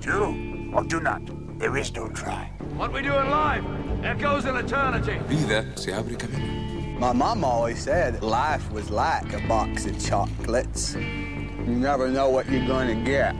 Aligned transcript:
Do 0.00 0.70
or 0.74 0.84
do 0.84 1.00
not. 1.00 1.22
There 1.58 1.76
is 1.76 1.92
no 1.92 2.08
try. 2.08 2.52
What 2.76 2.92
we 2.92 3.02
do 3.02 3.14
in 3.14 3.30
life 3.30 3.64
echoes 4.04 4.44
in 4.44 4.56
eternity. 4.56 5.18
Vida 5.26 5.64
se 5.76 5.92
abre 5.92 6.16
camino. 6.16 6.98
My 6.98 7.12
mom 7.12 7.44
always 7.44 7.82
said 7.82 8.22
life 8.22 8.70
was 8.72 8.90
like 8.90 9.32
a 9.32 9.46
box 9.46 9.86
of 9.86 9.98
chocolates. 10.04 10.94
You 10.94 11.74
never 11.74 12.08
know 12.08 12.28
what 12.28 12.48
you're 12.50 12.66
going 12.66 12.88
to 12.88 13.04
get. 13.04 13.34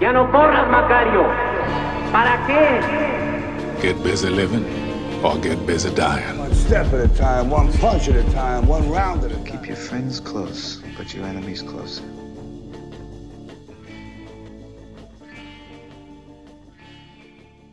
Ya 0.00 0.12
no 0.12 0.26
corras, 0.26 0.68
Macario. 0.70 1.24
¿Para 2.10 2.38
qué? 2.46 3.82
Get 3.82 4.02
busy 4.02 4.28
living 4.28 4.64
or 5.24 5.38
get 5.38 5.66
busy 5.66 5.94
dying. 5.94 6.38
One 6.38 6.54
step 6.54 6.86
at 6.92 7.10
a 7.10 7.14
time, 7.16 7.50
one 7.50 7.72
punch 7.74 8.08
at 8.08 8.16
a 8.16 8.32
time, 8.32 8.66
one 8.66 8.88
round 8.88 9.24
at 9.24 9.32
a 9.32 9.34
time. 9.34 9.44
Keep 9.44 9.66
your 9.66 9.76
friends 9.76 10.20
close, 10.20 10.82
but 10.96 11.14
your 11.14 11.24
enemies 11.26 11.62
closer. 11.62 12.02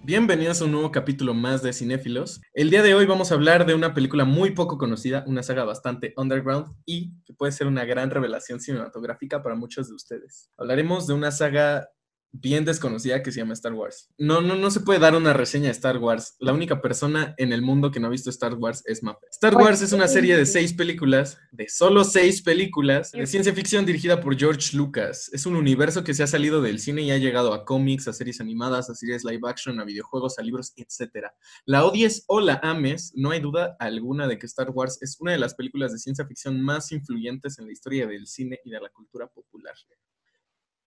Bienvenidos 0.09 0.59
a 0.59 0.65
un 0.65 0.71
nuevo 0.71 0.91
capítulo 0.91 1.35
más 1.35 1.61
de 1.61 1.71
Cinéfilos. 1.71 2.41
El 2.55 2.71
día 2.71 2.81
de 2.81 2.95
hoy 2.95 3.05
vamos 3.05 3.31
a 3.31 3.35
hablar 3.35 3.67
de 3.67 3.75
una 3.75 3.93
película 3.93 4.25
muy 4.25 4.49
poco 4.55 4.79
conocida, 4.79 5.23
una 5.27 5.43
saga 5.43 5.65
bastante 5.65 6.15
underground 6.17 6.65
y 6.83 7.13
que 7.25 7.35
puede 7.35 7.51
ser 7.51 7.67
una 7.67 7.85
gran 7.85 8.09
revelación 8.09 8.59
cinematográfica 8.59 9.43
para 9.43 9.53
muchos 9.53 9.87
de 9.87 9.93
ustedes. 9.93 10.49
Hablaremos 10.57 11.05
de 11.05 11.13
una 11.13 11.29
saga 11.29 11.89
bien 12.31 12.65
desconocida 12.65 13.23
que 13.23 13.31
se 13.31 13.39
llama 13.39 13.53
Star 13.53 13.73
Wars. 13.73 14.09
No, 14.17 14.41
no, 14.41 14.55
no 14.55 14.71
se 14.71 14.81
puede 14.81 14.99
dar 14.99 15.15
una 15.15 15.33
reseña 15.33 15.65
de 15.65 15.71
Star 15.71 15.97
Wars. 15.97 16.35
La 16.39 16.53
única 16.53 16.81
persona 16.81 17.33
en 17.37 17.51
el 17.51 17.61
mundo 17.61 17.91
que 17.91 17.99
no 17.99 18.07
ha 18.07 18.11
visto 18.11 18.29
Star 18.29 18.53
Wars 18.53 18.83
es 18.85 19.03
Mappa. 19.03 19.27
Star 19.31 19.55
Wars 19.55 19.81
es 19.81 19.93
una 19.93 20.07
serie 20.07 20.37
de 20.37 20.45
seis 20.45 20.73
películas, 20.73 21.37
de 21.51 21.67
solo 21.67 22.03
seis 22.03 22.41
películas, 22.41 23.11
de 23.11 23.25
ciencia 23.27 23.53
ficción 23.53 23.85
dirigida 23.85 24.21
por 24.21 24.37
George 24.37 24.75
Lucas. 24.75 25.29
Es 25.33 25.45
un 25.45 25.55
universo 25.55 26.03
que 26.03 26.13
se 26.13 26.23
ha 26.23 26.27
salido 26.27 26.61
del 26.61 26.79
cine 26.79 27.01
y 27.01 27.11
ha 27.11 27.17
llegado 27.17 27.53
a 27.53 27.65
cómics, 27.65 28.07
a 28.07 28.13
series 28.13 28.41
animadas, 28.41 28.89
a 28.89 28.95
series 28.95 29.23
live 29.23 29.47
action, 29.47 29.79
a 29.79 29.85
videojuegos, 29.85 30.37
a 30.39 30.43
libros, 30.43 30.73
etc. 30.77 31.27
La 31.65 31.85
odies 31.85 32.23
o 32.27 32.39
la 32.39 32.59
ames, 32.63 33.11
no 33.15 33.31
hay 33.31 33.39
duda 33.39 33.75
alguna 33.79 34.27
de 34.27 34.37
que 34.37 34.45
Star 34.45 34.69
Wars 34.69 34.97
es 35.01 35.17
una 35.19 35.31
de 35.31 35.39
las 35.39 35.55
películas 35.55 35.91
de 35.91 35.99
ciencia 35.99 36.25
ficción 36.25 36.61
más 36.61 36.91
influyentes 36.91 37.59
en 37.59 37.65
la 37.65 37.71
historia 37.71 38.07
del 38.07 38.27
cine 38.27 38.59
y 38.63 38.69
de 38.69 38.79
la 38.79 38.89
cultura 38.89 39.27
popular. 39.27 39.75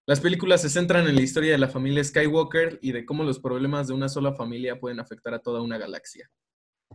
Las 0.05 0.19
películas 0.19 0.63
se 0.63 0.69
centran 0.69 1.07
en 1.07 1.15
la 1.15 1.23
historia 1.23 1.53
de 1.53 1.59
la 1.59 1.69
familia 1.69 2.03
Skywalker 2.03 2.81
y 2.83 2.91
de 2.91 3.07
cómo 3.07 3.23
los 3.23 3.39
problemas 3.39 3.87
de 3.87 3.95
una 3.95 4.09
sola 4.09 4.35
familia 4.35 4.81
pueden 4.81 4.99
afectar 4.99 5.33
a 5.33 5.39
toda 5.39 5.63
una 5.63 5.79
galaxia. 5.79 6.29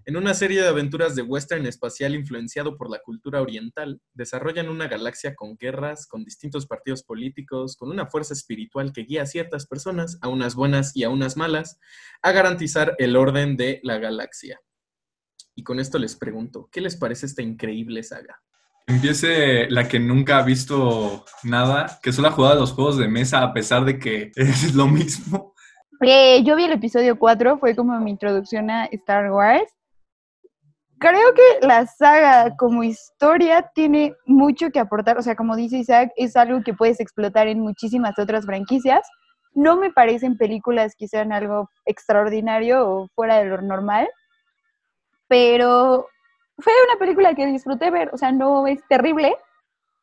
En 0.05 0.17
una 0.17 0.33
serie 0.33 0.61
de 0.61 0.67
aventuras 0.67 1.15
de 1.15 1.21
western 1.21 1.65
espacial 1.67 2.15
influenciado 2.15 2.75
por 2.75 2.89
la 2.89 2.99
cultura 2.99 3.41
oriental, 3.41 4.01
desarrollan 4.13 4.67
una 4.67 4.89
galaxia 4.89 5.35
con 5.35 5.55
guerras, 5.55 6.05
con 6.05 6.25
distintos 6.25 6.67
partidos 6.67 7.01
políticos, 7.01 7.77
con 7.77 7.91
una 7.91 8.07
fuerza 8.07 8.33
espiritual 8.33 8.91
que 8.91 9.03
guía 9.03 9.21
a 9.21 9.25
ciertas 9.25 9.67
personas, 9.67 10.17
a 10.21 10.27
unas 10.27 10.55
buenas 10.55 10.93
y 10.93 11.05
a 11.05 11.09
unas 11.09 11.37
malas, 11.37 11.79
a 12.21 12.33
garantizar 12.33 12.93
el 12.99 13.15
orden 13.15 13.55
de 13.55 13.79
la 13.83 13.99
galaxia. 13.99 14.59
Y 15.55 15.63
con 15.63 15.79
esto 15.79 15.97
les 15.97 16.17
pregunto, 16.17 16.67
¿qué 16.73 16.81
les 16.81 16.97
parece 16.97 17.25
esta 17.25 17.41
increíble 17.41 18.03
saga? 18.03 18.41
Empiece 18.87 19.69
la 19.69 19.85
que 19.89 19.99
nunca 19.99 20.37
ha 20.37 20.43
visto 20.43 21.25
nada, 21.43 21.99
que 22.01 22.13
solo 22.13 22.29
ha 22.29 22.31
jugado 22.31 22.53
a 22.53 22.59
los 22.59 22.71
juegos 22.71 22.97
de 22.97 23.09
mesa 23.09 23.43
a 23.43 23.53
pesar 23.53 23.83
de 23.83 23.99
que 23.99 24.31
es 24.35 24.73
lo 24.73 24.87
mismo. 24.87 25.53
Eh, 26.01 26.41
yo 26.43 26.55
vi 26.55 26.63
el 26.63 26.71
episodio 26.71 27.19
4, 27.19 27.57
fue 27.59 27.75
como 27.75 27.99
mi 27.99 28.11
introducción 28.11 28.69
a 28.69 28.85
Star 28.85 29.29
Wars. 29.31 29.69
Creo 30.99 31.33
que 31.33 31.67
la 31.67 31.85
saga 31.85 32.55
como 32.55 32.81
historia 32.81 33.69
tiene 33.75 34.15
mucho 34.25 34.71
que 34.71 34.79
aportar, 34.79 35.17
o 35.17 35.21
sea, 35.21 35.35
como 35.35 35.57
dice 35.57 35.77
Isaac, 35.77 36.11
es 36.15 36.35
algo 36.37 36.63
que 36.63 36.73
puedes 36.73 36.99
explotar 37.01 37.47
en 37.47 37.59
muchísimas 37.59 38.17
otras 38.17 38.45
franquicias. 38.45 39.05
No 39.53 39.75
me 39.75 39.91
parecen 39.91 40.37
películas 40.37 40.93
que 40.97 41.07
sean 41.07 41.33
algo 41.33 41.69
extraordinario 41.85 42.89
o 42.89 43.07
fuera 43.15 43.37
de 43.37 43.45
lo 43.45 43.61
normal, 43.61 44.07
pero 45.27 46.07
fue 46.57 46.73
una 46.89 46.99
película 46.99 47.35
que 47.35 47.45
disfruté 47.47 47.91
ver, 47.91 48.09
o 48.13 48.17
sea, 48.17 48.31
no 48.31 48.65
es 48.67 48.79
terrible, 48.89 49.35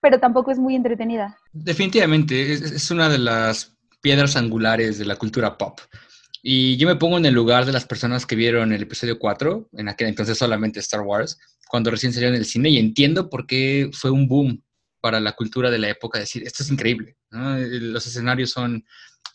pero 0.00 0.20
tampoco 0.20 0.50
es 0.50 0.58
muy 0.58 0.76
entretenida. 0.76 1.36
Definitivamente, 1.52 2.52
es, 2.52 2.90
una 2.90 3.08
de 3.08 3.18
las 3.18 3.74
piedras 4.00 4.36
angulares 4.36 4.98
de 4.98 5.06
la 5.06 5.16
cultura 5.16 5.56
pop. 5.56 5.80
Y 6.42 6.76
yo 6.76 6.86
me 6.86 6.96
pongo 6.96 7.16
en 7.16 7.24
el 7.24 7.34
lugar 7.34 7.64
de 7.64 7.72
las 7.72 7.86
personas 7.86 8.26
que 8.26 8.36
vieron 8.36 8.72
el 8.72 8.82
episodio 8.82 9.18
4, 9.18 9.70
en 9.72 9.88
aquel 9.88 10.08
entonces 10.08 10.36
solamente 10.36 10.78
Star 10.80 11.00
Wars, 11.00 11.38
cuando 11.68 11.90
recién 11.90 12.12
salió 12.12 12.28
en 12.28 12.34
el 12.34 12.44
cine, 12.44 12.68
y 12.68 12.78
entiendo 12.78 13.30
por 13.30 13.46
qué 13.46 13.90
fue 13.92 14.10
un 14.10 14.28
boom 14.28 14.62
para 15.00 15.20
la 15.20 15.32
cultura 15.32 15.70
de 15.70 15.78
la 15.78 15.88
época, 15.88 16.18
decir, 16.18 16.42
esto 16.46 16.62
es 16.62 16.70
increíble, 16.70 17.16
¿no? 17.30 17.56
los 17.58 18.06
escenarios 18.06 18.50
son, 18.50 18.84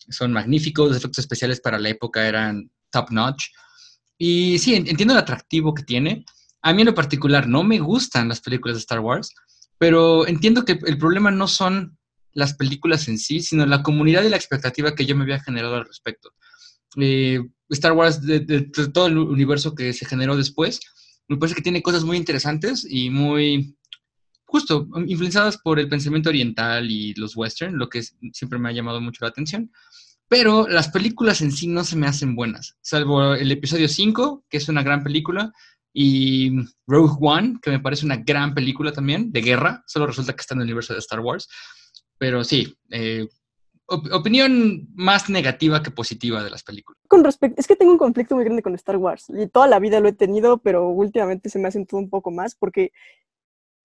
son 0.09 0.31
magníficos, 0.31 0.89
los 0.89 0.97
efectos 0.97 1.19
especiales 1.19 1.59
para 1.61 1.79
la 1.79 1.89
época 1.89 2.27
eran 2.27 2.71
top 2.91 3.11
notch, 3.11 3.47
y 4.17 4.59
sí, 4.59 4.75
entiendo 4.75 5.13
el 5.13 5.19
atractivo 5.19 5.73
que 5.73 5.83
tiene, 5.83 6.25
a 6.61 6.73
mí 6.73 6.81
en 6.81 6.87
lo 6.87 6.95
particular 6.95 7.47
no 7.47 7.63
me 7.63 7.79
gustan 7.79 8.27
las 8.27 8.41
películas 8.41 8.77
de 8.77 8.81
Star 8.81 8.99
Wars, 8.99 9.33
pero 9.77 10.27
entiendo 10.27 10.65
que 10.65 10.79
el 10.85 10.97
problema 10.97 11.31
no 11.31 11.47
son 11.47 11.97
las 12.33 12.53
películas 12.53 13.07
en 13.07 13.17
sí, 13.17 13.41
sino 13.41 13.65
la 13.65 13.83
comunidad 13.83 14.23
y 14.23 14.29
la 14.29 14.37
expectativa 14.37 14.93
que 14.93 15.05
yo 15.05 15.15
me 15.15 15.23
había 15.23 15.39
generado 15.39 15.75
al 15.75 15.85
respecto. 15.85 16.33
Eh, 16.97 17.39
Star 17.69 17.93
Wars, 17.93 18.21
de, 18.21 18.39
de, 18.39 18.61
de, 18.61 18.87
todo 18.89 19.07
el 19.07 19.17
universo 19.17 19.75
que 19.75 19.93
se 19.93 20.05
generó 20.05 20.35
después, 20.35 20.79
me 21.27 21.37
parece 21.37 21.55
que 21.55 21.61
tiene 21.61 21.81
cosas 21.81 22.03
muy 22.03 22.17
interesantes 22.17 22.85
y 22.89 23.09
muy, 23.09 23.77
justo, 24.45 24.87
influenciadas 25.05 25.57
por 25.57 25.79
el 25.79 25.87
pensamiento 25.87 26.29
oriental 26.29 26.89
y 26.89 27.13
los 27.13 27.37
western, 27.37 27.77
lo 27.77 27.87
que 27.87 28.01
siempre 28.33 28.59
me 28.59 28.69
ha 28.69 28.73
llamado 28.73 28.99
mucho 28.99 29.23
la 29.23 29.29
atención. 29.29 29.71
Pero 30.27 30.67
las 30.67 30.89
películas 30.89 31.41
en 31.41 31.51
sí 31.51 31.67
no 31.67 31.83
se 31.83 31.95
me 31.95 32.07
hacen 32.07 32.35
buenas, 32.35 32.77
salvo 32.81 33.33
el 33.33 33.51
episodio 33.51 33.87
5, 33.87 34.45
que 34.49 34.57
es 34.57 34.67
una 34.69 34.83
gran 34.83 35.03
película, 35.03 35.53
y 35.93 36.51
Rogue 36.87 37.17
One, 37.19 37.59
que 37.61 37.71
me 37.71 37.79
parece 37.79 38.05
una 38.05 38.17
gran 38.17 38.53
película 38.53 38.91
también, 38.91 39.31
de 39.31 39.41
guerra, 39.41 39.83
solo 39.87 40.07
resulta 40.07 40.33
que 40.33 40.41
está 40.41 40.53
en 40.53 40.61
el 40.61 40.65
universo 40.65 40.93
de 40.93 40.99
Star 40.99 41.19
Wars. 41.19 41.47
Pero 42.17 42.43
sí, 42.43 42.75
eh, 42.91 43.27
op 43.87 44.05
opinión 44.13 44.87
más 44.93 45.29
negativa 45.29 45.81
que 45.81 45.91
positiva 45.91 46.43
de 46.43 46.49
las 46.49 46.63
películas. 46.63 47.01
Con 47.07 47.23
respecto, 47.23 47.59
es 47.59 47.67
que 47.67 47.75
tengo 47.75 47.91
un 47.91 47.97
conflicto 47.97 48.35
muy 48.35 48.43
grande 48.43 48.61
con 48.61 48.75
Star 48.75 48.97
Wars, 48.97 49.25
y 49.29 49.47
toda 49.47 49.67
la 49.67 49.79
vida 49.79 49.99
lo 49.99 50.09
he 50.09 50.13
tenido, 50.13 50.59
pero 50.59 50.89
últimamente 50.89 51.49
se 51.49 51.59
me 51.59 51.67
ha 51.67 51.71
sentido 51.71 51.99
un 51.99 52.09
poco 52.09 52.29
más, 52.29 52.55
porque 52.55 52.91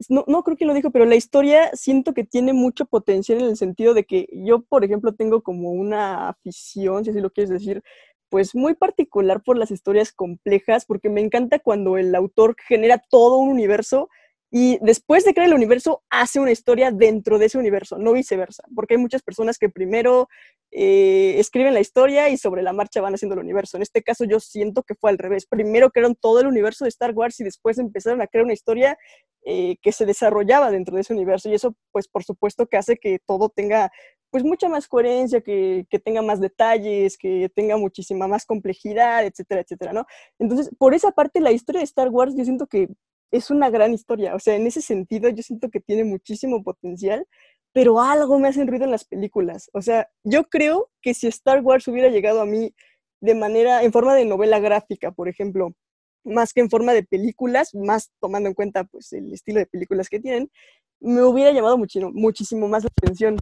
no, 0.08 0.24
no 0.26 0.42
creo 0.42 0.56
que 0.56 0.66
lo 0.66 0.74
dijo, 0.74 0.90
pero 0.90 1.06
la 1.06 1.14
historia 1.14 1.70
siento 1.72 2.12
que 2.12 2.24
tiene 2.24 2.52
mucho 2.52 2.84
potencial 2.84 3.40
en 3.40 3.46
el 3.46 3.56
sentido 3.56 3.94
de 3.94 4.04
que 4.04 4.28
yo, 4.32 4.62
por 4.62 4.84
ejemplo, 4.84 5.14
tengo 5.14 5.42
como 5.42 5.70
una 5.70 6.28
afición, 6.28 7.04
si 7.04 7.10
así 7.10 7.20
lo 7.20 7.30
quieres 7.30 7.50
decir, 7.50 7.82
pues 8.28 8.54
muy 8.54 8.74
particular 8.74 9.42
por 9.42 9.56
las 9.56 9.70
historias 9.70 10.12
complejas, 10.12 10.84
porque 10.86 11.08
me 11.08 11.20
encanta 11.20 11.58
cuando 11.58 11.96
el 11.96 12.14
autor 12.14 12.56
genera 12.66 13.02
todo 13.10 13.38
un 13.38 13.50
universo 13.50 14.08
y 14.56 14.78
después 14.82 15.24
de 15.24 15.34
crear 15.34 15.48
el 15.48 15.54
universo 15.54 16.04
hace 16.10 16.38
una 16.38 16.52
historia 16.52 16.92
dentro 16.92 17.40
de 17.40 17.46
ese 17.46 17.58
universo, 17.58 17.98
no 17.98 18.12
viceversa, 18.12 18.62
porque 18.72 18.94
hay 18.94 18.98
muchas 18.98 19.20
personas 19.20 19.58
que 19.58 19.68
primero 19.68 20.28
eh, 20.70 21.34
escriben 21.40 21.74
la 21.74 21.80
historia 21.80 22.28
y 22.28 22.36
sobre 22.36 22.62
la 22.62 22.72
marcha 22.72 23.00
van 23.00 23.14
haciendo 23.14 23.34
el 23.34 23.40
universo. 23.40 23.76
En 23.76 23.82
este 23.82 24.04
caso 24.04 24.24
yo 24.24 24.38
siento 24.38 24.84
que 24.84 24.94
fue 24.94 25.10
al 25.10 25.18
revés, 25.18 25.46
primero 25.46 25.90
crearon 25.90 26.14
todo 26.14 26.38
el 26.40 26.46
universo 26.46 26.84
de 26.84 26.90
Star 26.90 27.10
Wars 27.14 27.40
y 27.40 27.44
después 27.44 27.78
empezaron 27.78 28.22
a 28.22 28.28
crear 28.28 28.44
una 28.44 28.52
historia 28.52 28.96
eh, 29.44 29.74
que 29.82 29.90
se 29.90 30.06
desarrollaba 30.06 30.70
dentro 30.70 30.94
de 30.94 31.00
ese 31.00 31.14
universo 31.14 31.48
y 31.48 31.54
eso 31.54 31.74
pues 31.90 32.06
por 32.06 32.22
supuesto 32.22 32.66
que 32.66 32.76
hace 32.76 32.96
que 32.96 33.18
todo 33.26 33.48
tenga 33.48 33.90
pues 34.34 34.42
mucha 34.42 34.68
más 34.68 34.88
coherencia, 34.88 35.42
que, 35.42 35.86
que, 35.88 36.00
tenga 36.00 36.20
más 36.20 36.40
detalles, 36.40 37.16
que 37.16 37.48
tenga 37.54 37.76
muchísima 37.76 38.26
más 38.26 38.44
complejidad, 38.44 39.24
etcétera, 39.24 39.60
etcétera, 39.60 39.92
¿no? 39.92 40.06
Entonces, 40.40 40.70
por 40.76 40.92
esa 40.92 41.12
parte, 41.12 41.40
la 41.40 41.52
historia 41.52 41.78
de 41.78 41.84
Star 41.84 42.08
Wars 42.08 42.34
yo 42.36 42.44
siento 42.44 42.66
que 42.66 42.88
es 43.30 43.50
una 43.52 43.70
gran 43.70 43.94
historia, 43.94 44.34
o 44.34 44.40
sea, 44.40 44.56
en 44.56 44.66
ese 44.66 44.82
sentido 44.82 45.28
yo 45.28 45.40
siento 45.44 45.70
que 45.70 45.78
tiene 45.78 46.02
muchísimo 46.02 46.64
potencial, 46.64 47.28
pero 47.72 48.00
algo 48.00 48.40
me 48.40 48.48
hace 48.48 48.64
ruido 48.64 48.86
en 48.86 48.90
las 48.90 49.04
películas, 49.04 49.70
o 49.72 49.80
sea, 49.80 50.08
yo 50.24 50.42
creo 50.42 50.90
que 51.00 51.14
si 51.14 51.28
Star 51.28 51.60
Wars 51.60 51.86
hubiera 51.86 52.08
llegado 52.08 52.40
a 52.40 52.44
mí 52.44 52.74
de 53.20 53.36
manera, 53.36 53.84
en 53.84 53.92
forma 53.92 54.16
de 54.16 54.24
novela 54.24 54.58
gráfica, 54.58 55.12
por 55.12 55.28
ejemplo, 55.28 55.74
más 56.24 56.52
que 56.52 56.60
en 56.60 56.70
forma 56.70 56.92
de 56.92 57.04
películas, 57.04 57.72
más 57.72 58.10
tomando 58.20 58.48
en 58.48 58.56
cuenta 58.56 58.82
pues 58.82 59.12
el 59.12 59.32
estilo 59.32 59.60
de 59.60 59.66
películas 59.66 60.08
que 60.08 60.18
tienen, 60.18 60.50
me 60.98 61.22
hubiera 61.22 61.52
llamado 61.52 61.78
muchísimo, 61.78 62.10
muchísimo 62.12 62.66
más 62.66 62.82
la 62.82 62.90
atención 63.00 63.36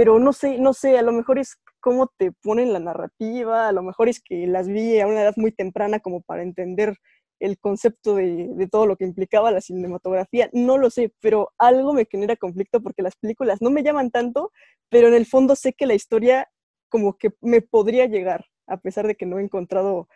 pero 0.00 0.18
no 0.18 0.32
sé, 0.32 0.58
no 0.58 0.72
sé, 0.72 0.96
a 0.96 1.02
lo 1.02 1.12
mejor 1.12 1.38
es 1.38 1.58
cómo 1.78 2.10
te 2.16 2.32
ponen 2.32 2.72
la 2.72 2.78
narrativa, 2.78 3.68
a 3.68 3.72
lo 3.72 3.82
mejor 3.82 4.08
es 4.08 4.22
que 4.22 4.46
las 4.46 4.66
vi 4.66 4.98
a 4.98 5.06
una 5.06 5.20
edad 5.20 5.34
muy 5.36 5.52
temprana 5.52 6.00
como 6.00 6.22
para 6.22 6.42
entender 6.42 6.96
el 7.38 7.58
concepto 7.58 8.14
de, 8.14 8.66
todo 8.72 8.86
lo 8.86 8.96
que 8.96 9.04
implicaba 9.04 9.50
la 9.50 9.60
cinematografía, 9.60 10.48
no 10.54 10.78
lo 10.78 10.88
sé, 10.88 11.12
pero 11.20 11.50
algo 11.58 11.92
me 11.92 12.06
genera 12.10 12.36
conflicto 12.36 12.80
porque 12.80 13.02
las 13.02 13.14
películas 13.16 13.60
no 13.60 13.68
me 13.68 13.82
llaman 13.82 14.10
tanto, 14.10 14.52
pero 14.88 15.08
en 15.08 15.12
el 15.12 15.26
fondo 15.26 15.54
sé 15.54 15.74
que 15.74 15.84
la 15.84 15.92
historia 15.92 16.48
como 16.88 17.18
que 17.18 17.34
me 17.42 17.60
podría 17.60 18.06
llegar, 18.06 18.46
a 18.68 18.78
pesar 18.78 19.06
de 19.06 19.16
que 19.16 19.26
no 19.26 19.38
he 19.38 19.42
encontrado 19.42 20.08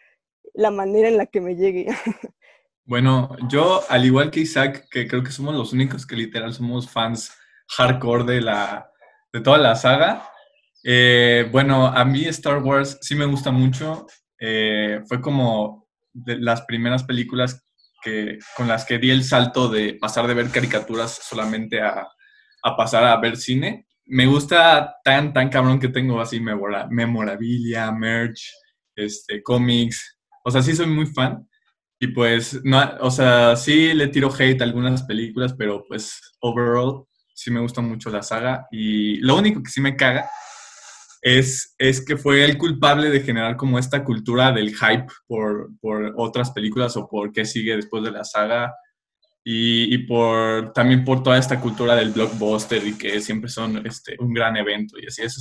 la 0.55 0.71
manera 0.71 1.09
en 1.09 1.19
la 1.19 1.27
que 1.27 1.43
me 1.43 1.57
llegue. 1.57 1.89
Bueno, 2.87 3.35
yo, 3.49 3.81
al 3.89 4.05
igual 4.05 4.31
que 4.31 4.41
Isaac, 4.41 4.89
que 4.91 5.09
creo 5.09 5.23
que 5.23 5.31
somos 5.31 5.55
los 5.55 5.73
únicos 5.73 6.07
que 6.07 6.17
literal 6.17 6.53
somos 6.53 6.91
fans 6.91 7.35
hardcore 7.67 8.25
de 8.25 8.43
la, 8.43 8.94
de 9.35 9.41
toda 9.41 9.59
la 9.59 9.75
saga. 9.75 10.29
Eh, 10.85 11.49
bueno, 11.51 11.89
a 11.89 12.05
mí 12.05 12.25
Star 12.27 12.59
Wars 12.63 12.99
sí 13.03 13.17
me 13.17 13.25
gusta 13.27 13.51
mucho. 13.51 14.07
Eh, 14.39 15.01
fue 15.09 15.21
como 15.21 15.89
de 16.13 16.39
las 16.39 16.63
primeras 16.63 17.03
películas 17.03 17.67
que, 18.01 18.39
con 18.57 18.69
las 18.69 18.85
que 18.85 18.99
di 18.99 19.11
el 19.11 19.25
salto 19.25 19.69
de 19.69 19.95
pasar 20.01 20.29
de 20.29 20.35
ver 20.35 20.51
caricaturas 20.51 21.19
solamente 21.29 21.83
a, 21.83 22.07
a 22.63 22.77
pasar 22.77 23.05
a 23.05 23.17
ver 23.19 23.37
cine. 23.37 23.89
Me 24.07 24.27
gusta 24.27 24.95
tan, 25.03 25.33
tan 25.33 25.49
cabrón 25.49 25.81
que 25.81 25.89
tengo 25.89 26.21
así 26.21 26.39
memora- 26.39 26.87
memorabilia, 26.89 27.91
merch, 27.91 28.53
este, 28.95 29.43
cómics. 29.43 30.17
O 30.45 30.51
sea, 30.53 30.63
sí 30.63 30.77
soy 30.77 30.87
muy 30.87 31.07
fan. 31.07 31.49
Y 31.99 32.09
pues, 32.09 32.61
no, 32.63 32.81
o 33.01 33.11
sea, 33.11 33.57
sí 33.57 33.95
le 33.95 34.09
tiro 34.09 34.31
hate 34.33 34.61
a 34.61 34.65
algunas 34.65 35.03
películas, 35.05 35.55
pero 35.59 35.85
pues, 35.89 36.21
overall, 36.41 37.07
sí 37.35 37.51
me 37.51 37.61
gusta 37.61 37.81
mucho 37.81 38.11
la 38.11 38.23
saga. 38.23 38.67
Y 38.71 39.17
lo 39.19 39.37
único 39.37 39.63
que 39.63 39.71
sí 39.71 39.81
me 39.81 39.97
caga 39.97 40.31
es, 41.21 41.75
es 41.79 42.05
que 42.05 42.17
fue 42.17 42.45
el 42.45 42.57
culpable 42.57 43.11
de 43.11 43.21
generar 43.21 43.57
como 43.57 43.79
esta 43.79 44.05
cultura 44.05 44.53
del 44.53 44.75
hype 44.75 45.07
por, 45.27 45.71
por 45.81 46.15
otras 46.17 46.51
películas 46.53 46.97
o 46.97 47.09
por 47.09 47.33
qué 47.33 47.45
sigue 47.45 47.77
después 47.77 48.03
de 48.03 48.13
la 48.13 48.25
saga. 48.25 48.75
Y, 49.47 49.95
y 49.95 49.99
por, 50.07 50.73
también 50.73 51.05
por 51.05 51.23
toda 51.23 51.37
esta 51.37 51.61
cultura 51.61 51.95
del 51.95 52.13
blockbuster 52.13 52.87
y 52.87 52.97
que 52.97 53.21
siempre 53.21 53.51
son 53.51 53.87
este, 53.87 54.17
un 54.19 54.33
gran 54.33 54.57
evento 54.57 54.97
y 54.99 55.07
así 55.07 55.23
es. 55.23 55.41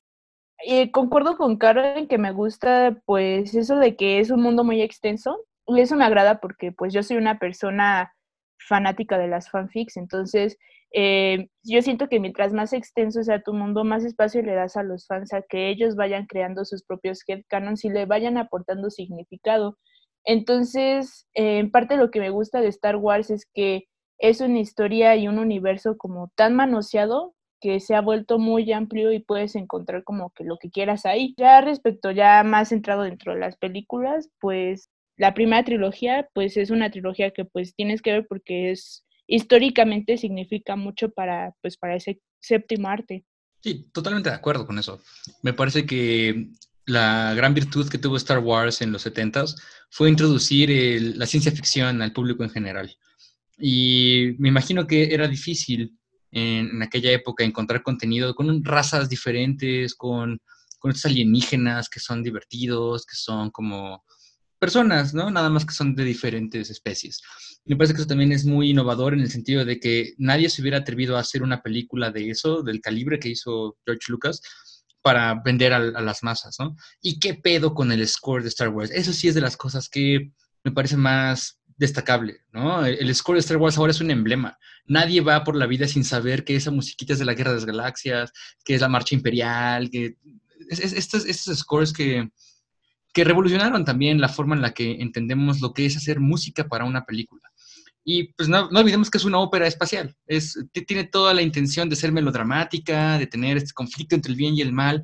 Eh, 0.66 0.92
concuerdo 0.92 1.38
con 1.38 1.58
Caro 1.58 1.84
en 1.84 2.08
que 2.08 2.18
me 2.18 2.32
gusta, 2.32 2.98
pues, 3.06 3.54
eso 3.54 3.78
de 3.78 3.96
que 3.96 4.20
es 4.20 4.30
un 4.30 4.42
mundo 4.42 4.64
muy 4.64 4.82
extenso. 4.82 5.46
Y 5.68 5.80
eso 5.82 5.96
me 5.96 6.06
agrada 6.06 6.40
porque, 6.40 6.72
pues, 6.72 6.94
yo 6.94 7.04
soy 7.04 7.18
una 7.18 7.38
persona 7.40 8.14
fanática 8.58 9.18
de 9.18 9.28
las 9.28 9.50
fanfics, 9.50 9.98
entonces 9.98 10.58
eh, 10.96 11.48
yo 11.64 11.82
siento 11.82 12.08
que 12.08 12.20
mientras 12.20 12.54
más 12.54 12.72
extenso 12.72 13.24
sea 13.24 13.42
tu 13.42 13.54
mundo, 13.54 13.84
más 13.84 14.06
espacio 14.06 14.44
le 14.44 14.54
das 14.54 14.78
a 14.78 14.84
los 14.84 15.08
fans 15.08 15.34
a 15.34 15.42
que 15.42 15.70
ellos 15.70 15.96
vayan 15.96 16.28
creando 16.28 16.66
sus 16.66 16.84
propios 16.84 17.24
headcanons 17.28 17.84
y 17.84 17.90
le 17.90 18.06
vayan 18.06 18.38
aportando 18.38 18.92
significado. 18.92 19.78
Entonces, 20.24 21.28
eh, 21.34 21.58
en 21.60 21.72
parte 21.72 21.98
lo 21.98 22.12
que 22.12 22.20
me 22.20 22.30
gusta 22.30 22.62
de 22.62 22.68
Star 22.68 22.96
Wars 22.98 23.32
es 23.32 23.48
que 23.54 23.86
es 24.20 24.40
una 24.40 24.60
historia 24.60 25.16
y 25.16 25.28
un 25.28 25.40
universo 25.40 25.98
como 25.98 26.32
tan 26.36 26.56
manoseado 26.56 27.34
que 27.60 27.80
se 27.80 27.96
ha 27.96 28.02
vuelto 28.02 28.40
muy 28.40 28.72
amplio 28.72 29.12
y 29.14 29.20
puedes 29.20 29.56
encontrar 29.56 30.04
como 30.04 30.32
que 30.32 30.44
lo 30.44 30.58
que 30.58 30.70
quieras 30.70 31.06
ahí. 31.06 31.34
Ya 31.38 31.60
respecto 31.62 32.12
ya 32.12 32.44
más 32.44 32.70
centrado 32.70 33.04
dentro 33.04 33.34
de 33.34 33.40
las 33.40 33.58
películas, 33.58 34.30
pues 34.40 34.90
la 35.18 35.34
primera 35.34 35.64
trilogía 35.64 36.28
pues 36.34 36.58
es 36.58 36.70
una 36.70 36.90
trilogía 36.90 37.32
que 37.32 37.46
pues 37.46 37.76
tienes 37.76 38.02
que 38.02 38.12
ver 38.12 38.28
porque 38.28 38.72
es 38.72 39.06
históricamente 39.28 40.18
significa 40.18 40.76
mucho 40.76 41.10
para 41.10 41.54
pues 41.62 41.78
para 41.78 41.96
ese 41.96 42.20
séptimo 42.40 42.90
arte. 42.90 43.26
Sí, 43.62 43.90
totalmente 43.94 44.30
de 44.30 44.36
acuerdo 44.36 44.68
con 44.68 44.78
eso. 44.78 45.02
Me 45.42 45.54
parece 45.54 45.86
que 45.86 46.50
la 46.86 47.34
gran 47.34 47.54
virtud 47.54 47.90
que 47.90 47.98
tuvo 47.98 48.18
Star 48.18 48.40
Wars 48.40 48.82
en 48.82 48.92
los 48.92 49.06
70s 49.06 49.56
fue 49.90 50.10
introducir 50.10 51.16
la 51.16 51.26
ciencia 51.26 51.52
ficción 51.52 52.02
al 52.02 52.12
público 52.12 52.44
en 52.44 52.50
general. 52.50 52.98
Y 53.58 54.36
me 54.40 54.50
imagino 54.50 54.86
que 54.86 55.14
era 55.14 55.28
difícil 55.28 55.98
en 56.32 56.82
aquella 56.82 57.12
época 57.12 57.44
encontrar 57.44 57.84
contenido 57.84 58.34
con 58.36 58.66
razas 58.66 59.08
diferentes, 59.08 59.94
con, 59.96 60.42
con 60.80 60.92
estos 60.92 61.12
alienígenas 61.12 61.88
que 61.88 62.00
son 62.00 62.24
divertidos, 62.24 63.06
que 63.06 63.16
son 63.16 63.52
como 63.52 64.04
personas, 64.64 65.14
¿no? 65.14 65.30
Nada 65.30 65.50
más 65.50 65.66
que 65.66 65.74
son 65.74 65.94
de 65.94 66.06
diferentes 66.06 66.70
especies. 66.70 67.22
Me 67.66 67.76
parece 67.76 67.94
que 67.94 68.00
eso 68.00 68.08
también 68.08 68.32
es 68.32 68.46
muy 68.46 68.70
innovador 68.70 69.14
en 69.14 69.20
el 69.20 69.30
sentido 69.30 69.66
de 69.66 69.78
que 69.78 70.14
nadie 70.18 70.48
se 70.50 70.62
hubiera 70.62 70.78
atrevido 70.78 71.18
a 71.18 71.20
hacer 71.20 71.44
una 71.44 71.62
película 71.62 72.12
de 72.12 72.30
eso, 72.30 72.64
del 72.64 72.80
calibre 72.80 73.20
que 73.20 73.28
hizo 73.28 73.78
George 73.86 74.06
Lucas, 74.10 74.40
para 75.02 75.34
vender 75.44 75.74
a, 75.74 75.80
las 75.80 76.24
masas, 76.24 76.56
¿no? 76.60 76.78
¿Y 77.02 77.20
qué 77.20 77.34
pedo 77.34 77.74
con 77.74 77.92
el 77.92 78.08
score 78.08 78.42
de 78.42 78.48
Star 78.48 78.70
Wars? 78.70 78.90
Eso 78.92 79.12
sí 79.12 79.28
es 79.28 79.36
de 79.36 79.42
las 79.42 79.58
cosas 79.58 79.90
que 79.90 80.32
me 80.64 80.72
parece 80.72 80.96
más 80.96 81.60
destacable, 81.76 82.38
¿no? 82.54 82.86
El, 82.86 83.00
el 83.00 83.14
score 83.16 83.36
de 83.36 83.42
Star 83.42 83.58
Wars 83.58 83.78
ahora 83.78 83.92
es 83.92 84.00
un 84.00 84.12
emblema. 84.12 84.58
Nadie 84.86 85.20
va 85.20 85.44
por 85.44 85.58
la 85.58 85.68
vida 85.68 85.90
sin 85.90 86.06
saber 86.06 86.46
que 86.46 86.56
esa 86.56 86.72
musiquita 86.72 87.12
es 87.12 87.20
de 87.20 87.26
la 87.26 87.34
Guerra 87.34 87.52
de 87.52 87.58
las 87.58 87.66
Galaxias, 87.66 88.32
que 88.64 88.76
es 88.76 88.80
la 88.82 88.88
Marcha 88.88 89.14
Imperial, 89.14 89.90
que 89.90 90.16
es- 90.70 90.80
es- 90.80 90.94
estos, 90.94 91.26
estos 91.26 91.60
scores 91.60 91.92
que, 91.92 92.30
que 93.14 93.24
revolucionaron 93.24 93.86
también 93.86 94.20
la 94.20 94.28
forma 94.28 94.56
en 94.56 94.62
la 94.62 94.74
que 94.74 94.94
entendemos 95.00 95.62
lo 95.62 95.74
que 95.74 95.86
es 95.86 95.96
hacer 95.96 96.20
música 96.20 96.68
para 96.68 96.86
una 96.86 97.06
película. 97.06 97.42
Y 98.04 98.34
pues 98.34 98.50
no, 98.50 98.68
olvidemos 98.68 99.10
que 99.10 99.18
es 99.18 99.24
una 99.26 99.40
ópera 99.40 99.68
espacial. 99.68 100.16
Es, 100.28 100.60
tiene 100.86 101.06
toda 101.06 101.34
la 101.34 101.42
intención 101.42 101.90
de 101.90 101.96
ser 101.96 102.12
melodramática, 102.12 103.18
de 103.18 103.28
tener 103.28 103.56
este 103.58 103.72
conflicto 103.74 104.16
entre 104.16 104.32
el 104.32 104.38
bien 104.38 104.56
y 104.56 104.62
el 104.62 104.74
mal, 104.74 105.04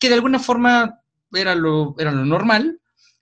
que 0.00 0.08
de 0.08 0.14
alguna 0.14 0.38
forma 0.38 1.00
era 1.32 1.54
lo, 1.54 1.94
era 1.98 2.12
lo 2.12 2.24
normal. 2.24 2.80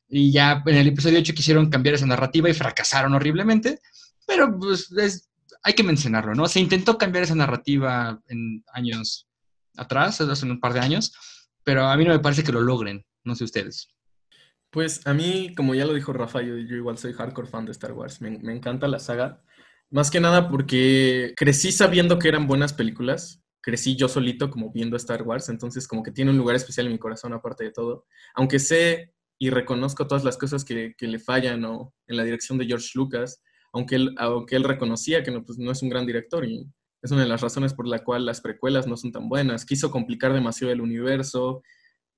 Y 0.09 0.31
ya 0.31 0.63
en 0.67 0.77
el 0.77 0.87
episodio 0.87 1.19
8 1.19 1.35
quisieron 1.35 1.69
cambiar 1.71 1.97
esa 1.97 2.07
narrativa 2.07 2.49
y 2.49 2.55
fracasaron 2.55 3.15
horriblemente. 3.15 3.81
Pero 4.27 4.57
pues 4.59 4.93
es- 4.93 5.29
hay 5.63 5.73
que 5.73 5.83
mencionarlo, 5.83 6.35
¿no? 6.35 6.47
Se 6.47 6.61
intentó 6.61 6.97
cambiar 6.97 7.25
esa 7.25 7.35
narrativa 7.35 8.21
en 8.29 8.63
años 8.73 9.27
atrás, 9.77 10.21
hace 10.21 10.47
un 10.47 10.61
par 10.61 10.73
de 10.75 10.81
años, 10.81 11.13
pero 11.65 11.87
a 11.87 11.97
mí 11.97 12.05
no 12.05 12.13
me 12.13 12.21
parece 12.21 12.45
que 12.45 12.53
lo 12.53 12.61
logren. 12.61 13.05
No 13.25 13.35
sé 13.35 13.43
ustedes. 13.43 13.89
Pues 14.77 15.07
a 15.07 15.15
mí, 15.15 15.55
como 15.57 15.75
ya 15.75 15.87
lo 15.87 15.95
dijo 15.95 16.13
Rafa, 16.13 16.43
yo, 16.43 16.59
yo 16.59 16.77
igual 16.77 16.99
soy 16.99 17.15
hardcore 17.15 17.49
fan 17.49 17.65
de 17.65 17.73
Star 17.73 17.93
Wars. 17.93 18.21
Me, 18.21 18.29
encanta 18.53 18.87
la 18.89 18.99
saga. 18.99 19.43
Más 19.89 20.11
que 20.11 20.21
nada 20.21 20.51
porque 20.51 21.33
crecí 21.35 21.73
sabiendo 21.73 22.19
que 22.19 22.29
eran 22.29 22.47
buenas 22.47 22.75
películas. 22.75 23.43
Crecí 23.63 23.97
yo 23.97 24.07
solito 24.07 24.51
como 24.51 24.71
viendo 24.71 24.99
Star 24.99 25.23
Wars. 25.23 25.49
Entonces 25.49 25.89
como 25.89 26.03
que 26.03 26.11
tiene 26.11 26.31
un 26.31 26.37
lugar 26.37 26.57
especial 26.57 26.85
en 26.85 26.93
mi 26.93 26.99
corazón 26.99 27.33
aparte 27.33 27.65
de 27.65 27.71
todo. 27.71 28.05
Aunque 28.35 28.59
sé 28.59 29.15
y 29.39 29.49
reconozco 29.49 30.07
todas 30.07 30.25
las 30.25 30.37
cosas 30.37 30.63
que, 30.63 30.95
que 30.99 31.07
le 31.07 31.21
fallan 31.21 31.65
o 31.65 31.95
en 32.07 32.19
la 32.19 32.25
dirección 32.25 32.59
de 32.59 32.67
George 32.67 32.91
Lucas. 32.97 33.43
Aunque 33.73 33.95
él, 33.95 34.15
aunque 34.19 34.57
él 34.57 34.65
reconocía 34.65 35.23
que 35.23 35.31
no, 35.31 35.43
pues, 35.43 35.57
no 35.57 35.73
es 35.73 35.81
un 35.81 35.89
gran 35.89 36.05
director 36.05 36.45
y 36.45 36.71
es 37.01 37.11
una 37.11 37.23
de 37.23 37.29
las 37.29 37.41
razones 37.41 37.73
por 37.73 37.89
la 37.89 38.05
cual 38.05 38.27
las 38.27 38.43
precuelas 38.43 38.87
no 38.87 38.99
son 38.99 39.11
tan 39.11 39.31
buenas. 39.31 39.65
Quiso 39.65 39.91
complicar 39.91 40.35
demasiado 40.35 40.71
el 40.71 40.83
universo 40.83 41.63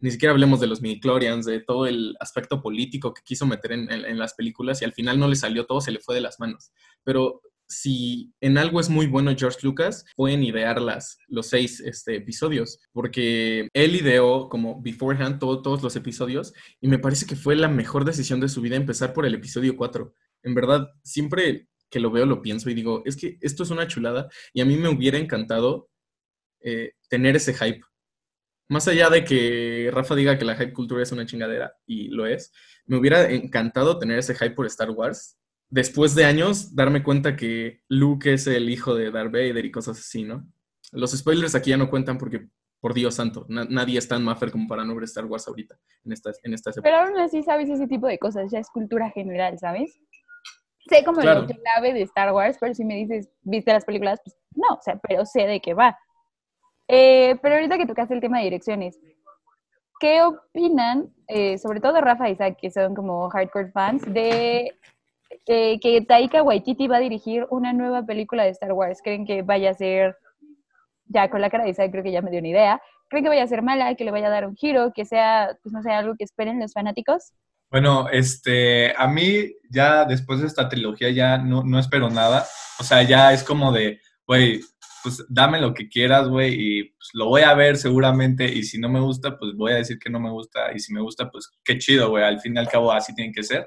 ni 0.00 0.10
siquiera 0.10 0.32
hablemos 0.32 0.60
de 0.60 0.66
los 0.68 0.80
midichlorians, 0.80 1.44
de 1.46 1.60
todo 1.60 1.86
el 1.86 2.16
aspecto 2.20 2.60
político 2.62 3.12
que 3.14 3.22
quiso 3.24 3.46
meter 3.46 3.72
en, 3.72 3.90
en- 3.90 4.18
las 4.18 4.34
películas 4.34 4.80
y 4.80 4.84
al 4.84 4.92
final 4.92 5.18
no 5.18 5.28
le 5.28 5.36
salió 5.36 5.66
todo, 5.66 5.80
se 5.80 5.90
le 5.92 5.98
fue 6.00 6.14
de 6.14 6.20
las 6.20 6.38
manos. 6.40 6.70
Pero 7.04 7.40
si 7.70 8.32
en 8.40 8.56
algo 8.56 8.80
es 8.80 8.88
muy 8.88 9.06
bueno 9.06 9.34
George 9.36 9.58
Lucas, 9.62 10.04
pueden 10.16 10.42
idear 10.42 10.80
las, 10.80 11.18
los 11.26 11.48
seis 11.48 11.80
este, 11.80 12.16
episodios, 12.16 12.78
porque 12.92 13.68
él 13.74 13.94
ideó 13.96 14.48
como 14.48 14.80
beforehand 14.80 15.38
todo- 15.38 15.60
todos 15.62 15.82
los 15.82 15.94
episodios 15.96 16.54
y 16.80 16.88
me 16.88 16.98
parece 16.98 17.26
que 17.26 17.36
fue 17.36 17.56
la 17.56 17.68
mejor 17.68 18.04
decisión 18.06 18.40
de 18.40 18.48
su 18.48 18.60
vida 18.62 18.76
empezar 18.76 19.12
por 19.12 19.26
el 19.26 19.34
episodio 19.34 19.76
4. 19.76 20.14
En 20.44 20.54
verdad, 20.54 20.88
siempre 21.02 21.68
que 21.90 22.00
lo 22.00 22.10
veo 22.10 22.24
lo 22.26 22.40
pienso 22.42 22.70
y 22.70 22.74
digo, 22.74 23.02
es 23.04 23.16
que 23.16 23.36
esto 23.40 23.62
es 23.64 23.70
una 23.70 23.86
chulada 23.88 24.28
y 24.54 24.60
a 24.60 24.64
mí 24.64 24.76
me 24.76 24.88
hubiera 24.88 25.18
encantado 25.18 25.88
eh, 26.60 26.92
tener 27.08 27.36
ese 27.36 27.54
hype 27.54 27.80
más 28.68 28.86
allá 28.88 29.08
de 29.10 29.24
que 29.24 29.90
Rafa 29.92 30.14
diga 30.14 30.38
que 30.38 30.44
la 30.44 30.54
hype 30.56 30.72
cultura 30.72 31.02
es 31.02 31.12
una 31.12 31.26
chingadera, 31.26 31.74
y 31.86 32.08
lo 32.08 32.26
es, 32.26 32.52
me 32.86 32.96
hubiera 32.96 33.30
encantado 33.30 33.98
tener 33.98 34.18
ese 34.18 34.34
hype 34.34 34.50
por 34.52 34.66
Star 34.66 34.90
Wars. 34.90 35.38
Después 35.70 36.14
de 36.14 36.24
años, 36.24 36.74
darme 36.74 37.02
cuenta 37.02 37.36
que 37.36 37.82
Luke 37.88 38.32
es 38.32 38.46
el 38.46 38.70
hijo 38.70 38.94
de 38.94 39.10
Darth 39.10 39.32
Vader 39.32 39.64
y 39.64 39.70
cosas 39.70 39.98
así, 39.98 40.22
¿no? 40.24 40.46
Los 40.92 41.12
spoilers 41.12 41.54
aquí 41.54 41.70
ya 41.70 41.76
no 41.76 41.90
cuentan 41.90 42.16
porque, 42.16 42.48
por 42.80 42.94
Dios 42.94 43.14
santo, 43.16 43.44
na- 43.48 43.66
nadie 43.68 43.98
es 43.98 44.08
tan 44.08 44.22
maffer 44.24 44.50
como 44.50 44.66
para 44.66 44.84
no 44.84 44.94
ver 44.94 45.04
Star 45.04 45.26
Wars 45.26 45.46
ahorita, 45.48 45.78
en 46.04 46.12
estas, 46.12 46.40
en 46.42 46.54
estas 46.54 46.76
Pero 46.76 46.88
épocas. 46.96 47.08
aún 47.10 47.18
así 47.20 47.42
sabes 47.42 47.68
ese 47.68 47.86
tipo 47.86 48.06
de 48.06 48.18
cosas, 48.18 48.50
ya 48.50 48.58
es 48.60 48.68
cultura 48.70 49.10
general, 49.10 49.58
¿sabes? 49.58 49.98
Sé 50.88 51.04
como 51.04 51.20
Claro. 51.20 51.42
lo 51.42 51.46
clave 51.46 51.92
de 51.92 52.02
Star 52.02 52.32
Wars, 52.32 52.56
pero 52.58 52.72
si 52.74 52.84
me 52.84 52.94
dices, 52.96 53.28
¿viste 53.42 53.72
las 53.74 53.84
películas? 53.84 54.20
Pues 54.24 54.36
no, 54.54 54.76
o 54.76 54.80
sea, 54.82 54.98
pero 55.06 55.26
sé 55.26 55.46
de 55.46 55.60
qué 55.60 55.74
va. 55.74 55.98
Eh, 56.88 57.36
pero 57.42 57.56
ahorita 57.56 57.76
que 57.76 57.86
tocaste 57.86 58.14
el 58.14 58.20
tema 58.20 58.38
de 58.38 58.44
direcciones, 58.44 58.98
¿qué 60.00 60.22
opinan, 60.22 61.12
eh, 61.28 61.58
sobre 61.58 61.80
todo 61.80 62.00
Rafa 62.00 62.28
y 62.28 62.32
Isaac, 62.32 62.56
que 62.60 62.70
son 62.70 62.94
como 62.94 63.28
hardcore 63.28 63.70
fans, 63.72 64.02
de 64.12 64.74
eh, 65.46 65.78
que 65.80 66.00
Taika 66.00 66.42
Waititi 66.42 66.88
va 66.88 66.96
a 66.96 67.00
dirigir 67.00 67.46
una 67.50 67.74
nueva 67.74 68.04
película 68.04 68.44
de 68.44 68.50
Star 68.50 68.72
Wars? 68.72 69.00
¿Creen 69.02 69.26
que 69.26 69.42
vaya 69.42 69.70
a 69.70 69.74
ser, 69.74 70.16
ya 71.04 71.28
con 71.28 71.42
la 71.42 71.50
cara 71.50 71.64
de 71.64 71.70
Isaac 71.70 71.90
creo 71.90 72.02
que 72.02 72.12
ya 72.12 72.22
me 72.22 72.30
dio 72.30 72.40
una 72.40 72.48
idea, 72.48 72.82
¿creen 73.08 73.24
que 73.24 73.30
vaya 73.30 73.42
a 73.42 73.48
ser 73.48 73.62
mala, 73.62 73.94
que 73.94 74.04
le 74.04 74.10
vaya 74.10 74.28
a 74.28 74.30
dar 74.30 74.46
un 74.46 74.56
giro, 74.56 74.92
que 74.94 75.04
sea, 75.04 75.58
pues 75.62 75.72
no 75.72 75.82
sé, 75.82 75.90
algo 75.90 76.14
que 76.16 76.24
esperen 76.24 76.58
los 76.58 76.72
fanáticos? 76.72 77.34
Bueno, 77.70 78.08
este, 78.08 78.94
a 78.96 79.06
mí 79.06 79.52
ya 79.68 80.06
después 80.06 80.40
de 80.40 80.46
esta 80.46 80.70
trilogía 80.70 81.10
ya 81.10 81.36
no, 81.36 81.62
no 81.64 81.78
espero 81.78 82.08
nada. 82.08 82.46
O 82.80 82.82
sea, 82.82 83.02
ya 83.02 83.34
es 83.34 83.44
como 83.44 83.72
de, 83.72 84.00
güey, 84.26 84.60
pues 85.02 85.24
dame 85.28 85.60
lo 85.60 85.74
que 85.74 85.88
quieras, 85.88 86.28
güey, 86.28 86.54
y 86.54 86.84
pues, 86.84 87.10
lo 87.14 87.26
voy 87.26 87.42
a 87.42 87.54
ver 87.54 87.76
seguramente. 87.76 88.44
Y 88.52 88.62
si 88.64 88.78
no 88.78 88.88
me 88.88 89.00
gusta, 89.00 89.38
pues 89.38 89.54
voy 89.54 89.72
a 89.72 89.76
decir 89.76 89.98
que 89.98 90.10
no 90.10 90.20
me 90.20 90.30
gusta. 90.30 90.72
Y 90.74 90.80
si 90.80 90.92
me 90.92 91.00
gusta, 91.00 91.30
pues 91.30 91.50
qué 91.64 91.78
chido, 91.78 92.10
güey. 92.10 92.24
Al 92.24 92.40
fin 92.40 92.54
y 92.56 92.58
al 92.58 92.68
cabo 92.68 92.92
así 92.92 93.14
tiene 93.14 93.32
que 93.32 93.42
ser. 93.42 93.66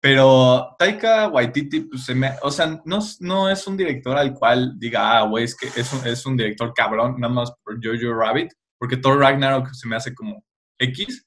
Pero 0.00 0.76
Taika 0.78 1.28
Waititi, 1.28 1.80
pues 1.80 2.04
se 2.04 2.14
me, 2.14 2.32
o 2.42 2.50
sea, 2.50 2.80
no, 2.84 3.00
no 3.20 3.50
es 3.50 3.66
un 3.66 3.76
director 3.76 4.16
al 4.16 4.32
cual 4.32 4.78
diga, 4.78 5.18
ah, 5.18 5.22
güey, 5.26 5.44
es 5.44 5.56
que 5.56 5.66
es 5.66 5.92
un, 5.92 6.06
es 6.06 6.24
un 6.24 6.36
director 6.36 6.72
cabrón, 6.72 7.16
nada 7.18 7.34
más 7.34 7.52
por 7.64 7.78
Jojo 7.82 8.14
Rabbit. 8.14 8.52
porque 8.78 8.96
Thor 8.96 9.18
Ragnarok 9.18 9.72
se 9.74 9.88
me 9.88 9.96
hace 9.96 10.14
como 10.14 10.44
X, 10.78 11.26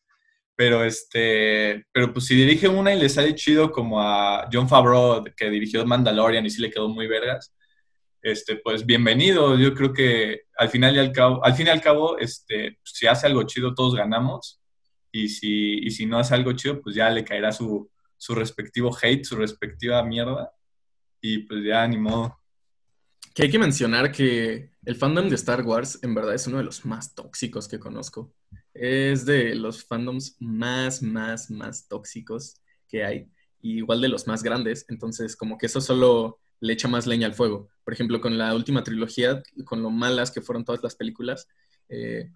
pero 0.56 0.86
este, 0.86 1.86
pero 1.92 2.14
pues 2.14 2.26
si 2.28 2.36
dirige 2.36 2.68
una 2.70 2.94
y 2.94 3.00
le 3.00 3.10
sale 3.10 3.36
chido 3.36 3.72
como 3.72 4.02
a 4.02 4.48
John 4.52 4.70
Favreau, 4.70 5.24
que 5.36 5.50
dirigió 5.50 5.86
Mandalorian 5.86 6.46
y 6.46 6.50
sí 6.50 6.62
le 6.62 6.72
quedó 6.72 6.88
muy 6.88 7.08
vergas, 7.08 7.54
este, 8.22 8.58
pues 8.58 8.86
bienvenido. 8.86 9.58
Yo 9.58 9.74
creo 9.74 9.94
que 9.94 10.44
al 10.58 10.70
final 10.70 10.96
y 10.96 11.00
al 11.00 11.12
cabo, 11.12 11.44
al 11.44 11.54
fin 11.54 11.70
al 11.70 11.82
cabo, 11.82 12.18
este, 12.20 12.78
si 12.84 13.08
hace 13.08 13.28
algo 13.28 13.44
chido, 13.44 13.74
todos 13.74 13.96
ganamos. 13.96 14.60
Y 15.12 15.28
si, 15.30 15.80
y 15.80 15.92
si 15.92 16.06
no 16.06 16.20
hace 16.20 16.36
algo 16.36 16.54
chido, 16.54 16.82
pues 16.82 16.96
ya 16.96 17.10
le 17.10 17.25
caerá 17.25 17.51
su, 17.51 17.90
su 18.18 18.36
respectivo 18.36 18.96
hate, 19.01 19.25
su 19.25 19.36
respectiva 19.36 20.04
mierda. 20.04 20.54
Y 21.20 21.40
pues 21.40 21.63
ya 21.66 21.88
ni 21.88 21.98
modo. 21.98 22.38
Que 23.34 23.44
hay 23.44 23.50
que 23.50 23.60
mencionar 23.60 24.12
que 24.12 24.72
el 24.86 24.96
fandom 24.96 25.30
de 25.30 25.36
Star 25.36 25.63
Wars 25.63 26.00
en 26.01 26.13
verdad 26.13 26.36
es 26.36 26.48
uno 26.48 26.58
de 26.58 26.63
los 26.63 26.86
más 26.86 27.16
tóxicos 27.16 27.68
que 27.68 27.80
conozco. 27.80 28.34
Es 28.74 29.25
de 29.25 29.56
los 29.56 29.84
fandoms 29.84 30.38
más, 30.40 31.01
más, 31.01 31.50
más 31.50 31.88
tóxicos 31.88 32.62
que 32.88 33.04
hay. 33.04 33.28
Igual 33.62 34.01
de 34.01 34.10
los 34.10 34.28
más 34.28 34.44
grandes. 34.44 34.86
Entonces, 34.90 35.36
como 35.36 35.58
que 35.58 35.66
eso 35.66 35.82
solo 35.82 36.40
le 36.62 36.74
echa 36.74 36.88
más 36.88 37.08
leña 37.08 37.27
al 37.27 37.34
fuego. 37.34 37.70
Por 37.84 37.94
ejemplo, 37.94 38.22
con 38.22 38.38
la 38.38 38.56
última 38.56 38.84
trilogía, 38.84 39.44
con 39.65 39.82
lo 39.82 39.89
malas 39.89 40.32
que 40.32 40.41
fueron 40.41 40.63
todas 40.63 40.82
las 40.82 40.96
películas, 40.96 41.48
eh, 41.89 42.32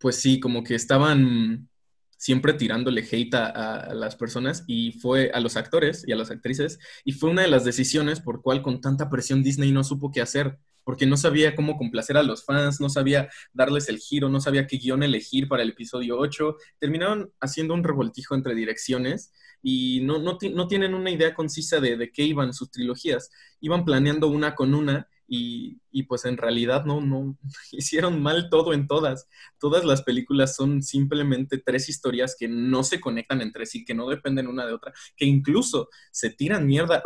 pues 0.00 0.16
sí, 0.16 0.40
como 0.40 0.64
que 0.64 0.74
estaban 0.74 1.68
siempre 2.16 2.54
tirándole 2.54 3.06
hate 3.10 3.34
a, 3.34 3.46
a, 3.46 3.94
las 3.94 4.16
personas 4.16 4.64
y 4.66 4.92
fue 4.92 5.30
a 5.32 5.40
los 5.40 5.56
actores 5.56 6.04
y 6.06 6.12
a 6.12 6.16
las 6.16 6.30
actrices 6.30 6.78
y 7.04 7.12
fue 7.12 7.30
una 7.30 7.42
de 7.42 7.48
las 7.48 7.64
decisiones 7.64 8.20
por 8.20 8.42
cual 8.42 8.62
con 8.62 8.80
tanta 8.80 9.10
presión 9.10 9.42
Disney 9.42 9.72
no 9.72 9.82
supo 9.82 10.12
qué 10.12 10.20
hacer 10.20 10.56
porque 10.84 11.06
no 11.06 11.16
sabía 11.16 11.54
cómo 11.54 11.76
complacer 11.76 12.16
a 12.16 12.22
los 12.22 12.44
fans, 12.44 12.80
no 12.80 12.88
sabía 12.88 13.28
darles 13.52 13.88
el 13.88 13.98
giro, 13.98 14.28
no 14.28 14.40
sabía 14.40 14.66
qué 14.66 14.78
guion 14.78 15.02
elegir 15.02 15.48
para 15.48 15.62
el 15.62 15.70
episodio 15.70 16.18
8. 16.18 16.56
Terminaron 16.78 17.32
haciendo 17.40 17.74
un 17.74 17.84
revoltijo 17.84 18.34
entre 18.34 18.54
direcciones 18.54 19.32
y 19.62 20.00
no, 20.02 20.18
no, 20.18 20.38
no 20.52 20.66
tienen 20.66 20.94
una 20.94 21.10
idea 21.10 21.34
concisa 21.34 21.80
de, 21.80 21.96
de, 21.96 22.10
qué 22.10 22.22
iban 22.22 22.52
sus 22.52 22.70
trilogías. 22.70 23.30
Iban 23.60 23.84
planeando 23.84 24.28
una 24.28 24.54
con 24.54 24.74
una 24.74 25.08
y, 25.28 25.80
y, 25.90 26.02
pues 26.02 26.24
en 26.24 26.36
realidad 26.36 26.84
no, 26.84 27.00
no 27.00 27.38
hicieron 27.72 28.20
mal 28.20 28.48
todo 28.50 28.74
en 28.74 28.86
todas. 28.86 29.28
Todas 29.58 29.84
las 29.84 30.02
películas 30.02 30.56
son 30.56 30.82
simplemente 30.82 31.58
tres 31.58 31.88
historias 31.88 32.36
que 32.38 32.48
no 32.48 32.82
se 32.82 33.00
conectan 33.00 33.40
entre 33.40 33.66
sí, 33.66 33.84
que 33.84 33.94
no 33.94 34.08
dependen 34.08 34.48
una 34.48 34.66
de 34.66 34.72
otra, 34.72 34.92
que 35.16 35.24
incluso 35.24 35.88
se 36.10 36.30
tiran 36.30 36.66
mierda 36.66 37.02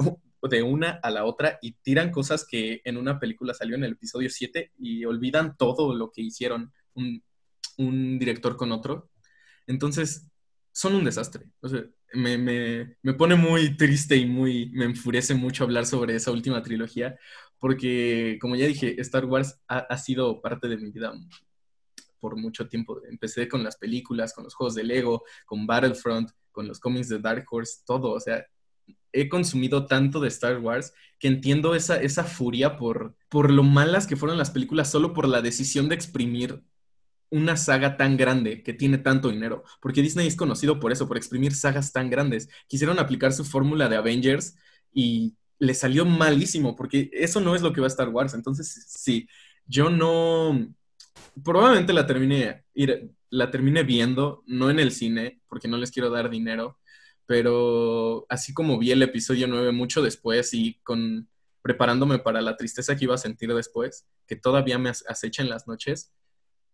de 0.49 0.63
una 0.63 1.01
a 1.03 1.11
la 1.11 1.25
otra 1.25 1.59
y 1.63 1.73
tiran 1.73 2.11
cosas 2.11 2.47
que 2.47 2.81
en 2.85 2.97
una 2.97 3.19
película 3.19 3.55
salió 3.55 3.77
en 3.77 3.85
el 3.85 3.93
episodio 3.93 4.31
7 4.31 4.73
y 4.79 5.05
olvidan 5.05 5.57
todo 5.57 5.95
lo 5.95 6.11
que 6.11 6.23
hicieron 6.23 6.73
un, 6.95 7.23
un 7.79 8.19
director 8.19 8.57
con 8.57 8.73
otro. 8.73 9.11
Entonces, 9.67 10.29
son 10.73 10.95
un 10.95 11.05
desastre. 11.05 11.47
O 11.61 11.69
sea, 11.69 11.85
me, 12.13 12.39
me, 12.39 12.97
me, 13.03 13.15
pone 13.15 13.35
muy 13.35 13.77
triste 13.77 14.17
y 14.17 14.27
muy, 14.27 14.71
me 14.71 14.85
enfurece 14.85 15.35
mucho 15.35 15.65
hablar 15.65 15.87
sobre 15.87 16.15
esa 16.15 16.31
última 16.31 16.63
trilogía, 16.63 17.19
porque, 17.59 18.39
como 18.41 18.57
ya 18.57 18.67
dije, 18.67 19.01
Star 19.01 19.25
Wars 19.25 19.59
ha, 19.69 19.79
ha 19.79 19.99
sido 19.99 20.41
parte 20.41 20.69
de 20.69 20.77
mi 20.77 20.91
vida 20.91 21.13
por 22.21 22.37
mucho 22.37 22.69
tiempo. 22.69 23.01
Empecé 23.09 23.49
con 23.49 23.65
las 23.65 23.77
películas, 23.77 24.35
con 24.35 24.45
los 24.45 24.55
juegos 24.55 24.75
de 24.75 24.85
Lego, 24.85 25.25
con 25.45 25.67
Battlefront, 25.67 26.31
con 26.53 26.69
los 26.69 26.81
cómics 26.81 27.09
de 27.09 27.19
Dark 27.19 27.47
Horse, 27.51 27.83
todo. 27.87 28.13
O 28.13 28.21
sea, 28.21 28.45
he 29.21 29.29
consumido 29.29 29.87
tanto 29.87 30.21
de 30.21 30.29
Star 30.29 30.59
Wars 30.59 30.93
que 31.19 31.29
entiendo 31.29 31.75
esa, 31.75 32.01
esa 32.01 32.25
furia 32.25 32.77
por, 32.77 33.17
por 33.29 33.51
lo 33.51 33.63
malas 33.63 34.07
que 34.07 34.17
fueron 34.17 34.39
las 34.39 34.51
películas 34.51 34.91
solo 34.91 35.13
por 35.15 35.27
la 35.29 35.43
decisión 35.43 35.89
de 35.89 35.95
exprimir 35.95 36.63
una 37.31 37.57
saga 37.57 37.97
tan 37.97 38.17
grande 38.17 38.63
que 38.63 38.73
tiene 38.73 38.99
tanto 38.99 39.31
dinero, 39.31 39.65
porque 39.81 40.03
Disney 40.03 40.27
es 40.27 40.37
conocido 40.37 40.79
por 40.79 40.93
eso, 40.93 41.09
por 41.09 41.17
exprimir 41.17 41.55
sagas 41.55 41.93
tan 41.93 42.09
grandes. 42.11 42.49
Quisieron 42.69 42.99
aplicar 42.99 43.33
su 43.33 43.45
fórmula 43.45 43.89
de 43.89 43.97
Avengers 43.97 44.57
y 44.93 45.35
le 45.59 45.75
salió 45.75 46.05
malísimo, 46.05 46.77
porque 46.77 47.11
eso 47.13 47.41
no 47.41 47.55
es 47.55 47.63
lo 47.63 47.73
que 47.73 47.81
va 47.81 47.87
a 47.87 47.89
Star 47.89 48.11
Wars. 48.11 48.35
Entonces, 48.35 48.87
sí, 48.89 49.29
yo 49.67 49.91
no, 49.91 50.73
probablemente 51.43 51.93
la 51.93 52.07
termine, 52.07 52.65
la 53.31 53.51
termine 53.51 53.83
viendo, 53.83 54.45
no 54.47 54.71
en 54.71 54.79
el 54.79 54.93
cine, 54.93 55.41
porque 55.49 55.69
no 55.69 55.79
les 55.79 55.91
quiero 55.91 56.11
dar 56.11 56.31
dinero, 56.31 56.79
pero 57.27 58.27
así 58.29 58.55
como 58.55 58.79
vi 58.79 58.93
el 58.93 59.03
episodio 59.03 59.47
9 59.49 59.73
mucho 59.73 60.03
después 60.03 60.55
y 60.55 60.75
con 60.83 61.29
preparándome 61.63 62.21
para 62.21 62.41
la 62.41 62.57
tristeza 62.57 62.95
que 62.95 63.05
iba 63.05 63.17
a 63.17 63.19
sentir 63.19 63.53
después, 63.53 64.07
que 64.29 64.37
todavía 64.37 64.79
me 64.79 64.91
acecha 64.91 65.43
en 65.43 65.49
las 65.49 65.67
noches, 65.67 66.13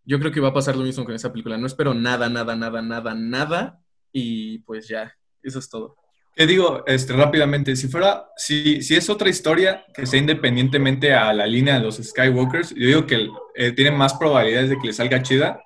yo 0.04 0.18
creo 0.18 0.32
que 0.32 0.40
va 0.40 0.48
a 0.48 0.54
pasar 0.54 0.76
lo 0.76 0.84
mismo 0.84 1.04
con 1.04 1.14
esa 1.14 1.32
película. 1.32 1.56
No 1.56 1.66
espero 1.66 1.94
nada, 1.94 2.28
nada, 2.28 2.56
nada, 2.56 2.82
nada, 2.82 3.14
nada. 3.14 3.80
Y 4.12 4.58
pues 4.58 4.88
ya, 4.88 5.16
eso 5.42 5.60
es 5.60 5.70
todo. 5.70 5.96
Te 6.34 6.46
digo, 6.46 6.82
este, 6.86 7.12
rápidamente, 7.12 7.76
si 7.76 7.88
fuera, 7.88 8.26
si, 8.36 8.82
si 8.82 8.94
es 8.94 9.08
otra 9.08 9.28
historia 9.28 9.84
que 9.94 10.06
sea 10.06 10.18
independientemente 10.18 11.14
a 11.14 11.32
la 11.32 11.46
línea 11.46 11.74
de 11.74 11.80
los 11.80 11.96
Skywalkers, 11.96 12.74
yo 12.74 12.86
digo 12.86 13.06
que 13.06 13.28
eh, 13.54 13.72
tiene 13.72 13.90
más 13.90 14.14
probabilidades 14.14 14.70
de 14.70 14.78
que 14.78 14.88
le 14.88 14.92
salga 14.92 15.22
chida 15.22 15.62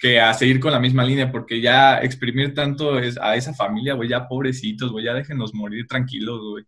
que 0.00 0.18
a 0.18 0.32
seguir 0.32 0.60
con 0.60 0.72
la 0.72 0.80
misma 0.80 1.04
línea, 1.04 1.30
porque 1.30 1.60
ya 1.60 1.98
exprimir 2.00 2.54
tanto 2.54 2.98
es, 2.98 3.18
a 3.20 3.36
esa 3.36 3.52
familia, 3.52 3.92
güey, 3.92 4.08
ya 4.08 4.26
pobrecitos, 4.26 4.90
güey, 4.90 5.04
ya 5.04 5.12
déjenos 5.12 5.52
morir 5.52 5.86
tranquilos, 5.86 6.40
güey. 6.40 6.64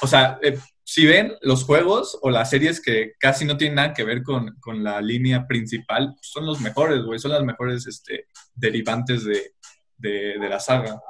O 0.00 0.08
sea, 0.08 0.40
eh, 0.42 0.58
si 0.82 1.06
ven 1.06 1.32
los 1.42 1.62
juegos 1.62 2.18
o 2.22 2.30
las 2.30 2.50
series 2.50 2.82
que 2.82 3.12
casi 3.20 3.44
no 3.44 3.56
tienen 3.56 3.76
nada 3.76 3.94
que 3.94 4.02
ver 4.02 4.24
con, 4.24 4.56
con 4.60 4.82
la 4.82 5.00
línea 5.00 5.46
principal, 5.46 6.16
son 6.20 6.44
los 6.44 6.60
mejores, 6.60 7.04
güey, 7.04 7.20
son 7.20 7.30
las 7.30 7.44
mejores 7.44 7.86
este, 7.86 8.26
derivantes 8.52 9.24
de, 9.24 9.52
de, 9.96 10.38
de, 10.40 10.48
la 10.48 10.58
saga. 10.58 11.00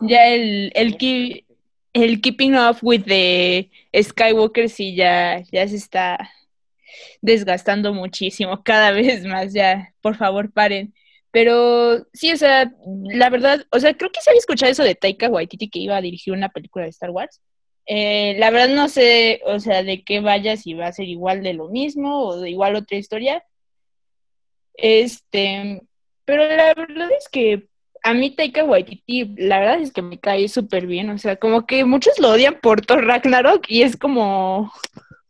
Ya 0.00 0.28
el, 0.28 0.72
el, 0.74 1.44
el 1.92 2.20
Keeping 2.22 2.56
Up 2.56 2.78
with 2.80 3.02
the 3.04 3.70
Skywalker 4.02 4.70
sí 4.70 4.96
ya, 4.96 5.42
ya 5.52 5.68
se 5.68 5.76
está 5.76 6.30
desgastando 7.20 7.92
muchísimo, 7.94 8.62
cada 8.62 8.90
vez 8.92 9.24
más, 9.24 9.52
ya, 9.52 9.94
por 10.00 10.16
favor, 10.16 10.52
paren. 10.52 10.94
Pero 11.30 12.06
sí, 12.12 12.32
o 12.32 12.36
sea, 12.36 12.72
la 13.04 13.30
verdad, 13.30 13.66
o 13.70 13.80
sea, 13.80 13.94
creo 13.94 14.10
que 14.10 14.20
se 14.20 14.30
había 14.30 14.40
escuchado 14.40 14.72
eso 14.72 14.82
de 14.82 14.94
Taika 14.94 15.28
Waititi 15.28 15.68
que 15.68 15.78
iba 15.78 15.96
a 15.96 16.00
dirigir 16.00 16.32
una 16.32 16.48
película 16.48 16.84
de 16.84 16.90
Star 16.90 17.10
Wars. 17.10 17.40
Eh, 17.86 18.36
la 18.38 18.50
verdad 18.50 18.74
no 18.74 18.88
sé, 18.88 19.40
o 19.44 19.60
sea, 19.60 19.82
de 19.82 20.04
qué 20.04 20.20
vaya, 20.20 20.56
si 20.56 20.74
va 20.74 20.86
a 20.88 20.92
ser 20.92 21.08
igual 21.08 21.42
de 21.42 21.54
lo 21.54 21.68
mismo 21.68 22.22
o 22.24 22.40
de 22.40 22.50
igual 22.50 22.76
otra 22.76 22.96
historia. 22.98 23.44
Este, 24.74 25.82
pero 26.24 26.46
la 26.48 26.74
verdad 26.74 27.10
es 27.18 27.28
que 27.28 27.68
a 28.02 28.14
mí 28.14 28.30
Taika 28.30 28.64
Waititi, 28.64 29.34
la 29.38 29.60
verdad 29.60 29.80
es 29.80 29.92
que 29.92 30.02
me 30.02 30.18
cae 30.18 30.48
súper 30.48 30.86
bien, 30.86 31.10
o 31.10 31.18
sea, 31.18 31.36
como 31.36 31.66
que 31.66 31.84
muchos 31.84 32.18
lo 32.18 32.30
odian 32.30 32.60
por 32.60 32.84
Thor 32.84 33.04
Ragnarok 33.04 33.64
y 33.68 33.82
es 33.82 33.96
como, 33.96 34.72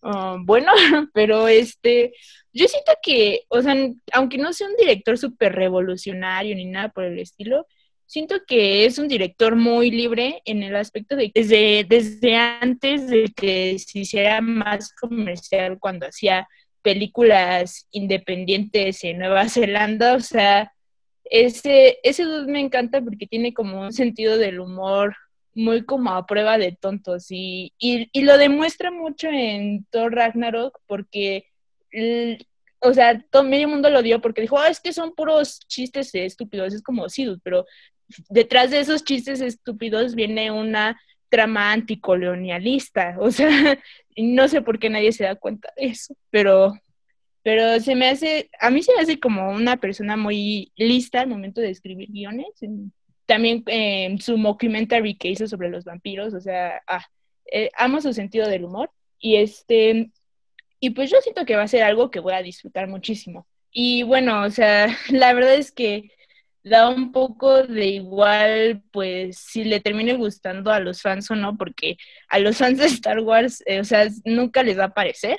uh, 0.03 0.39
bueno, 0.45 0.73
pero 1.15 1.49
este, 1.49 2.13
yo 2.53 2.67
siento 2.69 2.93
que, 3.03 3.43
o 3.49 3.63
sea, 3.63 3.75
aunque 4.13 4.39
no 4.39 4.53
sea 4.53 4.69
un 4.69 4.77
director 4.77 5.19
súper 5.19 5.55
revolucionario 5.55 6.55
ni 6.55 6.65
nada 6.65 6.89
por 6.89 7.05
el 7.05 7.19
estilo, 7.19 7.67
siento 8.07 8.37
que 8.47 8.87
es 8.87 8.99
un 8.99 9.07
director 9.07 9.55
muy 9.55 9.91
libre 9.91 10.43
en 10.45 10.63
el 10.63 10.75
aspecto 10.77 11.15
de 11.15 11.31
que 11.31 11.41
desde, 11.43 11.85
desde 11.85 12.35
antes 12.35 13.09
de 13.09 13.33
que 13.37 13.79
se 13.79 14.01
hiciera 14.01 14.41
más 14.41 14.93
comercial 14.95 15.79
cuando 15.79 16.07
hacía 16.07 16.49
películas 16.83 17.87
independientes 17.91 19.05
en 19.05 19.19
Nueva 19.19 19.49
Zelanda, 19.49 20.15
o 20.15 20.21
sea, 20.21 20.73
ese, 21.25 21.99
ese 22.03 22.25
me 22.47 22.61
encanta 22.61 23.03
porque 23.03 23.27
tiene 23.27 23.53
como 23.53 23.83
un 23.83 23.93
sentido 23.93 24.39
del 24.39 24.61
humor 24.61 25.15
muy 25.59 25.85
como 25.85 26.11
a 26.11 26.25
prueba 26.25 26.57
de 26.57 26.73
tontos 26.73 27.27
y, 27.31 27.73
y, 27.79 28.09
y 28.13 28.23
lo 28.23 28.39
demuestra 28.39 28.93
mucho 28.93 29.29
en 29.29 29.85
Thor 29.91 30.15
Ragnarok 30.15 30.79
porque, 30.87 31.47
o 32.79 32.95
sea, 32.95 33.21
todo 33.31 33.43
medio 33.43 33.69
mundo 33.69 33.91
lo 33.91 34.03
dio 34.03 34.21
porque 34.21 34.41
dijo, 34.41 34.55
oh, 34.55 34.65
es 34.65 34.79
que 34.79 34.93
son 34.93 35.15
puros 35.17 35.59
chistes 35.67 36.15
estúpidos, 36.15 36.75
es 36.75 36.83
como 36.83 37.09
sí, 37.09 37.27
pero 37.43 37.67
detrás 38.31 38.71
de 38.71 38.79
esos 38.79 39.03
chistes 39.03 39.41
estúpidos 39.41 40.15
viene 40.15 40.53
una 40.53 41.01
trama 41.29 41.73
anticolonialista, 41.73 43.17
o 43.21 43.33
sea, 43.33 43.79
no 44.17 44.47
sé 44.47 44.63
por 44.63 44.79
qué 44.79 44.91
nadie 44.91 45.11
se 45.11 45.25
da 45.25 45.35
cuenta 45.35 45.73
de 45.77 45.87
eso, 45.87 46.15
pero 46.31 46.75
pero 47.43 47.81
se 47.81 47.95
me 47.95 48.09
hace, 48.11 48.51
a 48.61 48.69
mí 48.71 48.83
se 48.83 48.95
me 48.95 49.01
hace 49.01 49.19
como 49.19 49.51
una 49.51 49.79
persona 49.79 50.17
muy 50.17 50.71
lista 50.77 51.21
al 51.21 51.29
momento 51.29 51.63
de 51.63 51.71
escribir 51.71 52.11
guiones. 52.11 52.49
También 53.29 53.63
eh, 53.67 54.17
su 54.21 54.39
mockumentary 54.39 55.15
que 55.17 55.29
hizo 55.29 55.47
sobre 55.47 55.69
los 55.69 55.85
vampiros, 55.85 56.33
o 56.33 56.41
sea, 56.41 56.81
ah, 56.87 57.05
eh, 57.53 57.71
amo 57.77 58.01
su 58.01 58.15
sentido 58.15 58.49
del 58.49 58.65
humor. 58.65 58.91
Y 59.19 59.37
este, 59.37 60.11
y 60.81 60.91
pues 60.91 61.11
yo 61.11 61.19
siento 61.21 61.45
que 61.45 61.57
va 61.57 61.65
a 61.65 61.69
ser 61.69 61.83
algo 61.83 62.11
que 62.11 62.21
voy 62.21 62.33
a 62.33 62.43
disfrutar 62.43 62.89
muchísimo. 62.89 63.47
Y 63.71 64.03
bueno, 64.03 64.43
o 64.45 64.51
sea, 64.51 64.89
la 65.11 65.35
verdad 65.35 65.55
es 65.57 65.73
que 65.73 66.11
da 66.63 66.89
un 66.89 67.13
poco 67.13 67.65
de 67.65 67.87
igual, 67.87 68.83
pues, 68.93 69.39
si 69.39 69.65
le 69.65 69.81
termine 69.81 70.15
gustando 70.15 70.71
a 70.71 70.81
los 70.81 71.03
fans 71.03 71.31
o 71.31 71.37
no, 71.37 71.57
porque 71.59 71.99
a 72.29 72.39
los 72.39 72.57
fans 72.57 72.79
de 72.79 72.87
Star 72.87 73.21
Wars, 73.21 73.63
eh, 73.67 73.81
o 73.81 73.85
sea, 73.85 74.09
nunca 74.25 74.63
les 74.63 74.79
va 74.79 74.85
a 74.85 74.95
parecer 74.95 75.39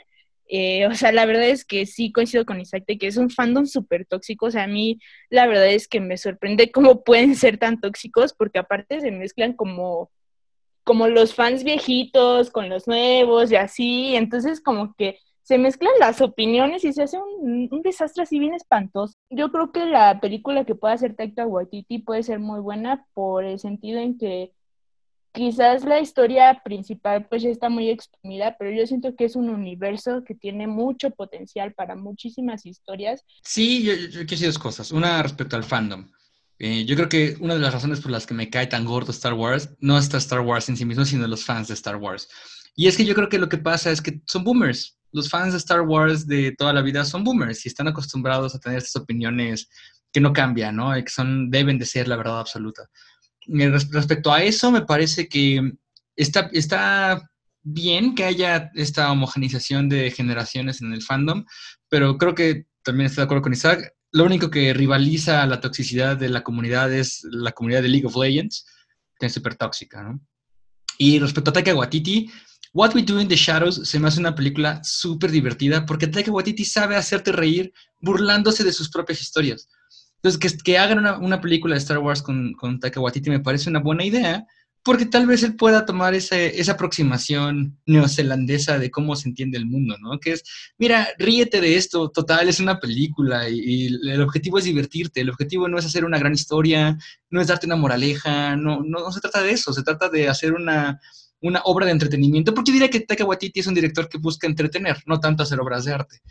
Eh, 0.52 0.88
o 0.88 0.96
sea, 0.96 1.12
la 1.12 1.28
verdad 1.28 1.46
es 1.46 1.64
que 1.64 1.86
sí 1.86 2.12
coincido 2.12 2.44
con 2.44 2.60
Isaac 2.60 2.84
de 2.88 2.98
que 2.98 3.06
es 3.08 3.18
un 3.18 3.30
fandom 3.30 3.68
súper 3.68 4.06
tóxico. 4.06 4.48
O 4.48 4.52
sea, 4.52 4.64
a 4.64 4.68
mí 4.68 5.00
la 5.30 5.46
verdad 5.46 5.68
es 5.68 5.88
que 5.88 6.00
me 6.02 6.18
sorprende 6.18 6.72
cómo 6.72 7.04
pueden 7.04 7.36
ser 7.36 7.58
tan 7.58 7.80
tóxicos 7.80 8.34
porque 8.34 8.60
aparte 8.60 9.00
se 9.00 9.12
mezclan 9.12 9.54
como, 9.54 10.12
como 10.84 11.08
los 11.08 11.36
fans 11.36 11.64
viejitos 11.64 12.50
con 12.50 12.68
los 12.68 12.88
nuevos 12.88 13.52
y 13.52 13.58
así. 13.58 14.16
Entonces 14.16 14.60
como 14.62 14.96
que 14.96 15.20
se 15.44 15.58
mezclan 15.60 15.94
las 16.00 16.22
opiniones 16.22 16.84
y 16.84 16.94
se 16.94 17.04
hace 17.04 17.18
un, 17.18 17.70
un, 17.72 17.82
desastre 17.82 18.24
así 18.24 18.40
bien 18.40 18.54
espantoso. 18.54 19.16
Yo 19.30 19.52
creo 19.52 19.72
que 19.72 19.86
la 19.86 20.20
película 20.20 20.66
que 20.66 20.76
pueda 20.76 20.94
hacer 20.96 21.16
Taika 21.16 21.46
Waititi 21.48 22.00
puede 22.00 22.24
ser 22.24 22.40
muy 22.40 22.60
buena 22.60 23.06
por 23.14 23.44
el 23.44 23.60
sentido 23.60 24.00
en 24.00 24.18
que 24.18 24.52
quizás 25.32 25.84
la 25.84 26.00
historia 26.00 26.62
principal 26.64 27.28
pues 27.28 27.44
ya 27.44 27.50
está 27.50 27.70
muy 27.70 27.90
exprimida, 27.90 28.56
pero 28.58 28.72
yo 28.72 28.86
siento 28.88 29.16
que 29.16 29.26
es 29.26 29.36
un 29.36 29.50
universo 29.50 30.24
que 30.26 30.36
tiene 30.36 30.68
mucho 30.68 31.12
potencial 31.12 31.74
para 31.74 31.96
muchísimas 31.96 32.66
historias. 32.66 33.24
Sí, 33.44 33.84
yo, 33.84 33.94
yo 33.94 34.10
quiero 34.10 34.28
decir 34.28 34.48
dos 34.48 34.60
cosas. 34.60 34.92
Una 34.92 35.22
respecto 35.22 35.56
al 35.56 35.64
fandom. 35.64 36.10
Eh, 36.58 36.84
yo 36.86 36.96
creo 36.96 37.08
que 37.08 37.38
una 37.40 37.54
de 37.54 37.62
las 37.62 37.74
razones 37.74 38.02
por 38.02 38.12
las 38.12 38.26
que 38.26 38.34
me 38.34 38.50
cae 38.50 38.68
tan 38.68 38.84
gordo 38.84 39.12
Star 39.12 39.34
Wars 39.34 39.70
no 39.80 39.98
está 39.98 40.18
Star 40.18 40.42
Wars 40.42 40.68
en 40.68 40.76
sí 40.76 40.84
mismo, 40.84 41.06
sino 41.06 41.26
los 41.28 41.46
fans 41.46 41.70
de 41.70 41.74
Star 41.74 41.96
Wars. 41.96 42.28
Y 42.76 42.88
es 42.88 42.98
que 42.98 43.06
yo 43.06 43.16
creo 43.16 43.30
que 43.30 43.40
lo 43.40 43.50
que 43.50 43.58
pasa 43.58 43.92
es 43.92 44.02
que 44.02 44.22
son 44.26 44.44
boomers. 44.44 44.98
Los 45.12 45.30
fans 45.30 45.54
de 45.54 45.58
Star 45.58 45.82
Wars 45.82 46.28
de 46.28 46.54
toda 46.58 46.74
la 46.74 46.82
vida 46.82 47.06
son 47.06 47.24
boomers 47.24 47.66
y 47.66 47.70
están 47.70 47.88
acostumbrados 47.88 48.54
a 48.54 48.60
tener 48.60 48.78
estas 48.78 49.02
opiniones 49.02 49.70
que 50.12 50.20
no 50.20 50.34
cambian, 50.34 50.76
¿no? 50.76 50.94
Que 50.94 51.10
son, 51.10 51.50
deben 51.50 51.80
de 51.80 51.86
ser 51.86 52.08
la 52.08 52.16
verdad 52.16 52.40
absoluta 52.40 52.90
respecto 53.50 54.32
a 54.32 54.44
eso, 54.44 54.72
me 54.72 54.82
parece 54.82 55.28
que 55.28 55.74
está, 56.16 56.50
está 56.54 57.30
bien 57.64 58.16
que 58.16 58.26
haya 58.26 58.72
esta 58.76 59.12
homogenización 59.12 59.90
de 59.90 60.12
generaciones 60.12 60.82
en 60.82 60.94
el 60.94 61.02
fandom, 61.02 61.46
pero 61.90 62.18
creo 62.18 62.36
que 62.36 62.66
también 62.84 63.08
estoy 63.08 63.22
de 63.22 63.26
acuerdo 63.26 63.44
con 63.44 63.54
Isaac. 63.54 63.94
Lo 64.12 64.26
único 64.26 64.50
que 64.50 64.74
rivaliza 64.74 65.46
la 65.46 65.62
toxicidad 65.62 66.18
de 66.18 66.30
la 66.30 66.44
comunidad 66.44 66.92
es 66.94 67.22
la 67.32 67.52
comunidad 67.52 67.84
de 67.84 67.90
League 67.90 68.08
of 68.08 68.16
Legends, 68.16 68.66
que 69.20 69.28
es 69.28 69.34
súper 69.34 69.56
tóxica, 69.56 70.04
¿no? 70.04 70.20
Y 70.98 71.20
respecto 71.20 71.52
a 71.52 71.54
Taika 71.54 71.76
Waititi, 71.76 72.30
What 72.74 72.94
We 72.94 73.04
Do 73.04 73.20
in 73.20 73.28
the 73.28 73.36
Shadows 73.36 73.82
se 73.88 74.00
me 74.00 74.08
hace 74.08 74.20
una 74.20 74.36
película 74.36 74.80
súper 74.84 75.32
divertida 75.32 75.86
porque 75.86 76.08
Taika 76.08 76.32
Waititi 76.32 76.66
sabe 76.66 76.96
hacerte 76.96 77.32
reír 77.32 77.74
burlándose 78.00 78.64
de 78.64 78.74
sus 78.74 78.90
propias 78.90 79.22
historias. 79.22 79.70
Entonces, 80.22 80.62
que, 80.62 80.78
hagan 80.78 81.00
una, 81.22 81.42
película 81.42 81.76
de 81.76 81.80
Star 81.80 82.00
Wars 82.00 82.22
con, 82.22 82.54
con 82.54 82.80
Taika 82.80 83.02
me 83.28 83.40
parece 83.40 83.70
una 83.70 83.80
buena 83.80 84.04
idea, 84.04 84.46
porque 84.84 85.06
tal 85.06 85.28
vez 85.28 85.44
él 85.44 85.56
pueda 85.56 85.86
tomar 85.86 86.14
esa 86.14 86.72
aproximación 86.72 87.78
neozelandesa 87.86 88.80
de 88.80 88.92
cómo 88.92 89.16
se 89.16 89.30
entiende 89.30 89.58
el 89.58 89.66
mundo, 89.66 89.96
¿no? 90.00 90.20
Que 90.20 90.34
es, 90.34 90.44
mira, 90.78 91.08
ríete 91.18 91.62
de 91.62 91.76
esto, 91.76 92.10
total, 92.10 92.50
es 92.50 92.60
una 92.60 92.80
película 92.80 93.50
y, 93.50 93.88
el 93.88 94.22
objetivo 94.22 94.58
es 94.58 94.66
divertirte, 94.66 95.22
el 95.22 95.30
objetivo 95.30 95.68
no 95.68 95.78
es 95.78 95.86
hacer 95.86 96.06
una 96.06 96.20
gran 96.20 96.34
historia, 96.34 96.98
no 97.30 97.42
es 97.42 97.48
darte 97.48 97.66
una 97.66 97.76
moraleja, 97.76 98.56
no, 98.56 98.82
no, 98.84 99.00
no 99.00 99.12
se 99.12 99.22
trata 99.22 99.42
de 99.42 99.52
eso, 99.52 99.74
se 99.74 99.84
trata 99.84 100.10
de 100.10 100.28
hacer 100.28 100.54
una, 100.54 101.00
una 101.42 101.62
obra 101.66 101.86
de 101.86 101.94
entretenimiento, 101.94 102.54
porque 102.54 102.72
diría 102.72 102.90
que 102.90 103.02
Taika 103.02 103.26
Waititi 103.26 103.60
es 103.60 103.68
un 103.68 103.76
director 103.76 104.10
que 104.10 104.18
busca 104.18 104.48
entretener, 104.48 104.98
no 105.06 105.20
tanto 105.20 105.44
hacer 105.44 105.60
obras 105.60 105.86
de 105.86 105.94
arte 105.94 106.22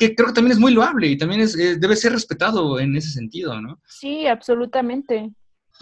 que 0.00 0.14
creo 0.14 0.28
que 0.28 0.34
también 0.34 0.52
es 0.52 0.58
muy 0.58 0.72
loable 0.72 1.06
y 1.06 1.18
también 1.18 1.42
es, 1.42 1.56
eh, 1.58 1.76
debe 1.76 1.94
ser 1.94 2.12
respetado 2.12 2.80
en 2.80 2.96
ese 2.96 3.10
sentido, 3.10 3.60
¿no? 3.60 3.78
Sí, 3.86 4.26
absolutamente. 4.26 5.30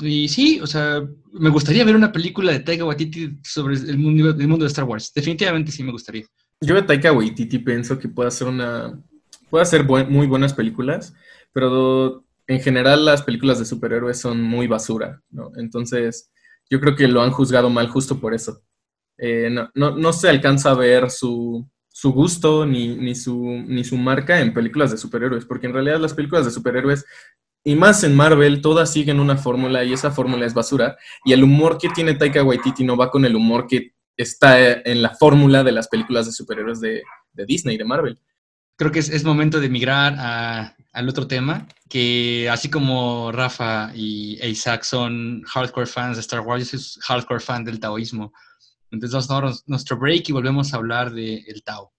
Y 0.01 0.29
sí, 0.29 0.61
o 0.61 0.67
sea, 0.67 1.01
me 1.33 1.51
gustaría 1.51 1.85
ver 1.85 1.95
una 1.95 2.11
película 2.11 2.51
de 2.51 2.59
Taika 2.59 2.85
Waititi 2.85 3.39
sobre 3.45 3.77
el 3.77 3.97
mundo, 3.97 4.31
el 4.31 4.49
mundo 4.49 4.65
de 4.65 4.69
Star 4.69 4.85
Wars. 4.85 5.13
Definitivamente 5.15 5.71
sí 5.71 5.85
me 5.85 5.93
gustaría. 5.93 6.27
Yo 6.61 6.75
de 6.75 6.83
Taika 6.83 7.13
Waititi 7.13 7.61
pienso 7.61 7.97
que 7.97 8.09
puede 8.09 8.29
hacer 8.29 8.49
una, 8.49 9.01
puede 9.51 9.63
hacer 9.63 9.85
buen, 9.85 10.11
muy 10.11 10.27
buenas 10.27 10.53
películas, 10.53 11.15
pero 11.53 12.25
en 12.49 12.61
general 12.61 13.05
las 13.05 13.23
películas 13.23 13.61
de 13.61 13.67
superhéroes 13.67 14.19
son 14.19 14.43
muy 14.43 14.67
basura, 14.67 15.23
¿no? 15.31 15.53
Entonces, 15.57 16.33
yo 16.69 16.81
creo 16.81 16.97
que 16.97 17.07
lo 17.07 17.23
han 17.23 17.31
juzgado 17.31 17.71
mal 17.71 17.89
justo 17.89 18.19
por 18.19 18.35
eso. 18.35 18.63
Eh, 19.17 19.49
no, 19.51 19.71
no, 19.75 19.97
no 19.97 20.13
se 20.13 20.29
alcanza 20.29 20.73
a 20.73 20.75
ver 20.75 21.09
su, 21.11 21.69
su 21.99 22.13
gusto 22.13 22.65
ni, 22.65 22.95
ni, 22.97 23.17
su, 23.17 23.45
ni 23.67 23.83
su 23.83 23.97
marca 23.97 24.41
en 24.41 24.55
películas 24.55 24.93
de 24.93 24.99
superhéroes, 24.99 25.45
porque 25.45 25.67
en 25.67 25.73
realidad 25.73 25.99
las 25.99 26.15
películas 26.15 26.45
de 26.45 26.53
superhéroes, 26.53 27.05
y 27.65 27.75
más 27.75 28.05
en 28.05 28.15
Marvel, 28.15 28.61
todas 28.61 28.93
siguen 28.93 29.19
una 29.19 29.37
fórmula 29.37 29.83
y 29.83 29.93
esa 29.93 30.13
fórmula 30.13 30.47
es 30.47 30.55
basura, 30.55 30.97
y 31.25 31.33
el 31.33 31.43
humor 31.43 31.77
que 31.77 31.89
tiene 31.89 32.15
Taika 32.15 32.45
Waititi 32.45 32.85
no 32.85 32.97
va 32.97 33.11
con 33.11 33.25
el 33.25 33.35
humor 33.35 33.67
que 33.67 33.95
está 34.17 34.71
en 34.71 35.03
la 35.03 35.17
fórmula 35.17 35.65
de 35.65 35.73
las 35.73 35.89
películas 35.89 36.27
de 36.27 36.31
superhéroes 36.31 36.81
de, 36.81 37.03
de 37.33 37.47
Disney, 37.47 37.77
de 37.77 37.85
Marvel. 37.85 38.21
Creo 38.77 38.93
que 38.93 39.01
es, 39.01 39.09
es 39.09 39.25
momento 39.25 39.59
de 39.59 39.69
migrar 39.69 40.15
a, 40.19 40.77
al 40.93 41.09
otro 41.09 41.27
tema, 41.27 41.67
que 41.89 42.49
así 42.49 42.71
como 42.71 43.33
Rafa 43.33 43.91
y 43.93 44.39
Isaac 44.47 44.85
son 44.85 45.43
hardcore 45.47 45.87
fans 45.87 46.17
de 46.17 46.21
Star 46.21 46.43
Wars, 46.43 46.71
yo 46.71 46.79
soy 46.79 47.03
hardcore 47.03 47.41
fan 47.41 47.65
del 47.65 47.81
taoísmo. 47.81 48.33
Entonces 48.91 49.13
vamos 49.13 49.25
a 49.25 49.29
tomar 49.29 49.55
nuestro 49.67 49.99
break 49.99 50.29
y 50.29 50.33
volvemos 50.33 50.73
a 50.73 50.79
hablar 50.79 51.13
del 51.13 51.45
de 51.45 51.63
Tao. 51.65 51.93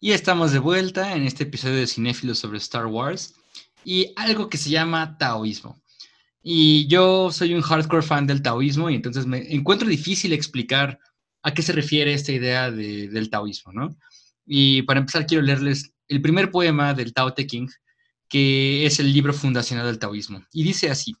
Y 0.00 0.12
estamos 0.12 0.52
de 0.52 0.60
vuelta 0.60 1.16
en 1.16 1.24
este 1.24 1.44
episodio 1.44 1.76
de 1.76 1.86
Cinéfilos 1.86 2.38
sobre 2.38 2.58
Star 2.58 2.86
Wars 2.86 3.34
y 3.84 4.12
algo 4.14 4.48
que 4.48 4.58
se 4.58 4.70
llama 4.70 5.18
taoísmo. 5.18 5.82
Y 6.42 6.86
yo 6.86 7.32
soy 7.32 7.54
un 7.54 7.62
hardcore 7.62 8.02
fan 8.02 8.26
del 8.26 8.42
taoísmo 8.42 8.88
y 8.88 8.94
entonces 8.94 9.26
me 9.26 9.52
encuentro 9.52 9.88
difícil 9.88 10.32
explicar 10.32 11.00
a 11.42 11.52
qué 11.52 11.62
se 11.62 11.72
refiere 11.72 12.12
esta 12.12 12.30
idea 12.30 12.70
de, 12.70 13.08
del 13.08 13.30
taoísmo, 13.30 13.72
¿no? 13.72 13.96
Y 14.44 14.82
para 14.82 15.00
empezar 15.00 15.26
quiero 15.26 15.42
leerles 15.42 15.95
el 16.08 16.22
primer 16.22 16.50
poema 16.50 16.94
del 16.94 17.12
Tao 17.12 17.34
Te 17.34 17.46
King, 17.46 17.68
que 18.28 18.86
es 18.86 18.98
el 18.98 19.12
libro 19.12 19.32
fundacional 19.32 19.86
del 19.86 19.98
taoísmo. 19.98 20.44
Y 20.52 20.64
dice 20.64 20.90
así, 20.90 21.14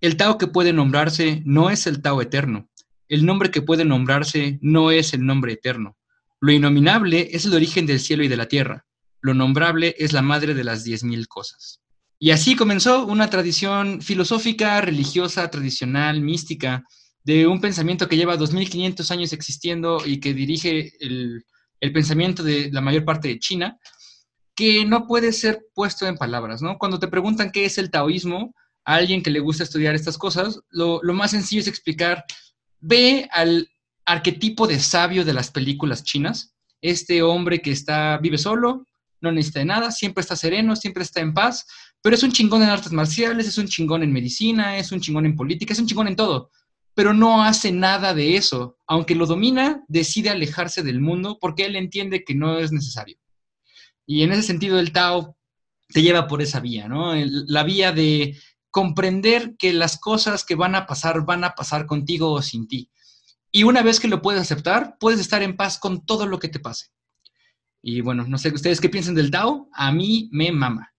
el 0.00 0.16
Tao 0.16 0.38
que 0.38 0.46
puede 0.46 0.72
nombrarse 0.72 1.42
no 1.44 1.70
es 1.70 1.86
el 1.86 2.02
Tao 2.02 2.20
eterno, 2.22 2.68
el 3.08 3.26
nombre 3.26 3.50
que 3.50 3.62
puede 3.62 3.84
nombrarse 3.84 4.58
no 4.62 4.90
es 4.90 5.12
el 5.14 5.26
nombre 5.26 5.52
eterno. 5.52 5.96
Lo 6.40 6.52
inominable 6.52 7.28
es 7.32 7.44
el 7.44 7.54
origen 7.54 7.84
del 7.84 8.00
cielo 8.00 8.22
y 8.22 8.28
de 8.28 8.36
la 8.36 8.46
tierra, 8.46 8.86
lo 9.20 9.34
nombrable 9.34 9.94
es 9.98 10.12
la 10.12 10.22
madre 10.22 10.54
de 10.54 10.64
las 10.64 10.84
diez 10.84 11.04
mil 11.04 11.28
cosas. 11.28 11.80
Y 12.18 12.30
así 12.30 12.54
comenzó 12.54 13.06
una 13.06 13.28
tradición 13.30 14.00
filosófica, 14.02 14.80
religiosa, 14.80 15.50
tradicional, 15.50 16.20
mística, 16.20 16.84
de 17.24 17.46
un 17.46 17.60
pensamiento 17.60 18.08
que 18.08 18.16
lleva 18.16 18.36
2500 18.36 19.10
años 19.10 19.32
existiendo 19.32 20.02
y 20.06 20.20
que 20.20 20.32
dirige 20.32 20.92
el 21.00 21.92
pensamiento 21.92 22.42
de 22.42 22.70
la 22.72 22.80
mayor 22.80 23.04
parte 23.04 23.28
de 23.28 23.38
China, 23.38 23.78
que 24.60 24.84
no 24.84 25.06
puede 25.06 25.32
ser 25.32 25.64
puesto 25.74 26.06
en 26.06 26.18
palabras, 26.18 26.60
¿no? 26.60 26.76
Cuando 26.76 26.98
te 26.98 27.08
preguntan 27.08 27.50
qué 27.50 27.64
es 27.64 27.78
el 27.78 27.90
taoísmo, 27.90 28.54
a 28.84 28.96
alguien 28.96 29.22
que 29.22 29.30
le 29.30 29.40
gusta 29.40 29.64
estudiar 29.64 29.94
estas 29.94 30.18
cosas, 30.18 30.60
lo, 30.68 31.00
más 31.14 31.30
sencillo 31.30 31.62
es 31.62 31.66
explicar, 31.66 32.26
ve 32.78 33.26
al 33.32 33.70
arquetipo 34.04 34.66
de 34.66 34.78
sabio 34.78 35.24
de 35.24 35.32
las 35.32 35.50
películas 35.50 36.04
chinas, 36.04 36.54
este 36.82 37.22
hombre 37.22 37.62
que 37.62 37.70
está, 37.70 38.18
vive 38.18 38.36
solo, 38.36 38.84
no 39.22 39.32
necesita 39.32 39.60
de 39.60 39.64
nada, 39.64 39.90
siempre 39.92 40.20
está 40.20 40.36
sereno, 40.36 40.76
siempre 40.76 41.04
está 41.04 41.20
en 41.20 41.32
paz, 41.32 41.66
pero 42.02 42.14
es 42.14 42.22
un 42.22 42.32
chingón 42.32 42.62
en 42.62 42.68
artes 42.68 42.92
marciales, 42.92 43.48
es 43.48 43.56
un 43.56 43.66
chingón 43.66 44.02
en 44.02 44.12
medicina, 44.12 44.76
es 44.76 44.92
un 44.92 45.00
chingón 45.00 45.24
en 45.24 45.36
política, 45.36 45.72
es 45.72 45.80
un 45.80 45.86
chingón 45.86 46.08
en 46.08 46.16
todo, 46.16 46.50
pero 46.92 47.14
no 47.14 47.42
hace 47.42 47.72
nada 47.72 48.12
de 48.12 48.36
eso. 48.36 48.76
Aunque 48.86 49.14
lo 49.14 49.24
domina, 49.24 49.82
decide 49.88 50.28
alejarse 50.28 50.82
del 50.82 51.00
mundo 51.00 51.38
porque 51.40 51.64
él 51.64 51.76
entiende 51.76 52.24
que 52.24 52.34
no 52.34 52.58
es 52.58 52.72
necesario. 52.72 53.16
Y 54.10 54.24
en 54.24 54.32
ese 54.32 54.42
sentido 54.42 54.80
el 54.80 54.90
Tao 54.90 55.36
te 55.86 56.02
lleva 56.02 56.26
por 56.26 56.42
esa 56.42 56.58
vía, 56.58 56.88
¿no? 56.88 57.14
La 57.14 57.62
vía 57.62 57.92
de 57.92 58.36
comprender 58.68 59.54
que 59.56 59.72
las 59.72 60.00
cosas 60.00 60.44
que 60.44 60.56
van 60.56 60.74
a 60.74 60.84
pasar 60.84 61.24
van 61.24 61.44
a 61.44 61.54
pasar 61.54 61.86
contigo 61.86 62.32
o 62.32 62.42
sin 62.42 62.66
ti. 62.66 62.90
Y 63.52 63.62
una 63.62 63.82
vez 63.82 64.00
que 64.00 64.08
lo 64.08 64.20
puedes 64.20 64.40
aceptar, 64.40 64.96
puedes 64.98 65.20
estar 65.20 65.44
en 65.44 65.56
paz 65.56 65.78
con 65.78 66.04
todo 66.04 66.26
lo 66.26 66.40
que 66.40 66.48
te 66.48 66.58
pase. 66.58 66.88
Y 67.82 68.00
bueno, 68.00 68.26
no 68.26 68.36
sé, 68.36 68.52
¿ustedes 68.52 68.80
qué 68.80 68.88
piensan 68.88 69.14
del 69.14 69.30
Tao? 69.30 69.68
A 69.72 69.92
mí 69.92 70.28
me 70.32 70.50
mama. 70.50 70.92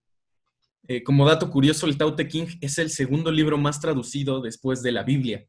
Eh, 0.88 1.02
como 1.02 1.28
dato 1.28 1.50
curioso, 1.50 1.84
el 1.84 1.98
Tao 1.98 2.16
Te 2.16 2.28
King 2.28 2.46
es 2.62 2.78
el 2.78 2.88
segundo 2.88 3.30
libro 3.30 3.58
más 3.58 3.78
traducido 3.78 4.40
después 4.40 4.82
de 4.82 4.92
la 4.92 5.02
Biblia. 5.02 5.46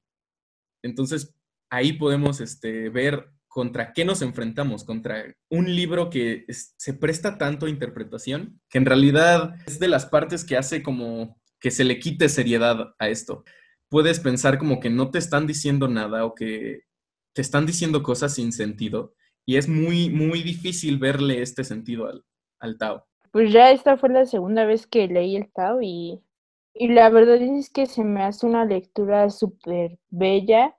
Entonces, 0.81 1.33
ahí 1.69 1.93
podemos 1.93 2.41
este, 2.41 2.89
ver 2.89 3.32
contra 3.53 3.93
qué 3.93 4.03
nos 4.03 4.23
enfrentamos, 4.23 4.83
contra 4.83 5.23
un 5.47 5.75
libro 5.75 6.09
que 6.09 6.43
se 6.49 6.93
presta 6.95 7.37
tanto 7.37 7.67
a 7.67 7.69
interpretación, 7.69 8.59
que 8.67 8.79
en 8.79 8.85
realidad 8.85 9.53
es 9.67 9.77
de 9.77 9.87
las 9.87 10.07
partes 10.07 10.43
que 10.43 10.57
hace 10.57 10.81
como 10.81 11.39
que 11.59 11.69
se 11.69 11.83
le 11.83 11.99
quite 11.99 12.29
seriedad 12.29 12.95
a 12.97 13.09
esto. 13.09 13.43
Puedes 13.89 14.19
pensar 14.19 14.57
como 14.57 14.79
que 14.79 14.89
no 14.89 15.11
te 15.11 15.19
están 15.19 15.45
diciendo 15.45 15.87
nada 15.87 16.25
o 16.25 16.33
que 16.33 16.81
te 17.33 17.43
están 17.43 17.67
diciendo 17.67 18.01
cosas 18.01 18.33
sin 18.33 18.51
sentido 18.51 19.13
y 19.45 19.57
es 19.57 19.69
muy, 19.69 20.09
muy 20.09 20.41
difícil 20.41 20.97
verle 20.97 21.43
este 21.43 21.63
sentido 21.63 22.07
al, 22.07 22.25
al 22.59 22.79
Tao. 22.79 23.05
Pues 23.31 23.53
ya 23.53 23.69
esta 23.69 23.97
fue 23.97 24.09
la 24.09 24.25
segunda 24.25 24.65
vez 24.65 24.87
que 24.87 25.07
leí 25.07 25.35
el 25.35 25.51
Tao 25.51 25.79
y 25.79 26.23
y 26.75 26.87
la 26.87 27.09
verdad 27.09 27.35
es 27.35 27.69
que 27.69 27.85
se 27.85 28.03
me 28.03 28.23
hace 28.23 28.47
una 28.47 28.65
lectura 28.65 29.29
súper 29.29 29.99
bella. 30.09 30.75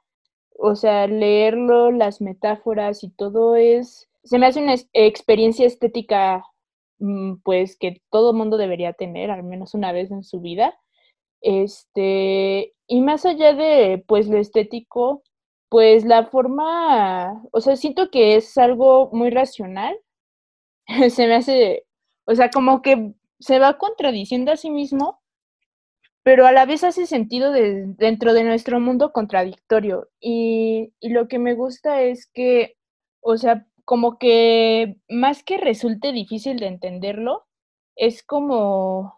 O 0.66 0.76
sea, 0.76 1.06
leerlo, 1.06 1.90
las 1.90 2.22
metáforas 2.22 3.04
y 3.04 3.10
todo 3.10 3.54
es, 3.54 4.08
se 4.22 4.38
me 4.38 4.46
hace 4.46 4.62
una 4.62 4.74
experiencia 4.94 5.66
estética, 5.66 6.42
mm, 7.00 7.34
pues 7.44 7.76
que 7.76 8.00
todo 8.10 8.32
mundo 8.32 8.56
debería 8.56 8.94
tener, 8.94 9.30
al 9.30 9.42
menos 9.42 9.74
una 9.74 9.92
vez 9.92 10.10
en 10.10 10.24
su 10.24 10.40
vida. 10.40 10.74
Este, 11.42 12.74
y 12.86 13.02
más 13.02 13.26
allá 13.26 13.52
de, 13.54 14.04
pues, 14.08 14.26
lo 14.28 14.38
estético, 14.38 15.22
pues 15.68 16.06
la 16.06 16.26
forma, 16.28 17.42
o 17.52 17.60
sea, 17.60 17.76
siento 17.76 18.10
que 18.10 18.36
es 18.36 18.56
algo 18.56 19.10
muy 19.12 19.28
racional. 19.30 19.98
Se 21.10 21.26
me 21.26 21.34
hace, 21.34 21.86
o 22.26 22.34
sea, 22.34 22.50
como 22.50 22.82
que 22.82 23.12
se 23.40 23.58
va 23.58 23.78
contradiciendo 23.78 24.52
a 24.52 24.56
sí 24.56 24.70
mismo, 24.70 25.20
pero 26.24 26.46
a 26.46 26.52
la 26.52 26.66
vez 26.66 26.84
hace 26.84 27.06
sentido 27.06 27.52
de- 27.52 27.84
dentro 27.98 28.34
de 28.34 28.44
nuestro 28.44 28.80
mundo 28.80 29.12
contradictorio. 29.12 30.10
Y, 30.20 30.94
y 31.00 31.10
lo 31.10 31.28
que 31.28 31.38
me 31.40 31.54
gusta 31.54 32.02
es 32.02 32.28
que, 32.34 32.76
o 33.22 33.38
sea, 33.38 33.66
como 33.86 34.18
que 34.18 34.96
más 35.10 35.44
que 35.44 35.58
resulte 35.58 36.12
difícil 36.12 36.58
de 36.60 36.68
entenderlo, 36.68 37.46
es 37.96 38.22
como 38.24 39.14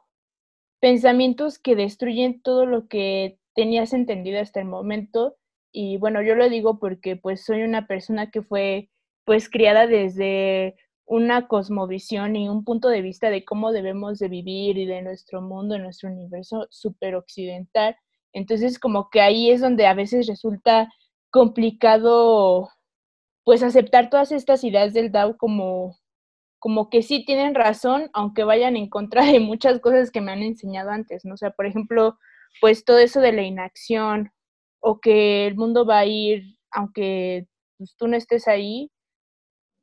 pensamientos 0.81 1.59
que 1.59 1.77
destruyen 1.77 2.41
todo 2.43 2.67
lo 2.67 2.89
que 2.89 3.39
tenías 3.55 3.93
entendido 3.93 4.41
hasta 4.41 4.61
el 4.61 4.67
momento. 4.67 5.37
Y 5.73 5.99
bueno, 5.99 6.23
yo 6.23 6.35
lo 6.35 6.49
digo 6.49 6.79
porque 6.79 7.17
pues 7.17 7.45
soy 7.45 7.63
una 7.63 7.87
persona 7.87 8.31
que 8.31 8.43
fue 8.43 8.91
pues 9.25 9.49
criada 9.51 9.87
desde 9.87 10.77
una 11.07 11.47
cosmovisión 11.49 12.37
y 12.37 12.49
un 12.49 12.65
punto 12.65 12.89
de 12.89 13.03
vista 13.03 13.31
de 13.31 13.45
cómo 13.45 13.73
debemos 13.73 14.19
de 14.19 14.29
vivir 14.29 14.77
y 14.79 14.87
de 14.87 15.03
nuestro 15.03 15.41
mundo, 15.41 15.75
de 15.75 15.81
nuestro 15.81 16.11
universo 16.11 16.67
super 16.71 17.15
occidental. 17.15 17.97
Entonces 18.33 18.79
como 18.79 19.09
que 19.11 19.21
ahí 19.21 19.51
es 19.51 19.61
donde 19.61 19.87
a 19.87 19.95
veces 19.95 20.27
resulta 20.27 20.93
complicado 21.31 22.69
pues 23.45 23.63
aceptar 23.63 24.11
todas 24.11 24.33
estas 24.33 24.65
ideas 24.65 24.93
del 24.95 25.13
Dao 25.13 25.37
como 25.37 25.97
como 26.59 26.91
que 26.91 27.03
sí 27.03 27.25
tienen 27.25 27.55
razón, 27.55 28.11
aunque 28.13 28.43
vayan 28.45 28.77
en 28.77 28.89
contra 28.89 29.25
de 29.25 29.41
muchas 29.41 29.79
cosas 29.81 30.11
que 30.11 30.21
me 30.21 30.33
han 30.33 30.43
enseñado 30.43 30.91
antes, 30.91 31.25
¿no? 31.25 31.35
O 31.35 31.37
sea, 31.37 31.51
por 31.53 31.67
ejemplo, 31.67 32.19
pues 32.61 32.85
todo 32.85 32.99
eso 32.99 33.21
de 33.21 33.33
la 33.33 33.43
inacción 33.43 34.33
o 34.81 35.01
que 35.01 35.47
el 35.47 35.57
mundo 35.57 35.87
va 35.87 36.01
a 36.01 36.07
ir 36.07 36.57
aunque 36.73 37.47
pues, 37.79 37.97
tú 37.97 38.09
no 38.09 38.17
estés 38.17 38.49
ahí, 38.49 38.91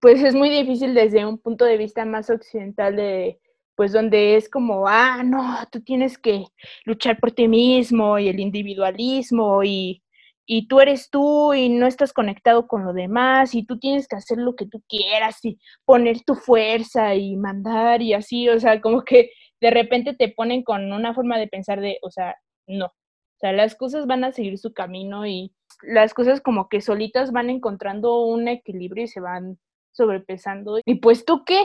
pues 0.03 0.21
es 0.21 0.35
muy 0.35 0.49
difícil 0.49 0.93
desde 0.93 1.25
un 1.25 1.37
punto 1.37 1.63
de 1.63 1.77
vista 1.77 2.03
más 2.03 2.29
occidental 2.29 2.97
de 2.97 3.39
pues 3.73 3.93
donde 3.93 4.35
es 4.35 4.49
como, 4.49 4.85
ah, 4.89 5.23
no, 5.23 5.57
tú 5.71 5.81
tienes 5.81 6.17
que 6.17 6.43
luchar 6.83 7.17
por 7.21 7.31
ti 7.31 7.47
mismo 7.47 8.19
y 8.19 8.27
el 8.27 8.41
individualismo 8.41 9.63
y, 9.63 10.03
y 10.45 10.67
tú 10.67 10.81
eres 10.81 11.09
tú 11.09 11.53
y 11.53 11.69
no 11.69 11.87
estás 11.87 12.11
conectado 12.11 12.67
con 12.67 12.83
lo 12.83 12.91
demás 12.91 13.55
y 13.55 13.65
tú 13.65 13.79
tienes 13.79 14.09
que 14.09 14.17
hacer 14.17 14.39
lo 14.39 14.57
que 14.57 14.65
tú 14.65 14.83
quieras 14.89 15.39
y 15.45 15.57
poner 15.85 16.21
tu 16.25 16.35
fuerza 16.35 17.15
y 17.15 17.37
mandar 17.37 18.01
y 18.01 18.13
así, 18.13 18.49
o 18.49 18.59
sea, 18.59 18.81
como 18.81 19.03
que 19.05 19.31
de 19.61 19.71
repente 19.71 20.13
te 20.13 20.27
ponen 20.27 20.63
con 20.63 20.91
una 20.91 21.13
forma 21.13 21.39
de 21.39 21.47
pensar 21.47 21.79
de, 21.79 21.97
o 22.01 22.11
sea, 22.11 22.35
no, 22.67 22.87
o 22.87 23.39
sea, 23.39 23.53
las 23.53 23.73
cosas 23.75 24.05
van 24.05 24.25
a 24.25 24.33
seguir 24.33 24.57
su 24.57 24.73
camino 24.73 25.25
y 25.25 25.53
las 25.81 26.13
cosas 26.13 26.41
como 26.41 26.67
que 26.67 26.81
solitas 26.81 27.31
van 27.31 27.49
encontrando 27.49 28.25
un 28.25 28.49
equilibrio 28.49 29.05
y 29.05 29.07
se 29.07 29.21
van 29.21 29.59
sobrepesando. 29.93 30.79
Y 30.86 30.95
pues 30.95 31.25
tú 31.25 31.43
qué? 31.45 31.63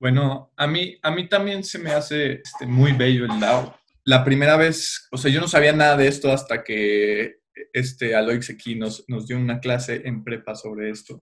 Bueno, 0.00 0.52
a 0.56 0.66
mí, 0.66 0.98
a 1.02 1.10
mí 1.10 1.28
también 1.28 1.64
se 1.64 1.78
me 1.78 1.90
hace 1.90 2.42
este, 2.44 2.66
muy 2.66 2.92
bello 2.92 3.24
el 3.24 3.40
Dao. 3.40 3.74
La 4.04 4.22
primera 4.22 4.56
vez, 4.56 5.08
o 5.10 5.16
sea, 5.16 5.30
yo 5.30 5.40
no 5.40 5.48
sabía 5.48 5.72
nada 5.72 5.96
de 5.96 6.08
esto 6.08 6.30
hasta 6.30 6.62
que 6.62 7.36
este 7.72 8.14
Aloix 8.14 8.50
aquí 8.50 8.74
nos, 8.74 9.04
nos 9.08 9.26
dio 9.26 9.38
una 9.38 9.60
clase 9.60 10.02
en 10.04 10.22
prepa 10.22 10.54
sobre 10.54 10.90
esto. 10.90 11.20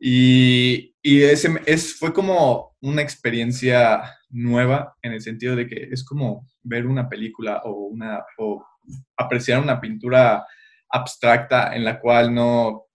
Y, 0.00 0.96
y 1.00 1.22
ese 1.22 1.60
es, 1.64 1.96
fue 1.96 2.12
como 2.12 2.74
una 2.80 3.02
experiencia 3.02 4.02
nueva 4.30 4.96
en 5.00 5.12
el 5.12 5.20
sentido 5.20 5.54
de 5.54 5.68
que 5.68 5.88
es 5.92 6.04
como 6.04 6.48
ver 6.62 6.86
una 6.86 7.08
película 7.08 7.60
o, 7.64 7.86
una, 7.86 8.24
o 8.38 8.66
apreciar 9.16 9.62
una 9.62 9.80
pintura 9.80 10.44
abstracta 10.90 11.74
en 11.76 11.84
la 11.84 12.00
cual 12.00 12.34
no, 12.34 12.86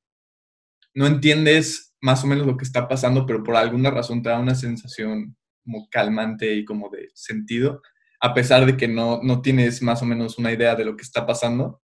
no 0.94 1.08
entiendes 1.08 1.87
más 2.02 2.24
o 2.24 2.28
menos 2.28 2.46
lo 2.46 2.58
que 2.58 2.66
está 2.66 2.88
pasando, 2.88 3.26
pero 3.26 3.44
por 3.44 3.56
alguna 3.56 3.92
razón 3.92 4.22
te 4.22 4.30
da 4.30 4.40
una 4.40 4.56
sensación 4.56 5.36
como 5.64 5.88
calmante 5.90 6.54
y 6.54 6.66
como 6.66 6.90
de 6.90 7.10
sentido, 7.14 7.82
a 8.22 8.34
pesar 8.34 8.66
de 8.66 8.78
que 8.78 8.88
no, 8.88 9.22
no 9.24 9.42
tienes 9.42 9.82
más 9.82 10.02
o 10.02 10.06
menos 10.06 10.38
una 10.38 10.52
idea 10.52 10.76
de 10.76 10.86
lo 10.86 10.96
que 10.96 11.04
está 11.04 11.26
pasando. 11.26 11.82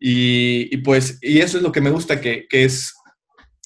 Y, 0.00 0.76
pues, 0.78 1.18
y 1.20 1.38
eso 1.38 1.56
es 1.56 1.62
lo 1.62 1.72
que 1.72 1.80
me 1.80 1.90
gusta, 1.90 2.20
que, 2.20 2.46
que, 2.48 2.64
es 2.64 2.94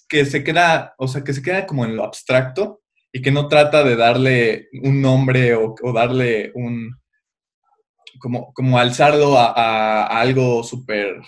que 0.09 0.25
se 0.25 0.43
queda, 0.43 0.95
o 0.99 1.09
sea, 1.09 1.23
que 1.25 1.35
se 1.35 1.43
queda 1.43 1.67
como 1.67 1.85
en 1.85 1.97
lo 1.97 2.05
abstracto 2.05 2.83
y 3.13 3.21
que 3.21 3.31
no 3.31 3.49
trata 3.49 3.85
de 3.85 3.97
darle 3.97 4.69
un 4.83 5.03
nombre 5.03 5.55
o, 5.55 5.75
darle 5.93 6.53
un, 6.55 6.99
como, 8.19 8.53
como 8.55 8.79
alzarlo 8.79 9.37
a 9.39 10.07
algo 10.07 10.63
súper 10.63 11.21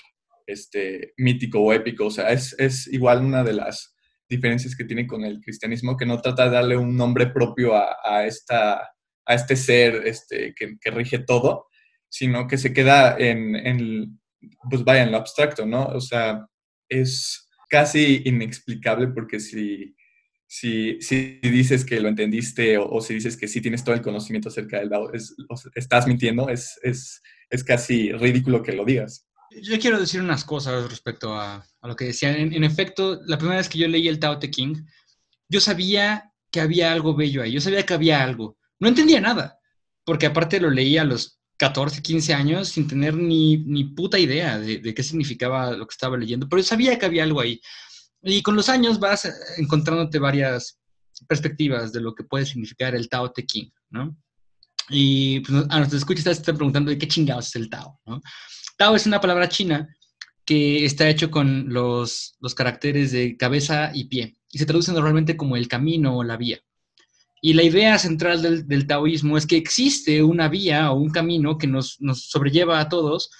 este, 0.46 1.12
mítico 1.16 1.60
o 1.60 1.72
épico. 1.72 2.06
O 2.06 2.10
sea, 2.10 2.30
es, 2.30 2.54
es 2.58 2.86
igual 2.88 3.24
una 3.24 3.44
de 3.44 3.54
las 3.54 3.93
diferencias 4.28 4.76
que 4.76 4.84
tiene 4.84 5.06
con 5.06 5.24
el 5.24 5.40
cristianismo, 5.40 5.96
que 5.96 6.06
no 6.06 6.20
trata 6.20 6.44
de 6.44 6.50
darle 6.50 6.76
un 6.76 6.96
nombre 6.96 7.26
propio 7.26 7.74
a, 7.74 7.96
a 8.04 8.26
esta, 8.26 8.74
a 9.26 9.34
este 9.34 9.56
ser 9.56 10.06
este, 10.06 10.54
que, 10.54 10.76
que, 10.80 10.90
rige 10.90 11.18
todo, 11.18 11.66
sino 12.08 12.46
que 12.46 12.58
se 12.58 12.72
queda 12.72 13.16
en, 13.18 13.54
en, 13.56 14.20
pues 14.70 14.84
vaya, 14.84 15.02
en 15.02 15.12
lo 15.12 15.18
abstracto, 15.18 15.66
¿no? 15.66 15.86
O 15.86 16.00
sea, 16.00 16.46
es 16.88 17.48
casi 17.68 18.22
inexplicable 18.24 19.08
porque 19.08 19.40
si, 19.40 19.94
si, 20.46 21.00
si 21.00 21.40
dices 21.42 21.84
que 21.84 22.00
lo 22.00 22.08
entendiste 22.08 22.78
o, 22.78 22.88
o, 22.88 23.00
si 23.00 23.14
dices 23.14 23.36
que 23.36 23.48
sí 23.48 23.60
tienes 23.60 23.82
todo 23.82 23.94
el 23.94 24.02
conocimiento 24.02 24.48
acerca 24.48 24.78
del 24.78 24.88
Dao, 24.88 25.12
es, 25.12 25.34
estás 25.74 26.06
mintiendo, 26.06 26.48
es, 26.48 26.78
es, 26.82 27.22
es 27.50 27.64
casi 27.64 28.12
ridículo 28.12 28.62
que 28.62 28.72
lo 28.72 28.84
digas. 28.84 29.26
Yo 29.50 29.78
quiero 29.78 30.00
decir 30.00 30.20
unas 30.20 30.44
cosas 30.44 30.88
respecto 30.90 31.34
a, 31.34 31.64
a 31.80 31.88
lo 31.88 31.96
que 31.96 32.06
decían. 32.06 32.34
En, 32.36 32.52
en, 32.52 32.64
efecto, 32.64 33.20
la 33.26 33.38
primera 33.38 33.58
vez 33.58 33.68
que 33.68 33.78
yo 33.78 33.88
leí 33.88 34.08
el 34.08 34.18
Tao 34.18 34.38
Te 34.38 34.50
King, 34.50 34.84
yo 35.48 35.60
sabía 35.60 36.32
que 36.50 36.60
había 36.60 36.92
algo 36.92 37.14
bello 37.14 37.42
ahí, 37.42 37.52
yo 37.52 37.60
sabía 37.60 37.84
que 37.84 37.94
había 37.94 38.22
algo. 38.22 38.56
No 38.78 38.88
entendía 38.88 39.20
nada, 39.20 39.58
porque 40.04 40.26
aparte 40.26 40.60
lo 40.60 40.70
leí 40.70 40.98
a 40.98 41.04
los 41.04 41.40
14, 41.56 42.02
15 42.02 42.34
años 42.34 42.68
sin 42.68 42.88
tener 42.88 43.14
ni, 43.14 43.58
ni 43.58 43.84
puta 43.84 44.18
idea 44.18 44.58
de, 44.58 44.78
de, 44.78 44.94
qué 44.94 45.02
significaba 45.02 45.72
lo 45.72 45.86
que 45.86 45.92
estaba 45.92 46.16
leyendo, 46.16 46.48
pero 46.48 46.60
yo 46.60 46.66
sabía 46.68 46.98
que 46.98 47.06
había 47.06 47.24
algo 47.24 47.40
ahí. 47.40 47.60
Y 48.22 48.42
con 48.42 48.56
los 48.56 48.68
años 48.68 48.98
vas 48.98 49.30
encontrándote 49.58 50.18
varias 50.18 50.80
perspectivas 51.28 51.92
de 51.92 52.00
lo 52.00 52.14
que 52.14 52.24
puede 52.24 52.46
significar 52.46 52.94
el 52.94 53.08
Tao 53.08 53.30
Te 53.32 53.44
King, 53.44 53.70
¿no? 53.90 54.16
Y 54.88 55.40
pues, 55.40 55.64
a 55.68 55.78
nuestros 55.78 56.02
escuchas 56.02 56.26
están 56.26 56.56
preguntando 56.56 56.90
de 56.90 56.98
qué 56.98 57.08
chingados 57.08 57.48
es 57.48 57.56
el 57.56 57.70
Tao, 57.70 58.00
¿no? 58.06 58.20
Tao 58.76 58.96
es 58.96 59.06
una 59.06 59.20
palabra 59.20 59.48
china 59.48 59.88
que 60.44 60.84
está 60.84 61.08
hecho 61.08 61.30
con 61.30 61.72
los, 61.72 62.36
los 62.40 62.54
caracteres 62.54 63.12
de 63.12 63.36
cabeza 63.36 63.90
y 63.94 64.04
pie 64.04 64.36
y 64.50 64.58
se 64.58 64.66
traduce 64.66 64.92
normalmente 64.92 65.36
como 65.36 65.56
el 65.56 65.68
camino 65.68 66.16
o 66.16 66.24
la 66.24 66.36
vía. 66.36 66.60
Y 67.42 67.52
la 67.52 67.62
idea 67.62 67.98
central 67.98 68.66
del, 68.66 68.86
taoísmo 68.86 69.36
es 69.36 69.46
que 69.46 69.56
existe 69.56 70.22
una 70.22 70.48
vía 70.48 70.90
o 70.90 70.96
un 70.96 71.10
camino 71.10 71.58
que 71.58 71.66
nos, 71.66 72.00
nos, 72.00 72.30
sobrelleva 72.30 72.80
a 72.80 72.88
todos, 72.88 73.30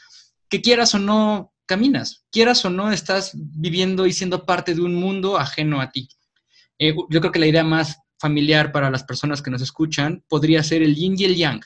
que 0.49 0.61
quieras 0.61 0.94
o 0.94 0.99
no 0.99 1.55
caminas, 1.66 2.27
quieras 2.31 2.64
o 2.64 2.70
no 2.70 2.92
estás 2.92 3.33
viviendo 3.35 4.07
y 4.07 4.12
siendo 4.12 4.44
parte 4.44 4.75
de 4.75 4.83
un 4.83 4.94
mundo 4.94 5.38
ajeno 5.38 5.81
a 5.81 5.90
ti. 5.90 6.09
Eh, 6.79 6.94
yo 7.09 7.20
creo 7.20 7.33
que 7.33 7.38
la 7.38 7.47
idea 7.47 7.64
más 7.64 7.97
familiar 8.18 8.73
para 8.73 8.90
las 8.90 9.05
personas 9.05 9.40
que 9.40 9.51
nos 9.51 9.62
escuchan 9.62 10.23
podría 10.29 10.62
ser 10.62 10.83
el 10.83 10.94
yin 10.94 11.14
y 11.18 11.25
el 11.25 11.37
yang. 11.37 11.62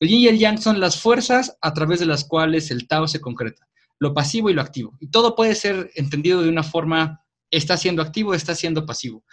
El 0.00 0.08
yin 0.08 0.20
y 0.20 0.28
el 0.28 0.38
yang 0.38 0.58
son 0.58 0.80
las 0.80 1.00
fuerzas 1.00 1.56
a 1.60 1.72
través 1.72 2.00
de 2.00 2.06
las 2.06 2.24
cuales 2.24 2.70
el 2.70 2.86
Tao 2.86 3.08
se 3.08 3.20
concreta, 3.20 3.66
lo 3.98 4.12
pasivo 4.12 4.50
y 4.50 4.54
lo 4.54 4.62
activo. 4.62 4.96
Y 5.00 5.08
todo 5.08 5.34
puede 5.34 5.54
ser 5.54 5.90
entendido 5.94 6.42
de 6.42 6.48
una 6.48 6.62
forma, 6.62 7.24
está 7.50 7.76
siendo 7.76 8.02
activo, 8.02 8.34
está 8.34 8.54
siendo 8.54 8.84
pasivo. 8.84 9.24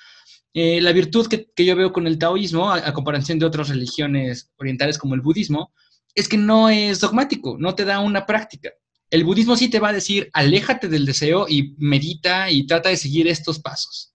Eh, 0.54 0.80
la 0.82 0.92
virtud 0.92 1.28
que, 1.28 1.66
yo 1.66 1.76
veo 1.76 1.92
con 1.92 2.06
el 2.06 2.20
taoísmo, 2.20 2.72
a, 2.72 2.94
comparación 2.94 3.40
de 3.40 3.46
otras 3.46 3.70
religiones 3.70 4.52
orientales 4.58 4.98
como 4.98 5.16
el 5.16 5.22
budismo, 5.22 5.74
es 6.14 6.28
que 6.28 6.38
no 6.38 6.70
es 6.70 7.00
dogmático, 7.00 7.58
no 7.60 7.74
te 7.74 7.86
da 7.86 8.00
una 8.00 8.26
práctica. 8.26 8.70
El 9.10 9.24
budismo 9.24 9.56
sí 9.56 9.70
te 9.70 9.80
va 9.80 9.90
a 9.90 9.94
decir, 9.94 10.30
aléjate 10.34 10.88
del 10.88 11.06
deseo 11.06 11.48
y 11.50 11.76
medita 11.78 12.52
y 12.52 12.68
trata 12.68 12.90
de 12.90 12.98
seguir 12.98 13.28
estos 13.28 13.60
pasos. 13.60 14.14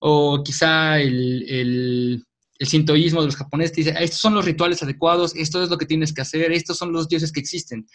O 0.00 0.42
quizá 0.42 1.00
el, 1.00 2.24
el 2.58 2.66
sintoísmo 2.66 3.20
de 3.20 3.26
los 3.26 3.36
japoneses 3.36 3.72
te 3.72 3.80
dice, 3.82 3.94
estos 3.98 4.20
son 4.20 4.34
los 4.34 4.44
rituales 4.44 4.82
adecuados, 4.82 5.34
esto 5.36 5.62
es 5.62 5.70
lo 5.70 5.78
que 5.78 5.86
tienes 5.86 6.12
que 6.12 6.22
hacer, 6.22 6.52
estos 6.52 6.78
son 6.78 6.92
los 6.92 7.08
dioses 7.08 7.32
que 7.32 7.40
existen. 7.40 7.86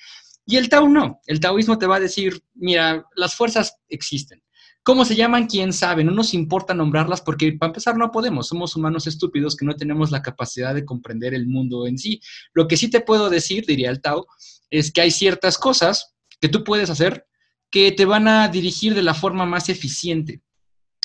Y 0.45 0.57
el 0.57 0.69
Tao 0.69 0.89
no, 0.89 1.19
el 1.27 1.39
taoísmo 1.39 1.77
te 1.77 1.87
va 1.87 1.97
a 1.97 1.99
decir, 1.99 2.41
mira, 2.55 3.05
las 3.15 3.35
fuerzas 3.35 3.75
existen, 3.89 4.41
¿Cómo 4.83 5.05
se 5.05 5.15
llaman? 5.15 5.45
¿Quién 5.45 5.73
sabe? 5.73 6.03
No 6.03 6.11
nos 6.11 6.33
importa 6.33 6.73
nombrarlas 6.73 7.21
porque 7.21 7.53
para 7.53 7.69
empezar 7.69 7.97
no 7.97 8.09
podemos, 8.09 8.47
somos 8.47 8.75
humanos 8.75 9.05
estúpidos 9.05 9.55
que 9.55 9.65
no 9.65 9.75
tenemos 9.75 10.09
la 10.09 10.23
capacidad 10.23 10.73
de 10.73 10.85
comprender 10.85 11.35
el 11.35 11.45
mundo 11.45 11.85
en 11.85 11.99
sí. 11.99 12.19
Lo 12.53 12.67
que 12.67 12.77
sí 12.77 12.89
te 12.89 13.01
puedo 13.01 13.29
decir, 13.29 13.63
diría 13.67 13.91
el 13.91 14.01
Tao, 14.01 14.25
es 14.71 14.91
que 14.91 15.01
hay 15.01 15.11
ciertas 15.11 15.59
cosas 15.59 16.15
que 16.39 16.49
tú 16.49 16.63
puedes 16.63 16.89
hacer 16.89 17.27
que 17.69 17.91
te 17.91 18.05
van 18.05 18.27
a 18.27 18.47
dirigir 18.47 18.95
de 18.95 19.03
la 19.03 19.13
forma 19.13 19.45
más 19.45 19.69
eficiente. 19.69 20.41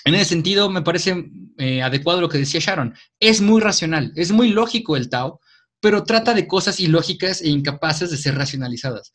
En 0.07 0.15
ese 0.15 0.31
sentido, 0.31 0.71
me 0.71 0.81
parece 0.81 1.31
eh, 1.59 1.83
adecuado 1.83 2.23
lo 2.23 2.31
que 2.31 2.39
decía 2.39 2.61
Sharon. 2.61 2.95
Es 3.21 3.43
muy 3.43 3.61
racional, 3.61 4.13
es 4.17 4.33
muy 4.33 4.49
lógico 4.49 4.97
el 4.97 5.11
Tao, 5.11 5.41
pero 5.81 6.05
trata 6.05 6.33
de 6.33 6.47
cosas 6.47 6.81
ilógicas 6.81 7.43
e 7.43 7.49
incapaces 7.49 8.11
de 8.11 8.17
ser 8.17 8.35
racionalizadas 8.37 9.13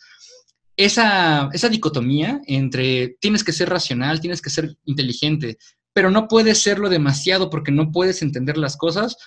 esa, 0.77 1.49
esa 1.53 1.69
dicotomía 1.69 2.41
entre 2.47 3.17
tienes 3.19 3.43
que 3.43 3.53
ser 3.53 3.69
racional, 3.69 4.19
tienes 4.19 4.41
que 4.41 4.49
ser 4.49 4.75
inteligente, 4.85 5.57
pero 5.93 6.11
no 6.11 6.27
puedes 6.27 6.61
serlo 6.61 6.89
demasiado 6.89 7.49
porque 7.49 7.71
no 7.71 7.91
puedes 7.91 8.21
entender 8.21 8.57
las 8.57 8.77
cosas, 8.77 9.17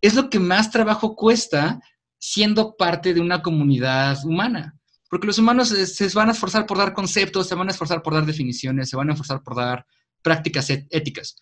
es 0.00 0.14
lo 0.14 0.30
que 0.30 0.38
más 0.38 0.70
trabajo 0.70 1.16
cuesta 1.16 1.80
siendo 2.18 2.76
parte 2.76 3.14
de 3.14 3.20
una 3.20 3.42
comunidad 3.42 4.18
humana. 4.24 4.76
Porque 5.08 5.26
los 5.26 5.38
humanos 5.38 5.68
se, 5.68 6.08
van 6.10 6.28
a 6.28 6.32
esforzar 6.32 6.66
por 6.66 6.78
dar 6.78 6.92
conceptos, 6.92 7.48
se 7.48 7.54
van 7.56 7.68
a 7.68 7.72
esforzar 7.72 8.02
por 8.02 8.14
dar 8.14 8.24
definiciones, 8.24 8.88
se 8.88 8.96
van 8.96 9.10
a 9.10 9.12
esforzar 9.14 9.42
por 9.42 9.56
dar 9.56 9.84
prácticas 10.22 10.70
éticas. 10.70 11.36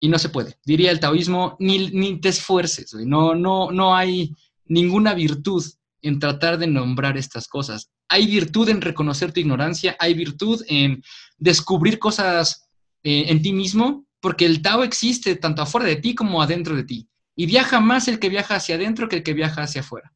Y 0.00 0.08
no 0.08 0.18
se 0.18 0.30
puede. 0.30 0.58
Diría 0.64 0.90
el 0.90 1.00
taoísmo, 1.00 1.56
ni, 1.60 1.90
ni 1.90 2.20
te 2.20 2.28
esfuerces. 2.28 2.92
No, 2.94 3.34
no, 3.34 3.70
no 3.70 3.94
hay 3.94 4.34
ninguna 4.66 5.14
virtud 5.14 5.64
en 6.02 6.18
tratar 6.18 6.58
de 6.58 6.66
nombrar 6.66 7.16
estas 7.16 7.46
cosas. 7.46 7.90
Hay 8.08 8.26
virtud 8.26 8.68
en 8.68 8.80
reconocer 8.80 9.32
tu 9.32 9.40
ignorancia, 9.40 9.96
hay 9.98 10.14
virtud 10.14 10.62
en 10.66 11.02
descubrir 11.38 11.98
cosas 11.98 12.68
eh, 13.04 13.26
en 13.28 13.40
ti 13.40 13.52
mismo, 13.52 14.06
porque 14.20 14.44
el 14.44 14.60
Tao 14.60 14.82
existe 14.82 15.36
tanto 15.36 15.62
afuera 15.62 15.86
de 15.86 15.96
ti 15.96 16.14
como 16.14 16.42
adentro 16.42 16.76
de 16.76 16.84
ti. 16.84 17.08
Y 17.34 17.46
viaja 17.46 17.80
más 17.80 18.08
el 18.08 18.18
que 18.18 18.28
viaja 18.28 18.56
hacia 18.56 18.74
adentro 18.74 19.08
que 19.08 19.16
el 19.16 19.22
que 19.22 19.32
viaja 19.32 19.62
hacia 19.62 19.80
afuera. 19.80 20.12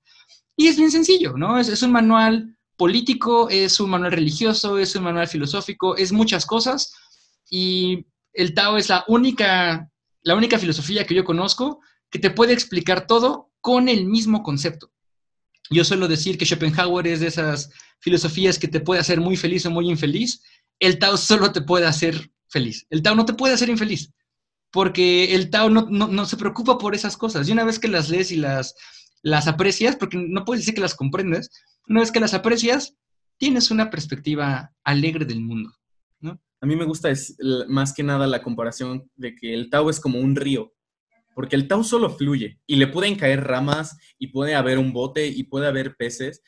Y 0.56 0.66
es 0.68 0.76
bien 0.76 0.90
sencillo, 0.90 1.34
¿no? 1.36 1.58
Es, 1.58 1.68
es 1.68 1.82
un 1.82 1.92
manual 1.92 2.56
político, 2.76 3.48
es 3.48 3.80
un 3.80 3.90
manual 3.90 4.12
religioso, 4.12 4.78
es 4.78 4.94
un 4.96 5.04
manual 5.04 5.28
filosófico, 5.28 5.96
es 5.96 6.12
muchas 6.12 6.44
cosas. 6.44 6.92
Y 7.50 8.06
el 8.32 8.54
Tao 8.54 8.76
es 8.76 8.88
la 8.88 9.04
única, 9.08 9.90
la 10.22 10.34
única 10.34 10.58
filosofía 10.58 11.06
que 11.06 11.14
yo 11.14 11.24
conozco 11.24 11.80
que 12.10 12.18
te 12.18 12.30
puede 12.30 12.52
explicar 12.52 13.06
todo 13.06 13.50
con 13.60 13.88
el 13.88 14.06
mismo 14.06 14.42
concepto. 14.42 14.92
Yo 15.70 15.84
suelo 15.84 16.06
decir 16.06 16.38
que 16.38 16.46
Schopenhauer 16.46 17.06
es 17.08 17.20
de 17.20 17.26
esas 17.26 17.70
filosofías 17.98 18.58
que 18.58 18.68
te 18.68 18.80
puede 18.80 19.00
hacer 19.00 19.20
muy 19.20 19.36
feliz 19.36 19.66
o 19.66 19.70
muy 19.70 19.90
infeliz. 19.90 20.42
El 20.78 20.98
Tao 20.98 21.16
solo 21.16 21.52
te 21.52 21.62
puede 21.62 21.86
hacer 21.86 22.30
feliz. 22.48 22.86
El 22.90 23.02
Tao 23.02 23.14
no 23.14 23.24
te 23.24 23.34
puede 23.34 23.54
hacer 23.54 23.68
infeliz, 23.68 24.12
porque 24.70 25.34
el 25.34 25.50
Tao 25.50 25.68
no, 25.68 26.26
se 26.26 26.36
preocupa 26.36 26.78
por 26.78 26.94
esas 26.94 27.16
cosas. 27.16 27.48
Y 27.48 27.52
una 27.52 27.64
vez 27.64 27.78
que 27.78 27.88
las 27.88 28.08
lees 28.08 28.30
y 28.30 28.36
las, 28.36 28.74
las 29.22 29.48
aprecias, 29.48 29.96
porque 29.96 30.18
no 30.18 30.44
puedes 30.44 30.62
decir 30.62 30.74
que 30.74 30.80
las 30.80 30.94
comprendes, 30.94 31.50
una 31.88 32.00
vez 32.00 32.12
que 32.12 32.20
las 32.20 32.34
aprecias, 32.34 32.94
tienes 33.38 33.70
una 33.70 33.90
perspectiva 33.90 34.72
alegre 34.84 35.24
del 35.24 35.40
mundo. 35.40 35.74
A 36.22 36.66
mí 36.66 36.74
me 36.74 36.86
gusta 36.86 37.10
es, 37.10 37.36
más 37.68 37.92
que 37.92 38.02
nada 38.02 38.26
la 38.26 38.42
comparación 38.42 39.10
de 39.14 39.34
que 39.34 39.52
el 39.52 39.68
Tao 39.70 39.90
es 39.90 40.00
como 40.00 40.18
un 40.18 40.36
río 40.36 40.72
porque 41.36 41.54
el 41.54 41.68
Tao 41.68 41.84
solo 41.84 42.08
fluye 42.08 42.62
y 42.66 42.76
le 42.76 42.86
pueden 42.86 43.14
caer 43.14 43.44
ramas 43.44 43.98
y 44.18 44.28
puede 44.28 44.54
haber 44.54 44.78
un 44.78 44.94
bote 44.94 45.26
y 45.26 45.44
puede 45.44 45.66
haber 45.66 45.94
peces, 45.94 46.42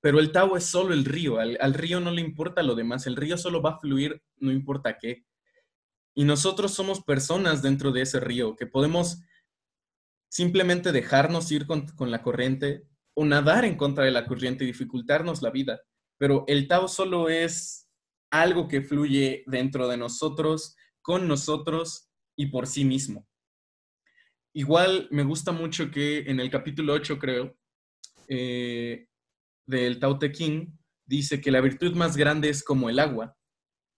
pero 0.00 0.18
el 0.18 0.32
Tao 0.32 0.56
es 0.56 0.64
solo 0.64 0.94
el 0.94 1.04
río, 1.04 1.38
al, 1.38 1.74
río 1.74 2.00
no 2.00 2.10
le 2.10 2.22
importa 2.22 2.62
lo 2.62 2.74
demás, 2.74 3.06
el 3.06 3.16
río 3.16 3.36
solo 3.36 3.60
va 3.60 3.72
a 3.72 3.80
fluir 3.80 4.22
no 4.38 4.50
importa 4.50 4.96
qué. 4.98 5.26
Y 6.14 6.24
nosotros 6.24 6.72
somos 6.72 7.04
personas 7.04 7.60
dentro 7.60 7.92
de 7.92 8.00
ese 8.00 8.18
río 8.18 8.56
que 8.56 8.66
podemos 8.66 9.20
simplemente 10.30 10.90
dejarnos 10.90 11.52
ir 11.52 11.66
con, 11.66 11.86
con 11.88 12.10
la 12.10 12.22
corriente 12.22 12.88
o 13.12 13.26
nadar 13.26 13.66
en 13.66 13.76
contra 13.76 14.04
de 14.04 14.10
la 14.10 14.24
corriente 14.24 14.64
y 14.64 14.68
dificultarnos 14.68 15.42
la 15.42 15.50
vida, 15.50 15.82
pero 16.16 16.44
el 16.46 16.66
Tao 16.66 16.88
solo 16.88 17.28
es 17.28 17.83
algo 18.30 18.68
que 18.68 18.82
fluye 18.82 19.44
dentro 19.46 19.88
de 19.88 19.96
nosotros, 19.96 20.76
con 21.02 21.28
nosotros 21.28 22.10
y 22.36 22.46
por 22.46 22.66
sí 22.66 22.84
mismo. 22.84 23.26
Igual 24.54 25.08
me 25.10 25.24
gusta 25.24 25.52
mucho 25.52 25.90
que 25.90 26.20
en 26.20 26.40
el 26.40 26.50
capítulo 26.50 26.92
8, 26.92 27.18
creo, 27.18 27.56
eh, 28.28 29.08
del 29.66 29.98
Tao 29.98 30.18
Te 30.18 30.32
King, 30.32 30.68
dice 31.06 31.40
que 31.40 31.50
la 31.50 31.60
virtud 31.60 31.94
más 31.94 32.16
grande 32.16 32.48
es 32.48 32.62
como 32.62 32.88
el 32.88 32.98
agua, 32.98 33.36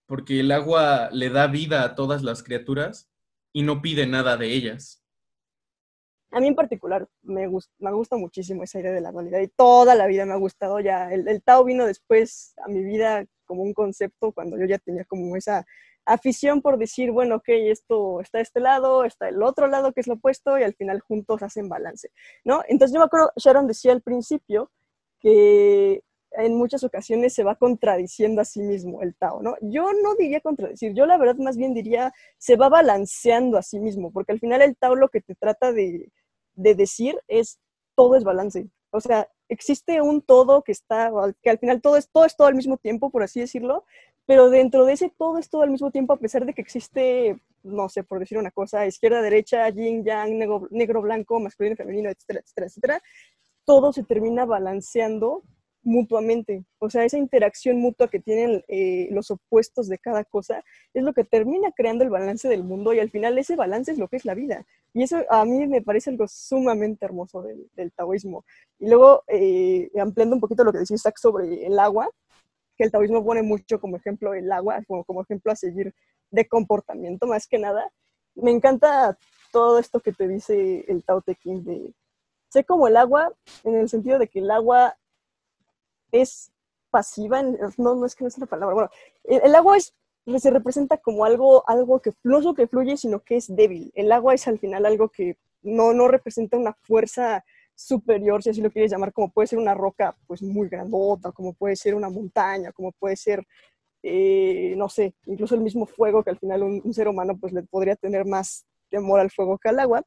porque 0.07 0.41
el 0.41 0.51
agua 0.51 1.11
le 1.12 1.31
da 1.31 1.47
vida 1.47 1.85
a 1.85 1.95
todas 1.95 2.23
las 2.23 2.43
criaturas 2.43 3.11
y 3.53 3.62
no 3.62 3.83
pide 3.83 4.07
nada 4.07 4.37
de 4.37 4.53
ellas. 4.53 5.05
A 6.33 6.41
mí 6.41 6.49
en 6.49 6.55
particular 6.55 7.07
me, 7.23 7.47
gusta, 7.47 8.17
muchísimo 8.17 8.65
esa 8.65 8.81
idea 8.81 8.93
de 8.93 9.01
la 9.01 9.12
dualidad 9.12 9.41
y 9.41 9.49
toda 9.49 9.95
la 9.95 10.07
vida 10.07 10.27
me 10.27 10.33
ha 10.33 10.37
gustado 10.37 10.81
ya. 10.81 11.12
El 11.12 11.43
Tao 11.43 11.65
vino 11.65 11.87
después 11.87 12.55
a 12.65 12.69
mi 12.69 12.83
vida 12.83 13.25
como 13.47 13.63
un 13.63 13.73
concepto 13.73 14.33
cuando 14.33 14.59
yo 14.59 14.67
ya 14.67 14.79
tenía 14.79 15.05
como 15.05 15.37
esa 15.37 15.65
afición 16.05 16.63
por 16.63 16.79
decir, 16.79 17.11
bueno, 17.11 17.37
ok, 17.37 17.49
esto 17.49 18.21
está 18.21 18.41
este 18.41 18.61
lado, 18.61 19.05
está 19.05 19.29
el 19.29 19.43
otro 19.43 19.67
lado 19.67 19.93
que 19.93 20.01
es 20.01 20.07
lo 20.07 20.15
opuesto 20.15 20.59
y 20.59 20.63
al 20.63 20.75
final 20.75 21.01
juntos 21.01 21.43
hacen 21.43 21.69
balance, 21.69 22.11
¿no? 22.45 22.63
Entonces 22.69 22.95
yo 22.95 23.01
me 23.01 23.07
acuerdo, 23.07 23.33
Sharon 23.37 23.67
decía 23.67 23.93
al 23.93 24.03
principio 24.03 24.71
que 25.21 26.03
en 26.33 26.57
muchas 26.57 26.85
ocasiones 26.85 27.35
se 27.35 27.45
va 27.45 27.57
contradiciendo 27.57 28.41
a 28.41 28.45
sí 28.45 28.61
mismo 28.63 29.03
el 29.03 29.15
Tao, 29.17 29.43
¿no? 29.43 29.57
Yo 29.61 29.91
no 30.03 30.15
diría 30.17 30.41
contradecir, 30.41 30.93
yo 30.95 31.07
la 31.07 31.19
verdad 31.19 31.37
más 31.37 31.57
bien 31.57 31.75
diría 31.75 32.13
se 32.39 32.57
va 32.57 32.69
balanceando 32.69 33.59
a 33.59 33.63
sí 33.63 33.81
mismo, 33.81 34.13
porque 34.13 34.33
al 34.33 34.41
final 34.41 34.63
el 34.63 34.77
Tao 34.77 34.95
lo 34.95 35.09
que 35.09 35.21
te 35.21 35.35
trata 35.35 35.73
de, 35.73 36.13
de 36.55 36.75
decir 36.75 37.19
es 37.29 37.59
todo 37.97 38.17
es 38.17 38.25
balance. 38.25 38.69
O 38.91 39.01
sea, 39.01 39.29
existe 39.49 40.01
un 40.01 40.23
todo 40.23 40.63
que 40.63 40.73
está, 40.73 41.11
que 41.43 41.51
al 41.51 41.59
final 41.59 41.81
todo 41.81 41.97
es, 41.97 42.09
todo 42.11 42.25
es 42.25 42.37
todo 42.37 42.49
al 42.49 42.55
mismo 42.55 42.77
tiempo, 42.77 43.11
por 43.11 43.23
así 43.23 43.41
decirlo, 43.41 43.85
pero 44.27 44.51
dentro 44.51 44.85
de 44.85 44.95
ese 44.95 45.09
todo 45.09 45.39
es 45.39 45.49
todo 45.49 45.63
al 45.63 45.71
mismo 45.71 45.91
tiempo, 45.91 46.13
a 46.13 46.19
pesar 46.19 46.45
de 46.45 46.53
que 46.53 46.63
existe, 46.63 47.41
no 47.63 47.89
sé, 47.89 48.03
por 48.03 48.19
decir 48.19 48.39
una 48.39 48.51
cosa, 48.51 48.87
izquierda, 48.87 49.23
derecha, 49.23 49.69
yin, 49.69 50.05
yang, 50.05 50.37
negro, 50.37 50.67
negro 50.71 51.01
blanco, 51.01 51.39
masculino, 51.39 51.77
femenino, 51.77 52.11
etcétera, 52.11 52.41
etcétera, 52.41 52.67
etcétera, 52.67 53.03
todo 53.65 53.93
se 53.93 54.03
termina 54.03 54.45
balanceando 54.45 55.43
mutuamente. 55.87 56.64
O 56.79 56.90
sea, 56.90 57.05
esa 57.05 57.16
interacción 57.16 57.79
mutua 57.79 58.09
que 58.09 58.18
tienen 58.18 58.64
eh, 58.68 59.09
los 59.12 59.31
opuestos 59.31 59.88
de 59.88 59.99
cada 59.99 60.25
cosa 60.25 60.64
es 60.92 61.03
lo 61.05 61.12
que 61.14 61.25
termina 61.25 61.70
creando 61.72 62.03
el 62.05 62.11
balance 62.11 62.49
del 62.49 62.64
mundo 62.64 62.92
y 62.92 62.99
al 62.99 63.11
final 63.11 63.38
ese 63.38 63.57
balance 63.57 63.92
es 63.92 63.99
lo 63.99 64.09
que 64.09 64.16
es 64.16 64.25
la 64.25 64.35
vida. 64.35 64.66
Y 64.92 65.05
eso 65.05 65.18
a 65.31 65.44
mí 65.44 65.66
me 65.66 65.83
parece 65.83 66.11
algo 66.11 66.27
sumamente 66.29 67.05
hermoso 67.05 67.42
del, 67.42 67.92
taoísmo. 67.92 68.44
Y 68.79 68.88
luego, 68.88 69.22
eh, 69.29 69.88
ampliando 70.01 70.35
un 70.35 70.40
poquito 70.40 70.64
lo 70.64 70.72
que 70.72 70.79
decía 70.79 70.96
Isaac 70.96 71.18
sobre 71.18 71.64
el 71.64 71.79
agua, 71.79 72.11
que 72.77 72.85
el 72.85 72.90
taoísmo 72.90 73.25
pone 73.25 73.42
mucho 73.42 73.81
como 73.81 73.96
ejemplo 73.96 74.35
el 74.35 74.51
agua, 74.51 74.83
como, 74.87 75.05
como 75.05 75.22
ejemplo 75.22 75.53
a 75.53 75.57
seguir 75.57 75.94
de 76.31 76.46
comportamiento 76.49 77.27
más 77.27 77.46
que 77.46 77.59
nada. 77.59 77.90
Me 78.35 78.51
encanta 78.51 79.16
todo 79.53 79.79
esto 79.79 80.01
que 80.01 80.12
te 80.12 80.27
dice 80.27 80.85
el 80.88 81.05
Tao 81.05 81.22
Te 81.22 81.37
Ching 81.37 81.64
de 81.64 81.94
sé 82.49 82.64
como 82.64 82.88
el 82.88 82.96
agua 82.96 83.33
en 83.64 83.77
el 83.77 83.88
sentido 83.88 84.18
de 84.18 84.29
que 84.29 84.38
el 84.38 84.51
agua 84.51 84.96
es 86.12 86.53
pasiva, 86.90 87.42
no, 87.42 87.95
no 87.95 88.07
es 88.07 88.14
que 88.14 88.25
no 88.25 88.29
es 88.29 88.38
una 88.38 88.47
palabra, 88.47 88.75
bueno, 88.75 88.90
el, 89.25 89.55
agua 89.55 89.77
es, 89.77 89.95
se 90.38 90.51
representa 90.51 90.97
como 90.99 91.25
algo, 91.25 91.69
algo 91.69 92.01
que 92.01 92.12
no 92.25 92.40
solo 92.40 92.55
que 92.55 92.66
fluye, 92.66 92.97
sino 92.97 93.21
que 93.21 93.37
es 93.37 93.55
débil. 93.55 93.92
El 93.95 94.11
agua 94.12 94.35
es 94.35 94.49
al 94.49 94.59
final 94.59 94.87
algo 94.87 95.09
que 95.09 95.37
no, 95.62 95.92
no 95.92 96.09
representa 96.09 96.57
una 96.57 96.73
fuerza 96.73 97.45
superior, 97.75 98.42
si 98.42 98.51
así 98.51 98.61
lo 98.62 98.71
quieres 98.71 98.90
llamar, 98.90 99.12
como 99.12 99.31
puede 99.31 99.49
ser 99.49 99.59
una 99.59 99.75
roca 99.75 100.16
pues 100.27 100.42
muy 100.42 100.69
grandota, 100.69 101.33
como 101.33 101.53
puede 101.53 101.77
ser 101.77 101.95
una 101.95 102.09
montaña, 102.09 102.73
como 102.73 102.92
puede 102.92 103.16
ser, 103.16 103.47
eh, 104.03 104.75
no 104.77 104.88
sé, 104.88 105.14
incluso 105.27 105.55
el 105.55 105.61
mismo 105.61 105.87
fuego, 105.87 106.23
que 106.23 106.31
al 106.31 106.38
final 106.38 106.62
un, 106.62 106.81
un, 106.83 106.95
ser 106.95 107.09
humano 107.09 107.37
pues 107.38 107.53
le 107.53 107.62
podría 107.62 107.97
tener 107.97 108.25
más 108.25 108.64
temor 108.88 109.21
al 109.21 109.31
fuego 109.31 109.59
que 109.59 109.69
al 109.69 109.81
agua. 109.81 110.03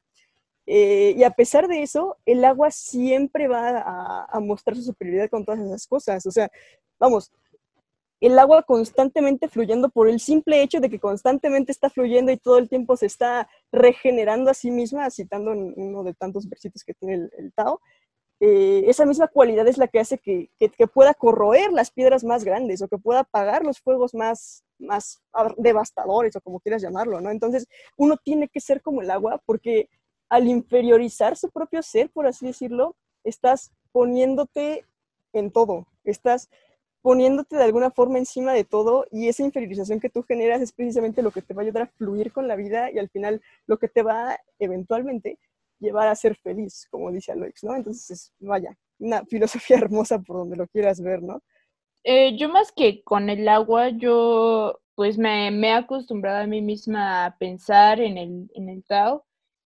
Eh, 0.72 1.16
y 1.18 1.24
a 1.24 1.32
pesar 1.32 1.68
de 1.68 1.82
eso, 1.82 2.18
el 2.28 2.46
agua 2.46 2.70
siempre 2.70 3.48
va 3.48 4.28
a, 4.32 4.40
mostrar 4.40 4.76
su 4.76 4.84
superioridad 4.84 5.28
con 5.28 5.44
todas 5.44 5.60
esas 5.62 5.88
cosas. 5.88 6.24
O 6.28 6.32
sea, 6.32 6.48
vamos, 7.00 7.32
el 8.20 8.38
agua 8.38 8.62
constantemente 8.62 9.48
fluyendo 9.50 9.90
por 9.90 10.08
el 10.08 10.20
simple 10.20 10.62
hecho 10.62 10.80
de 10.80 10.92
que 10.92 11.00
constantemente 11.00 11.72
está 11.72 11.90
fluyendo 11.90 12.32
y 12.32 12.38
todo 12.38 12.60
el 12.60 12.70
tiempo 12.70 12.96
se 12.98 13.08
está 13.08 13.50
regenerando 13.72 14.52
a 14.52 14.54
sí 14.54 14.70
misma, 14.70 15.10
citando 15.10 15.54
uno 15.54 16.04
de 16.04 16.14
tantos 16.14 16.48
versitos 16.48 16.84
que 16.84 16.94
tiene 16.94 17.30
el, 17.36 17.52
Tao, 17.54 17.82
eh, 18.40 18.84
esa 18.86 19.08
misma 19.08 19.28
cualidad 19.28 19.68
es 19.68 19.80
la 19.80 19.88
que 19.88 20.00
hace 20.00 20.20
que, 20.20 20.52
que, 20.60 20.88
pueda 20.88 21.16
corroer 21.16 21.74
las 21.74 21.90
piedras 21.90 22.24
más 22.24 22.44
grandes 22.44 22.84
o 22.84 22.88
que 22.88 23.00
pueda 23.00 23.22
apagar 23.22 23.66
los 23.66 23.80
fuegos 23.80 24.14
más, 24.14 24.64
más 24.78 25.20
devastadores 25.58 26.36
o 26.36 26.42
como 26.42 26.60
quieras 26.60 26.84
llamarlo, 26.84 27.20
¿no? 27.22 27.32
Entonces, 27.32 27.68
uno 27.98 28.18
tiene 28.24 28.48
que 28.50 28.62
ser 28.62 28.84
como 28.84 29.02
el 29.02 29.10
agua 29.10 29.42
porque 29.48 29.90
al 30.30 30.48
inferiorizar 30.48 31.36
su 31.36 31.50
propio 31.50 31.82
ser, 31.82 32.10
por 32.10 32.28
así 32.28 32.46
decirlo, 32.46 32.96
estás 33.24 33.72
poniéndote 33.92 34.86
en 35.34 35.52
todo, 35.52 35.88
estás 36.04 36.50
poniéndote 37.02 37.56
de 37.56 37.64
alguna 37.64 37.92
forma 37.92 38.18
encima 38.18 38.54
de 38.54 38.64
todo 38.64 39.06
y 39.12 39.28
esa 39.28 39.44
inferiorización 39.44 40.00
que 40.00 40.10
tú 40.10 40.24
generas 40.24 40.62
es 40.62 40.74
precisamente 40.74 41.22
lo 41.22 41.32
que 41.32 41.42
te 41.42 41.54
va 41.54 41.62
a 41.62 41.66
ayudar 41.66 41.84
a 41.84 41.88
fluir 41.98 42.32
con 42.32 42.48
la 42.48 42.56
vida 42.56 42.92
y 42.92 43.00
al 43.00 43.10
final 43.10 43.42
lo 43.68 43.78
que 43.78 43.88
te 43.88 44.04
va 44.04 44.32
a, 44.32 44.40
eventualmente 44.60 45.40
llevar 45.80 46.10
a 46.10 46.16
ser 46.16 46.36
feliz, 46.36 46.88
como 46.92 47.12
dice 47.12 47.32
Aloix, 47.32 47.64
¿no? 47.64 47.76
Entonces, 47.76 48.12
es, 48.12 48.34
vaya, 48.40 48.78
una 49.00 49.24
filosofía 49.26 49.78
hermosa 49.82 50.20
por 50.20 50.38
donde 50.38 50.58
lo 50.58 50.68
quieras 50.68 51.02
ver, 51.02 51.24
¿no? 51.24 51.42
Eh, 52.04 52.38
yo 52.38 52.50
más 52.50 52.72
que 52.72 53.04
con 53.04 53.30
el 53.30 53.48
agua, 53.48 53.90
yo 53.90 54.80
pues 54.96 55.18
me, 55.18 55.52
me, 55.52 55.68
he 55.70 55.72
acostumbrado 55.72 56.44
a 56.44 56.48
mí 56.48 56.62
misma 56.62 57.26
a 57.26 57.38
pensar 57.38 58.02
en 58.02 58.18
el, 58.18 58.52
en 58.54 58.70
el 58.70 58.84
Tao, 58.84 59.26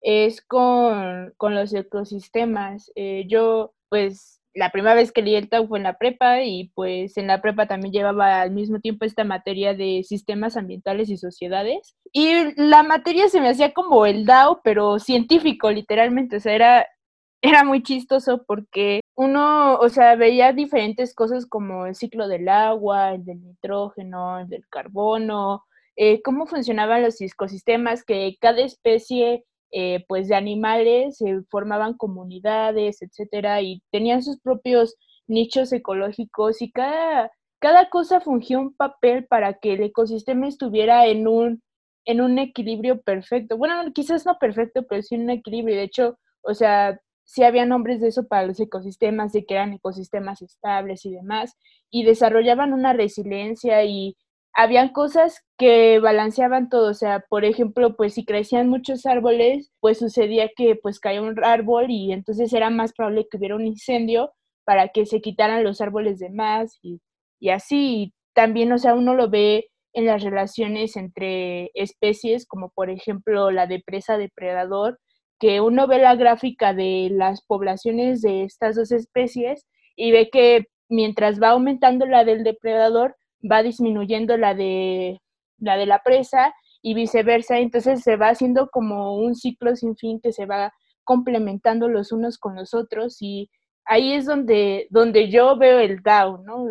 es 0.06 0.40
con, 0.40 1.34
con 1.36 1.56
los 1.56 1.74
ecosistemas. 1.74 2.92
Eh, 2.94 3.24
yo 3.28 3.74
pues 3.88 4.40
la 4.54 4.70
primera 4.70 4.94
vez 4.94 5.10
que 5.10 5.20
leí 5.20 5.34
el 5.34 5.48
Tao 5.48 5.66
fue 5.66 5.78
en 5.78 5.84
la 5.84 5.98
prepa 5.98 6.42
y 6.42 6.70
pues 6.76 7.16
en 7.18 7.26
la 7.26 7.42
prepa 7.42 7.66
también 7.66 7.92
llevaba 7.92 8.40
al 8.40 8.52
mismo 8.52 8.78
tiempo 8.78 9.04
esta 9.04 9.24
materia 9.24 9.74
de 9.74 10.04
sistemas 10.04 10.56
ambientales 10.56 11.10
y 11.10 11.16
sociedades. 11.16 11.96
Y 12.12 12.54
la 12.56 12.84
materia 12.84 13.28
se 13.28 13.40
me 13.40 13.48
hacía 13.48 13.74
como 13.74 14.06
el 14.06 14.24
DAO, 14.26 14.60
pero 14.62 15.00
científico, 15.00 15.72
literalmente. 15.72 16.36
O 16.36 16.40
sea, 16.40 16.54
era, 16.54 16.86
era 17.42 17.64
muy 17.64 17.82
chistoso 17.82 18.44
porque 18.46 19.00
uno, 19.16 19.74
o 19.74 19.88
sea, 19.88 20.14
veía 20.14 20.52
diferentes 20.52 21.14
cosas 21.16 21.46
como 21.46 21.86
el 21.86 21.96
ciclo 21.96 22.28
del 22.28 22.48
agua, 22.48 23.12
el 23.14 23.24
del 23.24 23.42
nitrógeno, 23.42 24.38
el 24.38 24.48
del 24.48 24.68
carbono, 24.68 25.64
eh, 25.96 26.22
cómo 26.22 26.46
funcionaban 26.46 27.02
los 27.02 27.20
ecosistemas, 27.20 28.04
que 28.04 28.36
cada 28.40 28.60
especie 28.60 29.44
eh, 29.70 30.04
pues 30.08 30.28
de 30.28 30.34
animales, 30.34 31.18
se 31.18 31.42
formaban 31.50 31.94
comunidades, 31.94 33.02
etcétera, 33.02 33.62
y 33.62 33.82
tenían 33.90 34.22
sus 34.22 34.40
propios 34.40 34.96
nichos 35.26 35.72
ecológicos 35.72 36.62
y 36.62 36.70
cada, 36.70 37.30
cada 37.58 37.88
cosa 37.90 38.20
fungía 38.20 38.58
un 38.58 38.74
papel 38.74 39.26
para 39.26 39.54
que 39.54 39.74
el 39.74 39.82
ecosistema 39.82 40.46
estuviera 40.48 41.06
en 41.06 41.26
un, 41.28 41.62
en 42.04 42.20
un 42.20 42.38
equilibrio 42.38 43.02
perfecto. 43.02 43.56
Bueno, 43.56 43.74
quizás 43.92 44.24
no 44.24 44.38
perfecto, 44.38 44.86
pero 44.88 45.02
sí 45.02 45.16
en 45.16 45.22
un 45.22 45.30
equilibrio. 45.30 45.76
De 45.76 45.82
hecho, 45.82 46.18
o 46.42 46.54
sea, 46.54 47.00
sí 47.24 47.42
había 47.42 47.66
nombres 47.66 48.00
de 48.00 48.08
eso 48.08 48.26
para 48.28 48.46
los 48.46 48.60
ecosistemas, 48.60 49.32
de 49.32 49.44
que 49.44 49.54
eran 49.54 49.74
ecosistemas 49.74 50.42
estables 50.42 51.04
y 51.04 51.10
demás, 51.10 51.56
y 51.90 52.04
desarrollaban 52.04 52.72
una 52.72 52.92
resiliencia 52.92 53.84
y 53.84 54.16
habían 54.56 54.88
cosas 54.88 55.44
que 55.58 56.00
balanceaban 56.00 56.70
todo, 56.70 56.90
o 56.90 56.94
sea, 56.94 57.20
por 57.28 57.44
ejemplo, 57.44 57.94
pues 57.94 58.14
si 58.14 58.24
crecían 58.24 58.68
muchos 58.70 59.04
árboles, 59.04 59.70
pues 59.80 59.98
sucedía 59.98 60.50
que 60.56 60.76
pues 60.76 60.98
caía 60.98 61.20
un 61.20 61.44
árbol 61.44 61.90
y 61.90 62.10
entonces 62.12 62.52
era 62.54 62.70
más 62.70 62.94
probable 62.94 63.26
que 63.30 63.36
hubiera 63.36 63.54
un 63.56 63.66
incendio 63.66 64.32
para 64.64 64.88
que 64.88 65.04
se 65.06 65.20
quitaran 65.20 65.62
los 65.62 65.82
árboles 65.82 66.18
de 66.18 66.30
más 66.30 66.78
y, 66.82 67.00
y 67.38 67.50
así. 67.50 68.14
también, 68.34 68.72
o 68.72 68.78
sea, 68.78 68.94
uno 68.94 69.14
lo 69.14 69.28
ve 69.30 69.68
en 69.92 70.06
las 70.06 70.22
relaciones 70.22 70.96
entre 70.96 71.70
especies, 71.74 72.46
como 72.46 72.70
por 72.70 72.90
ejemplo 72.90 73.50
la 73.50 73.66
de 73.66 73.82
presa-depredador, 73.84 74.98
que 75.38 75.60
uno 75.60 75.86
ve 75.86 75.98
la 75.98 76.16
gráfica 76.16 76.72
de 76.74 77.08
las 77.12 77.42
poblaciones 77.44 78.22
de 78.22 78.44
estas 78.44 78.76
dos 78.76 78.90
especies 78.92 79.66
y 79.96 80.12
ve 80.12 80.30
que 80.30 80.66
mientras 80.88 81.42
va 81.42 81.50
aumentando 81.50 82.06
la 82.06 82.24
del 82.24 82.42
depredador, 82.44 83.16
va 83.42 83.62
disminuyendo 83.62 84.36
la 84.36 84.54
de 84.54 85.20
la 85.58 85.76
de 85.76 85.86
la 85.86 86.02
presa 86.02 86.54
y 86.82 86.94
viceversa, 86.94 87.58
entonces 87.58 88.02
se 88.02 88.16
va 88.16 88.28
haciendo 88.28 88.68
como 88.70 89.16
un 89.16 89.34
ciclo 89.34 89.74
sin 89.74 89.96
fin 89.96 90.20
que 90.20 90.32
se 90.32 90.46
va 90.46 90.72
complementando 91.04 91.88
los 91.88 92.12
unos 92.12 92.38
con 92.38 92.56
los 92.56 92.74
otros 92.74 93.16
y 93.20 93.50
ahí 93.84 94.12
es 94.12 94.26
donde, 94.26 94.86
donde 94.90 95.30
yo 95.30 95.56
veo 95.56 95.78
el 95.78 96.02
DAO, 96.02 96.38
¿no? 96.38 96.66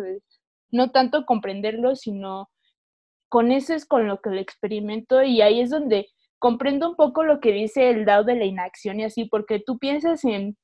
No 0.70 0.90
tanto 0.90 1.24
comprenderlo, 1.26 1.96
sino 1.96 2.50
con 3.28 3.50
eso 3.52 3.74
es 3.74 3.86
con 3.86 4.06
lo 4.06 4.20
que 4.20 4.30
lo 4.30 4.40
experimento 4.40 5.22
y 5.22 5.40
ahí 5.40 5.60
es 5.60 5.70
donde 5.70 6.08
comprendo 6.38 6.90
un 6.90 6.96
poco 6.96 7.24
lo 7.24 7.40
que 7.40 7.52
dice 7.52 7.90
el 7.90 8.04
DAO 8.04 8.24
de 8.24 8.36
la 8.36 8.44
inacción 8.44 9.00
y 9.00 9.04
así, 9.04 9.24
porque 9.24 9.58
tú 9.58 9.78
piensas 9.78 10.24
en 10.24 10.56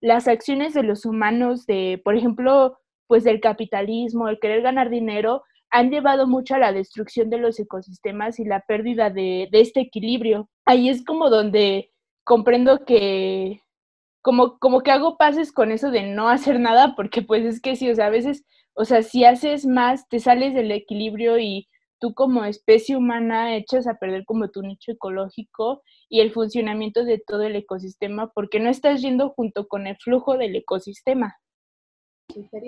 las 0.00 0.28
acciones 0.28 0.74
de 0.74 0.82
los 0.82 1.04
humanos, 1.04 1.66
de, 1.66 2.00
por 2.04 2.16
ejemplo, 2.16 2.78
pues 3.08 3.24
del 3.24 3.40
capitalismo, 3.40 4.28
el 4.28 4.38
querer 4.38 4.62
ganar 4.62 4.90
dinero, 4.90 5.42
han 5.70 5.90
llevado 5.90 6.26
mucho 6.26 6.54
a 6.54 6.58
la 6.58 6.72
destrucción 6.72 7.30
de 7.30 7.38
los 7.38 7.58
ecosistemas 7.58 8.38
y 8.38 8.44
la 8.44 8.60
pérdida 8.60 9.10
de, 9.10 9.48
este 9.52 9.80
equilibrio. 9.80 10.48
Ahí 10.64 10.88
es 10.88 11.04
como 11.04 11.30
donde 11.30 11.90
comprendo 12.24 12.84
que 12.84 13.62
como, 14.22 14.58
como 14.58 14.82
que 14.82 14.90
hago 14.90 15.16
pases 15.16 15.52
con 15.52 15.72
eso 15.72 15.90
de 15.90 16.02
no 16.02 16.28
hacer 16.28 16.60
nada, 16.60 16.94
porque 16.96 17.22
pues 17.22 17.44
es 17.44 17.60
que 17.60 17.76
sí, 17.76 17.90
o 17.90 17.94
sea, 17.94 18.06
a 18.06 18.10
veces, 18.10 18.44
o 18.74 18.84
sea, 18.84 19.02
si 19.02 19.24
haces 19.24 19.66
más, 19.66 20.08
te 20.08 20.20
sales 20.20 20.54
del 20.54 20.70
equilibrio 20.70 21.38
y 21.38 21.68
tú 21.98 22.14
como 22.14 22.44
especie 22.44 22.96
humana 22.96 23.56
echas 23.56 23.86
a 23.86 23.98
perder 23.98 24.24
como 24.24 24.50
tu 24.50 24.62
nicho 24.62 24.92
ecológico 24.92 25.82
y 26.08 26.20
el 26.20 26.32
funcionamiento 26.32 27.04
de 27.04 27.22
todo 27.26 27.42
el 27.42 27.56
ecosistema, 27.56 28.30
porque 28.34 28.60
no 28.60 28.68
estás 28.70 29.00
yendo 29.02 29.30
junto 29.30 29.66
con 29.66 29.86
el 29.86 29.96
flujo 29.96 30.36
del 30.36 30.56
ecosistema. 30.56 31.36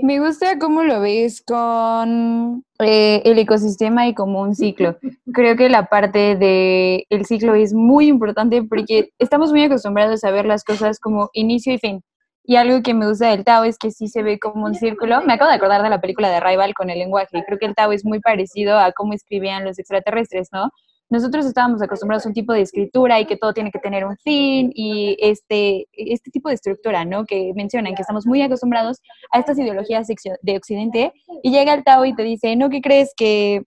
Me 0.02 0.20
gusta 0.20 0.59
cómo 0.59 0.83
lo 0.83 1.00
ves 1.00 1.42
con 1.42 2.64
eh, 2.78 3.22
el 3.24 3.38
ecosistema 3.38 4.06
y 4.06 4.14
como 4.14 4.42
un 4.42 4.54
ciclo. 4.54 4.98
Creo 5.33 5.56
que 5.56 5.68
la 5.68 5.87
parte 5.87 6.37
del 6.37 7.04
el 7.09 7.26
ciclo 7.26 7.54
es 7.54 7.72
muy 7.72 8.09
importante 8.09 8.62
porque 8.62 9.11
estamos 9.18 9.50
muy 9.50 9.64
acostumbrados 9.64 10.24
a 10.24 10.30
ver 10.30 10.46
las 10.46 10.64
cosas 10.64 10.98
como 10.98 11.30
inicio 11.33 11.72
y 11.74 11.78
fin. 11.78 12.02
Y 12.44 12.56
algo 12.56 12.83
que 12.83 12.94
me 12.94 13.06
gusta 13.06 13.28
del 13.28 13.44
Tao 13.44 13.64
es 13.64 13.78
que 13.78 13.90
sí 13.90 14.09
se 14.09 14.22
ve 14.22 14.38
como 14.38 14.64
un 14.64 14.74
círculo. 14.74 15.20
Me 15.22 15.35
acabo 15.35 15.50
de 15.50 15.56
acordar 15.56 15.83
de 15.83 15.90
la 15.90 16.00
película 16.00 16.30
de 16.30 16.40
Rival 16.40 16.74
con 16.74 16.90
el 16.90 16.98
lenguaje. 16.98 17.44
Creo 17.46 17.59
que 17.59 17.66
el 17.66 17.74
Tao 17.74 17.92
es 17.92 18.04
muy 18.04 18.20
parecido 18.20 18.78
a 18.78 18.92
cómo 18.92 19.12
escribían 19.12 19.64
los 19.64 19.78
extraterrestres, 19.78 20.48
¿no? 20.52 20.70
Nosotros 21.10 21.44
estábamos 21.44 21.82
acostumbrados 21.82 22.24
a 22.24 22.28
un 22.28 22.34
tipo 22.34 22.52
de 22.52 22.62
escritura 22.62 23.18
y 23.18 23.26
que 23.26 23.36
todo 23.36 23.52
tiene 23.52 23.72
que 23.72 23.80
tener 23.80 24.04
un 24.04 24.16
fin 24.18 24.70
y 24.74 25.16
este, 25.20 25.88
este 25.92 26.30
tipo 26.30 26.48
de 26.48 26.54
estructura, 26.54 27.04
¿no? 27.04 27.26
Que 27.26 27.52
mencionan 27.54 27.96
que 27.96 28.02
estamos 28.02 28.26
muy 28.26 28.40
acostumbrados 28.42 29.02
a 29.32 29.40
estas 29.40 29.58
ideologías 29.58 30.06
de 30.06 30.56
Occidente 30.56 31.12
y 31.42 31.50
llega 31.50 31.74
el 31.74 31.82
Tao 31.82 32.04
y 32.04 32.14
te 32.14 32.22
dice, 32.22 32.54
¿no? 32.54 32.70
¿Qué 32.70 32.80
crees 32.80 33.12
que 33.16 33.64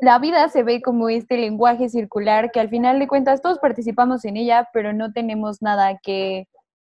la 0.00 0.18
vida 0.18 0.48
se 0.50 0.62
ve 0.62 0.82
como 0.82 1.08
este 1.08 1.38
lenguaje 1.38 1.88
circular 1.88 2.50
que 2.52 2.60
al 2.60 2.68
final 2.68 2.98
de 2.98 3.08
cuentas 3.08 3.40
todos 3.40 3.58
participamos 3.58 4.26
en 4.26 4.36
ella, 4.36 4.68
pero 4.74 4.92
no 4.92 5.12
tenemos 5.12 5.62
nada 5.62 5.98
que 6.02 6.46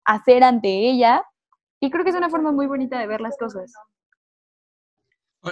hacer 0.05 0.43
ante 0.43 0.91
ella? 0.91 1.23
Y 1.79 1.91
creo 1.91 2.03
que 2.03 2.11
es 2.11 2.17
una 2.17 2.31
forma 2.31 2.51
muy 2.51 2.67
bonita 2.67 2.99
de 2.99 3.07
ver 3.07 3.21
las 3.21 3.37
cosas. 3.39 3.73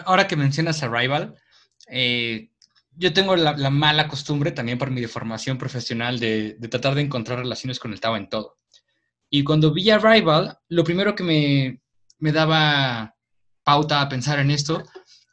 Ahora 0.04 0.26
que 0.26 0.34
mencionas 0.34 0.82
Arrival, 0.82 1.36
eh, 1.88 2.52
yo 2.96 3.12
tengo 3.12 3.36
la, 3.36 3.70
mala 3.70 4.08
costumbre, 4.08 4.52
también 4.52 4.78
por 4.78 4.90
mi 4.90 5.00
deformación 5.00 5.58
profesional, 5.58 6.18
de, 6.18 6.56
tratar 6.70 6.94
de 6.94 7.02
encontrar 7.02 7.38
relaciones 7.38 7.78
con 7.78 7.92
el 7.92 8.00
Tao 8.00 8.16
en 8.16 8.28
todo. 8.28 8.58
Y 9.30 9.44
cuando 9.44 9.72
vi 9.72 9.90
Arrival, 9.90 10.58
lo 10.68 10.84
primero 10.84 11.14
que 11.14 11.24
me, 12.18 12.32
daba 12.32 13.14
pauta 13.64 14.00
a 14.00 14.08
pensar 14.08 14.38
en 14.40 14.50
esto 14.50 14.82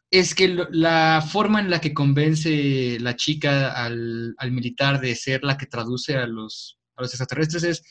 es 0.10 0.34
que 0.34 0.66
la 0.72 1.24
forma 1.28 1.60
en 1.60 1.70
la 1.70 1.82
que 1.82 1.94
convence 1.94 2.98
la 3.00 3.16
chica 3.16 3.72
al, 3.72 4.36
militar 4.52 5.02
de 5.02 5.16
ser 5.16 5.44
la 5.44 5.58
que 5.58 5.66
traduce 5.66 6.16
a 6.16 6.26
los, 6.26 6.80
a 6.96 7.02
los 7.02 7.12
extraterrestres 7.12 7.64
es, 7.64 7.84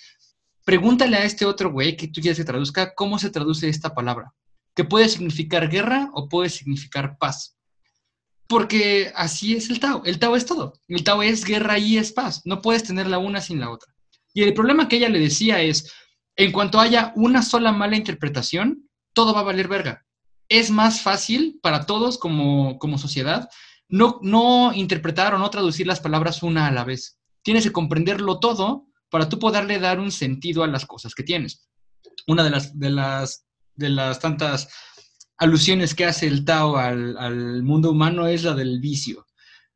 pregúntale 0.64 1.16
a 1.16 1.24
este 1.24 1.44
otro 1.44 1.70
güey 1.70 1.96
que 1.96 2.08
tú 2.08 2.20
quieres 2.20 2.38
que 2.38 2.44
traduzca 2.44 2.94
cómo 2.94 3.18
se 3.18 3.30
traduce 3.30 3.68
esta 3.68 3.94
palabra, 3.94 4.32
que 4.74 4.84
puede 4.84 5.08
significar 5.08 5.68
guerra 5.68 6.10
o 6.14 6.28
puede 6.28 6.48
significar 6.48 7.18
paz. 7.18 7.57
Porque 8.48 9.12
así 9.14 9.54
es 9.54 9.70
el 9.70 9.78
Tao. 9.78 10.02
El 10.04 10.18
Tao 10.18 10.34
es 10.34 10.46
todo. 10.46 10.72
El 10.88 11.04
Tao 11.04 11.22
es 11.22 11.44
guerra 11.44 11.78
y 11.78 11.98
es 11.98 12.12
paz. 12.12 12.42
No 12.44 12.62
puedes 12.62 12.82
tener 12.82 13.06
la 13.06 13.18
una 13.18 13.40
sin 13.40 13.60
la 13.60 13.70
otra. 13.70 13.92
Y 14.32 14.42
el 14.42 14.54
problema 14.54 14.88
que 14.88 14.96
ella 14.96 15.08
le 15.08 15.18
decía 15.18 15.60
es, 15.60 15.92
en 16.36 16.52
cuanto 16.52 16.80
haya 16.80 17.12
una 17.16 17.42
sola 17.42 17.72
mala 17.72 17.96
interpretación, 17.96 18.88
todo 19.12 19.34
va 19.34 19.40
a 19.40 19.44
valer 19.44 19.68
verga. 19.68 20.06
Es 20.48 20.70
más 20.70 21.02
fácil 21.02 21.58
para 21.62 21.84
todos 21.84 22.18
como, 22.18 22.78
como 22.78 22.96
sociedad 22.96 23.48
no, 23.88 24.18
no 24.22 24.72
interpretar 24.74 25.34
o 25.34 25.38
no 25.38 25.50
traducir 25.50 25.86
las 25.86 26.00
palabras 26.00 26.42
una 26.42 26.66
a 26.66 26.70
la 26.70 26.84
vez. 26.84 27.18
Tienes 27.42 27.64
que 27.64 27.72
comprenderlo 27.72 28.38
todo 28.38 28.86
para 29.10 29.28
tú 29.28 29.38
poderle 29.38 29.78
dar 29.78 29.98
un 29.98 30.12
sentido 30.12 30.62
a 30.62 30.66
las 30.68 30.86
cosas 30.86 31.14
que 31.14 31.22
tienes. 31.22 31.68
Una 32.26 32.44
de 32.44 32.50
las, 32.50 32.78
de 32.78 32.90
las, 32.90 33.46
de 33.74 33.88
las 33.88 34.20
tantas 34.20 34.68
alusiones 35.38 35.94
que 35.94 36.04
hace 36.04 36.26
el 36.26 36.44
Tao 36.44 36.76
al, 36.76 37.62
mundo 37.62 37.90
humano 37.90 38.26
es 38.26 38.42
la 38.44 38.54
del 38.54 38.80
vicio, 38.80 39.26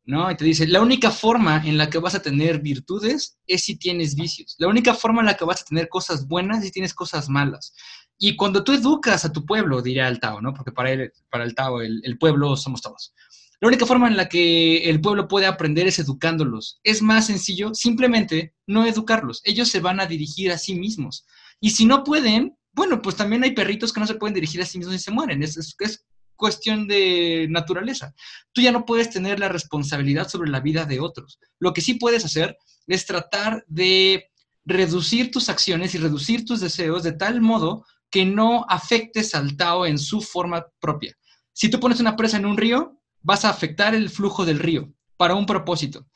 ¿no? 0.05 0.31
Y 0.31 0.37
te 0.37 0.45
dice, 0.45 0.67
la 0.67 0.83
única 0.83 1.11
forma 1.11 1.63
en 1.65 1.79
la 1.79 1.89
que 1.89 1.99
vas 1.99 2.15
a 2.15 2.23
tener 2.23 2.61
virtudes 2.61 3.39
es 3.47 3.65
si 3.65 3.77
tienes 3.77 4.15
vicios. 4.15 4.57
La 4.59 4.69
única 4.69 4.95
forma 4.95 5.21
en 5.21 5.27
la 5.27 5.37
que 5.37 5.45
vas 5.45 5.63
a 5.63 5.65
tener 5.65 5.89
cosas 5.89 6.27
buenas 6.27 6.59
es 6.59 6.65
si 6.65 6.71
tienes 6.73 6.95
cosas 6.95 7.29
malas. 7.29 7.75
Y 8.19 8.37
cuando 8.37 8.63
tú 8.63 8.73
educas 8.73 9.25
a 9.25 9.33
tu 9.33 9.47
pueblo, 9.47 9.83
diría 9.83 10.09
el 10.09 10.21
Tao, 10.21 10.41
¿no? 10.41 10.53
Porque 10.53 10.73
para, 10.73 10.91
él, 10.91 11.13
para 11.31 11.45
el 11.45 11.55
Tao 11.55 11.81
el 11.81 12.19
pueblo 12.19 12.57
somos 12.57 12.83
todos. 12.83 13.15
La 13.63 13.69
única 13.69 13.87
forma 13.87 14.09
en 14.09 14.17
la 14.17 14.29
que 14.29 14.91
el 14.91 15.01
pueblo 15.01 15.29
puede 15.29 15.47
aprender 15.47 15.87
es 15.87 16.01
educándolos. 16.01 16.81
Es 16.83 17.01
más 17.01 17.29
sencillo 17.29 17.73
simplemente 17.75 18.57
no 18.67 18.85
educarlos. 18.87 19.41
Ellos 19.45 19.69
se 19.69 19.79
van 19.79 20.01
a 20.01 20.07
dirigir 20.07 20.51
a 20.51 20.59
sí 20.59 20.75
mismos. 20.75 21.25
Y 21.61 21.71
si 21.71 21.85
no 21.85 22.03
pueden, 22.03 22.57
bueno, 22.73 23.03
pues 23.03 23.17
también 23.17 23.45
hay 23.45 23.53
perritos 23.53 23.93
que 23.93 24.01
no 24.01 24.07
se 24.07 24.15
pueden 24.15 24.35
dirigir 24.35 24.61
a 24.63 24.67
sí 24.67 24.79
mismos 24.79 24.97
y 24.97 24.99
se 24.99 25.11
mueren. 25.11 25.43
Es, 25.43 25.57
es, 25.57 25.75
es 25.79 26.05
cuestión 26.37 26.89
de 26.89 27.47
naturaleza. 27.51 28.15
Tú 28.53 28.63
ya 28.63 28.73
no 28.73 28.85
puedes 28.85 29.11
tener 29.11 29.39
la 29.39 29.49
responsabilidad 29.49 30.29
sobre 30.29 30.51
la 30.51 30.61
vida 30.61 30.85
de 30.85 31.01
otros. 31.01 31.39
Lo 31.59 31.73
que 31.73 31.81
sí 31.81 31.95
puedes 31.95 32.25
hacer 32.25 32.57
es 32.87 33.07
tratar 33.07 33.65
de 33.69 34.31
reducir 34.65 35.31
tus 35.31 35.49
acciones 35.49 35.95
y 35.95 35.99
reducir 35.99 36.45
tus 36.45 36.61
deseos 36.61 37.03
de 37.03 37.13
tal 37.13 37.41
modo 37.41 37.85
que 38.11 38.25
no 38.25 38.67
afectes 38.69 39.35
al 39.35 39.57
Tao 39.57 39.87
en 39.87 39.99
su 39.99 40.21
forma 40.21 40.67
propia. 40.81 41.17
Si 41.53 41.69
tú 41.69 41.81
pones 41.81 42.01
una 42.01 42.17
presa 42.17 42.37
en 42.37 42.47
un 42.47 42.57
río, 42.57 43.01
vas 43.21 43.45
a 43.45 43.51
afectar 43.51 43.95
el 43.95 44.11
flujo 44.11 44.45
del 44.45 44.59
río 44.59 44.93
para 45.17 45.35
un 45.35 45.47
propósito. 45.47 46.07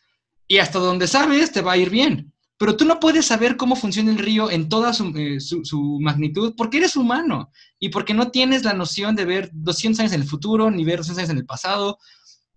Y 0.48 0.58
hasta 0.58 0.78
donde 0.78 1.06
sabes, 1.06 1.52
te 1.52 1.62
va 1.62 1.72
a 1.72 1.76
ir 1.76 1.90
bien. 1.90 2.32
Pero 2.58 2.76
tú 2.76 2.84
no 2.86 3.00
puedes 3.00 3.26
saber 3.26 3.56
cómo 3.56 3.76
funciona 3.76 4.10
el 4.10 4.18
río 4.18 4.50
en 4.50 4.68
toda 4.68 4.94
su, 4.94 5.12
eh, 5.16 5.40
su, 5.40 5.98
magnitud 6.00 6.54
porque 6.56 6.78
eres 6.78 6.96
humano 6.96 7.50
y 7.78 7.90
porque 7.90 8.14
no 8.14 8.30
tienes 8.30 8.64
la 8.64 8.72
noción 8.72 9.14
de 9.14 9.26
ver 9.26 9.50
200 9.52 10.00
años 10.00 10.12
en 10.12 10.22
el 10.22 10.28
futuro 10.28 10.70
ni 10.70 10.84
ver 10.84 10.98
200 10.98 11.18
años 11.18 11.30
en 11.30 11.38
el 11.38 11.46
pasado, 11.46 11.98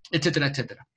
etcétera, 0.10 0.48
etcétera. 0.48 0.88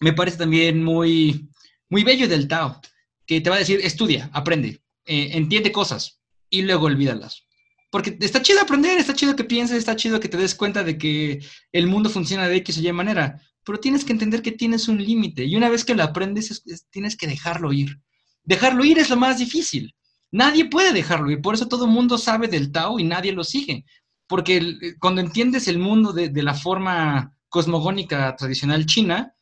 Me 0.00 0.12
parece 0.12 0.38
también 0.38 0.82
muy, 0.82 1.48
muy 1.88 2.02
bello 2.02 2.26
del 2.26 2.48
Tao, 2.48 2.80
que 3.24 3.40
te 3.40 3.50
va 3.50 3.56
a 3.56 3.60
decir, 3.60 3.80
estudia, 3.84 4.28
aprende, 4.32 4.82
eh, 5.04 5.30
entiende 5.32 5.70
cosas 5.70 6.20
y 6.50 6.62
luego 6.62 6.86
olvídalas. 6.86 7.46
Porque 7.90 8.18
está 8.20 8.42
chido 8.42 8.60
aprender, 8.60 8.98
está 8.98 9.14
chido 9.14 9.36
que 9.36 9.44
pienses, 9.44 9.78
está 9.78 9.94
chido 9.94 10.18
que 10.18 10.28
te 10.28 10.36
des 10.36 10.56
cuenta 10.56 10.82
de 10.82 10.98
que 10.98 11.40
el 11.70 11.86
mundo 11.86 12.10
funciona 12.10 12.48
de 12.48 12.56
X 12.56 12.78
o 12.78 12.80
Y 12.80 12.92
manera, 12.92 13.40
pero 13.64 13.78
tienes 13.78 14.04
que 14.04 14.12
entender 14.12 14.42
que 14.42 14.50
tienes 14.50 14.88
un 14.88 15.02
límite 15.02 15.44
y 15.44 15.54
una 15.54 15.68
vez 15.68 15.84
que 15.84 15.94
lo 15.94 16.02
aprendes 16.02 16.50
es, 16.50 16.62
es, 16.66 16.86
tienes 16.90 17.16
que 17.16 17.28
dejarlo 17.28 17.72
ir. 17.72 18.00
Dejarlo 18.44 18.84
ir 18.84 18.98
es 18.98 19.10
lo 19.10 19.16
más 19.16 19.38
difícil. 19.38 19.94
Nadie 20.30 20.66
puede 20.66 20.92
dejarlo 20.92 21.30
ir, 21.30 21.40
por 21.40 21.54
eso 21.54 21.68
todo 21.68 21.84
el 21.84 21.90
mundo 21.90 22.18
sabe 22.18 22.48
del 22.48 22.72
Tao 22.72 22.98
y 22.98 23.04
nadie 23.04 23.32
lo 23.32 23.44
sigue. 23.44 23.84
Porque 24.26 24.56
eh, 24.56 24.98
cuando 24.98 25.20
entiendes 25.20 25.68
el 25.68 25.78
mundo 25.78 26.12
de, 26.12 26.28
de, 26.28 26.42
la 26.42 26.54
forma 26.54 27.36
cosmogónica 27.48 28.34
tradicional 28.36 28.84
china, 28.86 29.34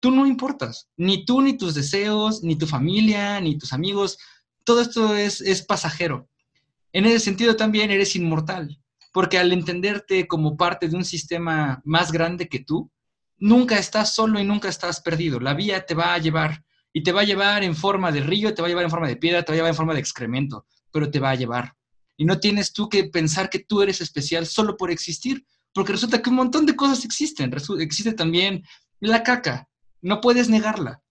tú 0.00 0.10
no 0.10 0.26
importas. 0.26 0.88
Ni 0.96 1.24
tú, 1.24 1.40
ni 1.42 1.56
tus 1.56 1.74
deseos, 1.74 2.42
ni 2.42 2.56
tu 2.56 2.66
familia, 2.66 3.40
ni 3.40 3.58
tus 3.58 3.72
amigos. 3.72 4.18
Todo 4.64 4.80
esto 4.80 5.16
es, 5.16 5.40
es 5.40 5.62
pasajero. 5.62 6.28
En 6.92 7.06
ese 7.06 7.20
sentido 7.20 7.56
también 7.56 7.90
eres 7.90 8.16
inmortal, 8.16 8.78
porque 9.12 9.38
al 9.38 9.52
entenderte 9.52 10.26
como 10.26 10.56
parte 10.56 10.88
de 10.88 10.96
un 10.96 11.04
sistema 11.04 11.82
más 11.84 12.12
grande 12.12 12.48
que 12.48 12.60
tú, 12.60 12.90
nunca 13.38 13.78
estás 13.78 14.14
solo 14.14 14.40
y 14.40 14.44
nunca 14.44 14.68
estás 14.68 15.00
perdido. 15.00 15.40
La 15.40 15.54
vía 15.54 15.84
te 15.84 15.94
va 15.94 16.14
a 16.14 16.18
llevar 16.18 16.64
y 16.96 17.02
te 17.02 17.12
va 17.12 17.20
a 17.20 17.24
llevar 17.24 17.62
en 17.62 17.76
forma 17.76 18.10
de 18.10 18.22
río, 18.22 18.54
te 18.54 18.62
va 18.62 18.68
a 18.68 18.70
llevar 18.70 18.84
en 18.84 18.90
forma 18.90 19.06
de 19.06 19.16
piedra, 19.16 19.42
te 19.42 19.52
va 19.52 19.56
a 19.56 19.56
llevar 19.56 19.72
en 19.72 19.76
forma 19.76 19.92
de 19.92 20.00
excremento, 20.00 20.64
pero 20.90 21.10
te 21.10 21.20
va 21.20 21.28
a 21.28 21.34
llevar. 21.34 21.74
Y 22.16 22.24
no 22.24 22.40
tienes 22.40 22.72
tú 22.72 22.88
que 22.88 23.04
pensar 23.04 23.50
que 23.50 23.58
tú 23.58 23.82
eres 23.82 24.00
especial 24.00 24.46
solo 24.46 24.78
por 24.78 24.90
existir, 24.90 25.44
porque 25.74 25.92
resulta 25.92 26.22
que 26.22 26.30
un 26.30 26.36
montón 26.36 26.64
de 26.64 26.74
cosas 26.74 27.04
existen. 27.04 27.52
Resu 27.52 27.78
existe 27.80 28.14
también 28.14 28.62
la 28.98 29.22
caca, 29.22 29.68
no 30.00 30.22
puedes 30.22 30.48
negarla. 30.48 31.02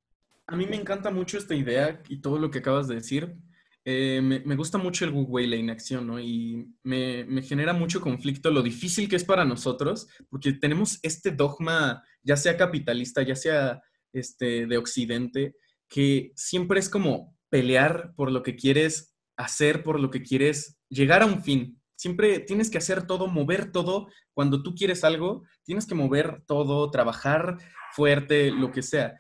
A 0.48 0.56
mí 0.56 0.66
me 0.66 0.76
encanta 0.76 1.12
mucho 1.12 1.38
esta 1.38 1.54
idea 1.54 2.02
y 2.10 2.20
todo 2.20 2.40
lo 2.40 2.50
que 2.50 2.58
acabas 2.58 2.88
de 2.88 2.96
decir. 2.96 3.36
Eh, 3.84 4.22
me, 4.24 4.40
me, 4.40 4.56
gusta 4.56 4.80
mucho 4.80 5.06
el 5.06 5.12
Wei, 5.14 5.46
la 5.46 5.56
inacción, 5.56 6.08
¿no? 6.08 6.20
Y 6.20 6.68
me, 6.82 7.26
me, 7.26 7.44
genera 7.44 7.74
mucho 7.74 8.02
conflicto 8.02 8.50
lo 8.50 8.64
difícil 8.64 9.08
que 9.08 9.18
es 9.18 9.24
para 9.24 9.46
nosotros, 9.46 10.08
porque 10.32 10.54
tenemos 10.54 10.98
este 11.04 11.30
dogma, 11.30 12.02
ya 12.24 12.38
sea 12.38 12.58
capitalista, 12.58 13.22
ya 13.22 13.36
sea 13.36 13.84
este, 14.12 14.66
de 14.66 14.78
Occidente, 14.78 15.56
que 15.90 16.32
siempre 16.36 16.80
es 16.80 16.90
como 16.90 17.36
pelear 17.50 18.14
por 18.16 18.32
lo 18.32 18.44
que 18.44 18.56
quieres 18.56 19.16
hacer, 19.38 19.84
por 19.84 20.00
lo 20.00 20.10
que 20.10 20.22
quieres 20.22 20.78
llegar 20.90 21.22
a 21.22 21.26
un 21.26 21.44
fin. 21.44 21.82
Siempre 21.96 22.40
tienes 22.40 22.70
que 22.70 22.78
hacer 22.78 23.08
todo, 23.08 23.28
mover 23.28 23.72
todo. 23.72 24.10
Cuando 24.34 24.62
tú 24.64 24.76
quieres 24.76 25.04
algo, 25.04 25.44
tienes 25.64 25.86
que 25.86 25.96
mover 25.96 26.44
todo, 26.46 26.90
trabajar 26.92 27.58
fuerte, 27.94 28.52
lo 28.52 28.72
que 28.72 28.82
sea. 28.82 29.18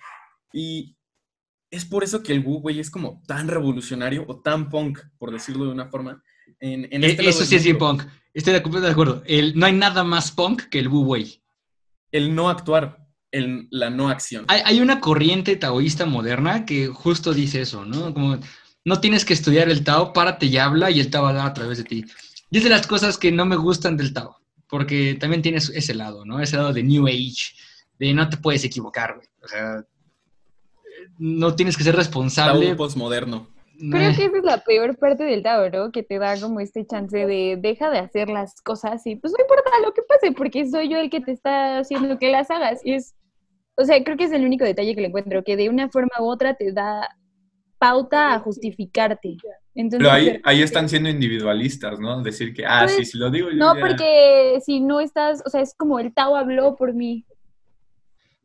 Y 0.51 0.97
es 1.71 1.85
por 1.85 2.03
eso 2.03 2.21
que 2.21 2.33
el 2.33 2.45
Wu 2.45 2.57
Wei 2.57 2.79
es 2.79 2.89
como 2.89 3.21
tan 3.25 3.47
revolucionario 3.47 4.25
o 4.27 4.41
tan 4.41 4.69
punk, 4.69 4.99
por 5.17 5.31
decirlo 5.31 5.65
de 5.65 5.71
una 5.71 5.87
forma. 5.87 6.21
En, 6.59 6.87
en 6.91 7.03
este 7.03 7.27
eso 7.27 7.45
sí 7.45 7.55
es 7.55 7.63
bien 7.63 7.77
punk. 7.77 8.03
Estoy 8.33 8.53
de 8.53 8.89
acuerdo. 8.89 9.23
El, 9.25 9.57
no 9.57 9.65
hay 9.65 9.73
nada 9.73 10.03
más 10.03 10.31
punk 10.31 10.63
que 10.63 10.79
el 10.79 10.89
Wu 10.89 11.03
Wei. 11.03 11.41
El 12.11 12.35
no 12.35 12.49
actuar, 12.49 13.04
el, 13.35 13.67
la 13.69 13.89
no 13.89 14.09
acción. 14.09 14.45
Hay, 14.47 14.61
hay, 14.63 14.79
una 14.79 14.99
corriente 14.99 15.55
taoísta 15.55 16.05
moderna 16.05 16.65
que 16.65 16.87
justo 16.87 17.33
dice 17.33 17.61
eso, 17.61 17.85
¿no? 17.85 18.13
Como 18.13 18.39
no 18.85 19.01
tienes 19.01 19.25
que 19.25 19.33
estudiar 19.33 19.69
el 19.69 19.83
Tao, 19.83 20.13
párate 20.13 20.45
y 20.45 20.57
habla 20.57 20.89
y 20.89 20.99
el 20.99 21.09
Tao 21.09 21.25
habla 21.25 21.45
a 21.45 21.53
través 21.53 21.79
de 21.79 21.83
ti. 21.83 22.05
Y 22.49 22.57
es 22.57 22.63
de 22.63 22.69
las 22.69 22.87
cosas 22.87 23.17
que 23.17 23.31
no 23.31 23.45
me 23.45 23.55
gustan 23.55 23.97
del 23.97 24.13
Tao, 24.13 24.37
porque 24.69 25.15
también 25.19 25.41
tienes 25.41 25.69
ese 25.69 25.93
lado, 25.93 26.23
¿no? 26.25 26.39
Ese 26.39 26.55
lado 26.55 26.71
de 26.71 26.83
New 26.83 27.07
Age, 27.07 27.53
de 27.99 28.13
no 28.13 28.29
te 28.29 28.37
puedes 28.37 28.63
equivocar, 28.63 29.15
güey. 29.15 29.27
O 29.43 29.47
sea, 29.47 29.83
no 31.17 31.55
tienes 31.55 31.75
que 31.75 31.83
ser 31.83 31.95
responsable. 31.95 32.67
Tao 32.67 32.77
postmoderno. 32.77 33.49
Creo 33.77 34.15
que 34.15 34.25
esa 34.25 34.37
es 34.37 34.43
la 34.43 34.63
peor 34.63 34.97
parte 34.97 35.25
del 35.25 35.43
Tao, 35.43 35.69
¿no? 35.69 35.91
Que 35.91 36.03
te 36.03 36.17
da 36.17 36.39
como 36.39 36.61
este 36.61 36.85
chance 36.85 37.25
de 37.25 37.57
deja 37.59 37.89
de 37.89 37.99
hacer 37.99 38.29
las 38.29 38.61
cosas 38.61 39.05
y 39.05 39.17
pues 39.17 39.33
no 39.37 39.43
importa 39.43 39.69
lo 39.83 39.93
que 39.93 40.01
pase, 40.03 40.31
porque 40.31 40.69
soy 40.69 40.89
yo 40.89 40.97
el 40.97 41.09
que 41.09 41.19
te 41.19 41.33
está 41.33 41.79
haciendo 41.79 42.17
que 42.17 42.31
las 42.31 42.49
hagas. 42.49 42.79
Y 42.85 42.93
es, 42.93 43.15
o 43.75 43.83
sea, 43.83 44.03
creo 44.03 44.17
que 44.17 44.25
es 44.25 44.31
el 44.31 44.45
único 44.45 44.63
detalle 44.63 44.95
que 44.95 45.01
le 45.01 45.07
encuentro, 45.07 45.43
que 45.43 45.57
de 45.57 45.69
una 45.69 45.89
forma 45.89 46.11
u 46.19 46.25
otra 46.25 46.53
te 46.55 46.71
da 46.71 47.09
pauta 47.77 48.33
a 48.33 48.39
justificarte. 48.39 49.37
Entonces, 49.73 49.99
Pero 49.99 50.11
ahí, 50.11 50.39
ahí 50.43 50.61
están 50.61 50.87
siendo 50.87 51.09
individualistas, 51.09 51.99
¿no? 51.99 52.21
Decir 52.23 52.53
que, 52.53 52.65
ah, 52.65 52.83
pues, 52.83 52.95
sí, 52.95 53.05
si 53.05 53.17
lo 53.17 53.29
digo 53.29 53.49
yo. 53.49 53.57
No, 53.57 53.75
ya... 53.75 53.81
porque 53.81 54.59
si 54.65 54.79
no 54.79 55.01
estás, 55.01 55.43
o 55.45 55.49
sea, 55.49 55.61
es 55.61 55.73
como 55.75 55.99
el 55.99 56.13
Tao 56.13 56.35
habló 56.35 56.75
por 56.75 56.93
mí. 56.93 57.25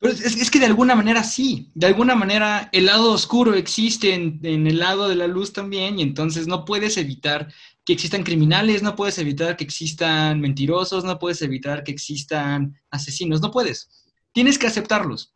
Pero 0.01 0.15
es, 0.15 0.25
es, 0.25 0.51
que 0.51 0.59
de 0.59 0.67
alguna 0.67 0.95
manera 0.95 1.23
sí, 1.23 1.71
de 1.75 1.87
alguna 1.87 2.15
manera 2.15 2.71
el 2.73 2.87
lado 2.87 3.13
oscuro 3.13 3.53
existe 3.53 4.15
en, 4.15 4.41
en, 4.43 4.67
el 4.67 4.79
lado 4.79 5.11
de 5.11 5.15
la 5.15 5.27
luz 5.27 5.53
también 5.53 5.99
y 5.99 6.03
entonces 6.03 6.47
no 6.47 6.65
puedes 6.65 6.97
evitar 6.97 7.53
que 7.85 7.93
existan 7.93 8.23
criminales, 8.23 8.83
no 8.83 8.97
puedes 8.97 9.19
evitar 9.19 9.59
que 9.59 9.65
existan 9.65 10.41
mentirosos, 10.41 11.05
no 11.05 11.19
puedes 11.19 11.43
evitar 11.43 11.85
que 11.85 11.93
existan 11.93 12.75
asesinos, 12.91 13.43
no 13.43 13.51
puedes. 13.51 14.00
Tienes 14.33 14.59
que 14.59 14.67
aceptarlos. 14.67 15.35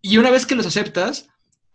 Y 0.00 0.18
una 0.18 0.30
vez 0.30 0.46
que 0.46 0.54
los 0.54 0.66
aceptas, 0.66 1.28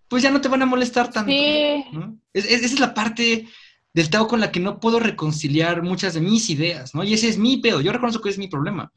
pues 0.08 0.24
ya 0.24 0.32
no 0.32 0.42
te 0.42 0.50
van 0.50 0.62
a 0.62 0.66
molestar 0.66 1.12
tanto. 1.12 1.32
Sí. 1.32 1.86
¿no? 1.92 2.20
Es, 2.34 2.46
es, 2.46 2.64
esa 2.64 2.74
es 2.74 2.80
la 2.80 2.94
parte 2.94 3.48
del 3.94 4.10
Tao 4.10 4.28
con 4.28 4.40
la 4.40 4.52
que 4.52 4.60
no 4.60 4.80
puedo 4.80 5.00
reconciliar 5.00 5.82
muchas 5.82 6.14
de 6.14 6.22
mis 6.22 6.50
ideas, 6.50 6.94
¿no? 6.94 7.04
Y 7.04 7.14
ese 7.14 7.30
es 7.30 7.38
mi 7.38 7.58
pedo. 7.58 7.82
Yo 7.82 7.92
reconozco 7.92 8.22
que 8.22 8.30
es 8.30 8.38
mi 8.38 8.48
problema, 8.48 8.92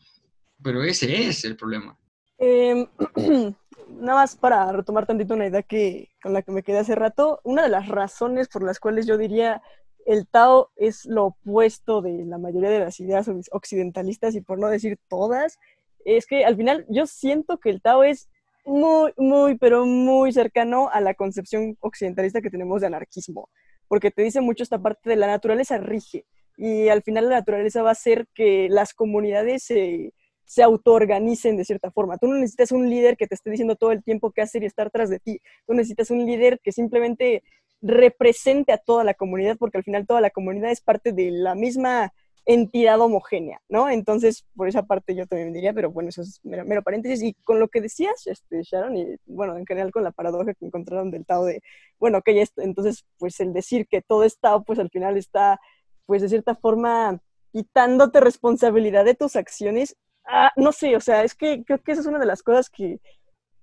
pero 0.62 0.82
ese 0.82 1.28
es 1.28 1.44
el 1.44 1.56
problema. 1.56 1.98
Eh, 2.38 2.86
nada 3.88 4.20
más 4.20 4.36
para 4.36 4.70
retomar 4.72 5.06
tantito 5.06 5.34
una 5.34 5.46
idea 5.46 5.62
que, 5.62 6.10
con 6.22 6.32
la 6.32 6.42
que 6.42 6.52
me 6.52 6.62
quedé 6.62 6.78
hace 6.78 6.94
rato, 6.94 7.40
una 7.44 7.62
de 7.62 7.68
las 7.68 7.88
razones 7.88 8.48
por 8.48 8.62
las 8.62 8.80
cuales 8.80 9.06
yo 9.06 9.16
diría 9.16 9.62
el 10.04 10.26
Tao 10.26 10.70
es 10.76 11.04
lo 11.04 11.26
opuesto 11.26 12.02
de 12.02 12.24
la 12.24 12.38
mayoría 12.38 12.70
de 12.70 12.80
las 12.80 12.98
ideas 13.00 13.30
occidentalistas 13.52 14.34
y 14.34 14.40
por 14.40 14.58
no 14.58 14.68
decir 14.68 14.98
todas, 15.08 15.58
es 16.04 16.26
que 16.26 16.44
al 16.44 16.56
final 16.56 16.86
yo 16.88 17.06
siento 17.06 17.58
que 17.58 17.70
el 17.70 17.82
Tao 17.82 18.04
es 18.04 18.28
muy, 18.64 19.12
muy, 19.16 19.58
pero 19.58 19.86
muy 19.86 20.32
cercano 20.32 20.88
a 20.90 21.00
la 21.00 21.14
concepción 21.14 21.76
occidentalista 21.80 22.40
que 22.40 22.50
tenemos 22.50 22.80
de 22.80 22.88
anarquismo, 22.88 23.48
porque 23.88 24.10
te 24.10 24.22
dice 24.22 24.40
mucho 24.40 24.62
esta 24.62 24.80
parte 24.80 25.10
de 25.10 25.16
la 25.16 25.26
naturaleza 25.26 25.78
rige 25.78 26.24
y 26.56 26.88
al 26.88 27.02
final 27.02 27.28
la 27.28 27.36
naturaleza 27.36 27.82
va 27.82 27.90
a 27.90 27.92
hacer 27.92 28.26
que 28.34 28.68
las 28.70 28.94
comunidades 28.94 29.64
se 29.64 30.12
se 30.52 30.62
autoorganicen 30.62 31.56
de 31.56 31.64
cierta 31.64 31.90
forma. 31.90 32.18
Tú 32.18 32.26
no 32.26 32.34
necesitas 32.34 32.72
un 32.72 32.90
líder 32.90 33.16
que 33.16 33.26
te 33.26 33.34
esté 33.34 33.50
diciendo 33.50 33.74
todo 33.74 33.90
el 33.90 34.02
tiempo 34.02 34.32
qué 34.32 34.42
hacer 34.42 34.62
y 34.62 34.66
estar 34.66 34.90
tras 34.90 35.08
de 35.08 35.18
ti. 35.18 35.40
Tú 35.66 35.72
necesitas 35.72 36.10
un 36.10 36.26
líder 36.26 36.60
que 36.62 36.72
simplemente 36.72 37.42
represente 37.80 38.70
a 38.70 38.76
toda 38.76 39.02
la 39.02 39.14
comunidad, 39.14 39.56
porque 39.58 39.78
al 39.78 39.84
final 39.84 40.06
toda 40.06 40.20
la 40.20 40.28
comunidad 40.28 40.70
es 40.70 40.82
parte 40.82 41.12
de 41.12 41.30
la 41.30 41.54
misma 41.54 42.12
entidad 42.44 43.00
homogénea, 43.00 43.60
¿no? 43.68 43.88
Entonces, 43.88 44.46
por 44.56 44.68
esa 44.68 44.84
parte 44.84 45.14
yo 45.14 45.26
también 45.26 45.52
diría, 45.52 45.72
pero 45.72 45.90
bueno, 45.90 46.08
eso 46.08 46.22
es 46.22 46.40
mero, 46.42 46.82
paréntesis. 46.82 47.22
Y 47.22 47.34
con 47.44 47.60
lo 47.60 47.68
que 47.68 47.80
decías, 47.80 48.26
este, 48.26 48.62
Sharon, 48.62 48.96
y 48.96 49.16
bueno, 49.26 49.56
en 49.56 49.66
general 49.66 49.92
con 49.92 50.04
la 50.04 50.12
paradoja 50.12 50.54
que 50.54 50.66
encontraron 50.66 51.10
del 51.10 51.24
Tao 51.26 51.44
de, 51.44 51.62
bueno, 51.98 52.20
esto, 52.24 52.62
entonces, 52.62 53.04
pues 53.18 53.38
el 53.40 53.52
decir 53.52 53.86
que 53.88 54.02
todo 54.02 54.24
es 54.24 54.38
Tao, 54.38 54.64
pues 54.64 54.78
al 54.78 54.90
final 54.90 55.16
está, 55.16 55.60
pues 56.06 56.22
de 56.22 56.28
cierta 56.28 56.54
forma, 56.54 57.20
quitándote 57.52 58.20
responsabilidad 58.20 59.04
de 59.04 59.14
tus 59.14 59.36
acciones 59.36 59.96
Ah, 60.24 60.52
no 60.56 60.72
sé, 60.72 60.96
o 60.96 61.00
sea, 61.00 61.24
es 61.24 61.34
que 61.34 61.64
creo 61.64 61.82
que 61.82 61.92
esa 61.92 62.00
es 62.02 62.06
una 62.06 62.18
de 62.18 62.26
las 62.26 62.42
cosas 62.42 62.70
que, 62.70 63.00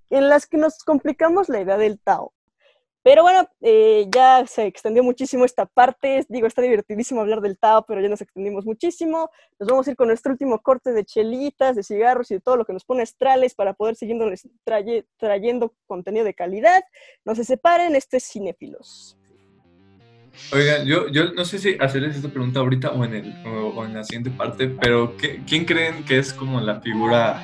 en 0.10 0.30
las 0.30 0.48
que 0.48 0.58
nos 0.58 0.84
complicamos 0.84 1.50
la 1.50 1.62
idea 1.62 1.78
del 1.78 2.00
Tao. 2.00 2.34
Pero 3.10 3.24
bueno, 3.24 3.49
eh, 3.62 4.05
ya 4.14 4.45
se 4.45 4.68
extendió 4.68 5.01
muchísimo 5.03 5.43
esta 5.43 5.66
parte. 5.66 6.24
Digo, 6.30 6.45
está 6.45 6.62
divertidísimo 6.62 7.22
hablar 7.22 7.41
del 7.41 7.57
Tao, 7.57 7.84
pero 7.88 8.01
ya 8.01 8.07
nos 8.07 8.22
extendimos 8.22 8.68
muchísimo. 8.68 9.32
Nos 9.60 9.68
vamos 9.68 9.88
a 9.88 9.89
ir 9.89 9.97
con 9.97 10.10
nuestro 10.10 10.32
último 10.32 10.60
corte 10.60 10.93
de 10.93 11.03
chelitas, 11.03 11.76
de 11.76 11.82
cigarros 11.82 12.30
y 12.30 12.36
de 12.36 12.39
todo 12.39 12.55
lo 12.55 12.66
que 12.66 12.74
nos 12.74 12.86
pone 12.86 13.01
astrales 13.01 13.55
para 13.55 13.74
poder 13.74 13.95
seguir 13.95 14.16
traye, 14.64 15.07
trayendo 15.18 15.74
contenido 15.88 16.24
de 16.24 16.36
calidad. 16.36 16.84
No 17.26 17.34
se 17.34 17.45
separen, 17.45 17.95
esto 17.95 18.16
es 18.16 18.26
Cinéfilos. 18.26 19.18
Oigan, 20.53 20.86
yo, 20.86 21.07
yo 21.07 21.34
no 21.34 21.45
sé 21.45 21.57
si 21.57 21.78
hacerles 21.80 22.16
esta 22.16 22.30
pregunta 22.30 22.60
ahorita 22.60 22.91
o 22.91 23.03
en, 23.05 23.16
el, 23.16 23.47
o, 23.47 23.70
o 23.70 23.86
en 23.86 23.95
la 23.95 24.03
siguiente 24.03 24.30
parte, 24.30 24.68
pero 24.68 25.18
¿qué- 25.18 25.41
¿quién 25.47 25.66
creen 25.66 26.05
que 26.05 26.20
es 26.20 26.32
como 26.32 26.62
la 26.62 26.80
figura 26.80 27.41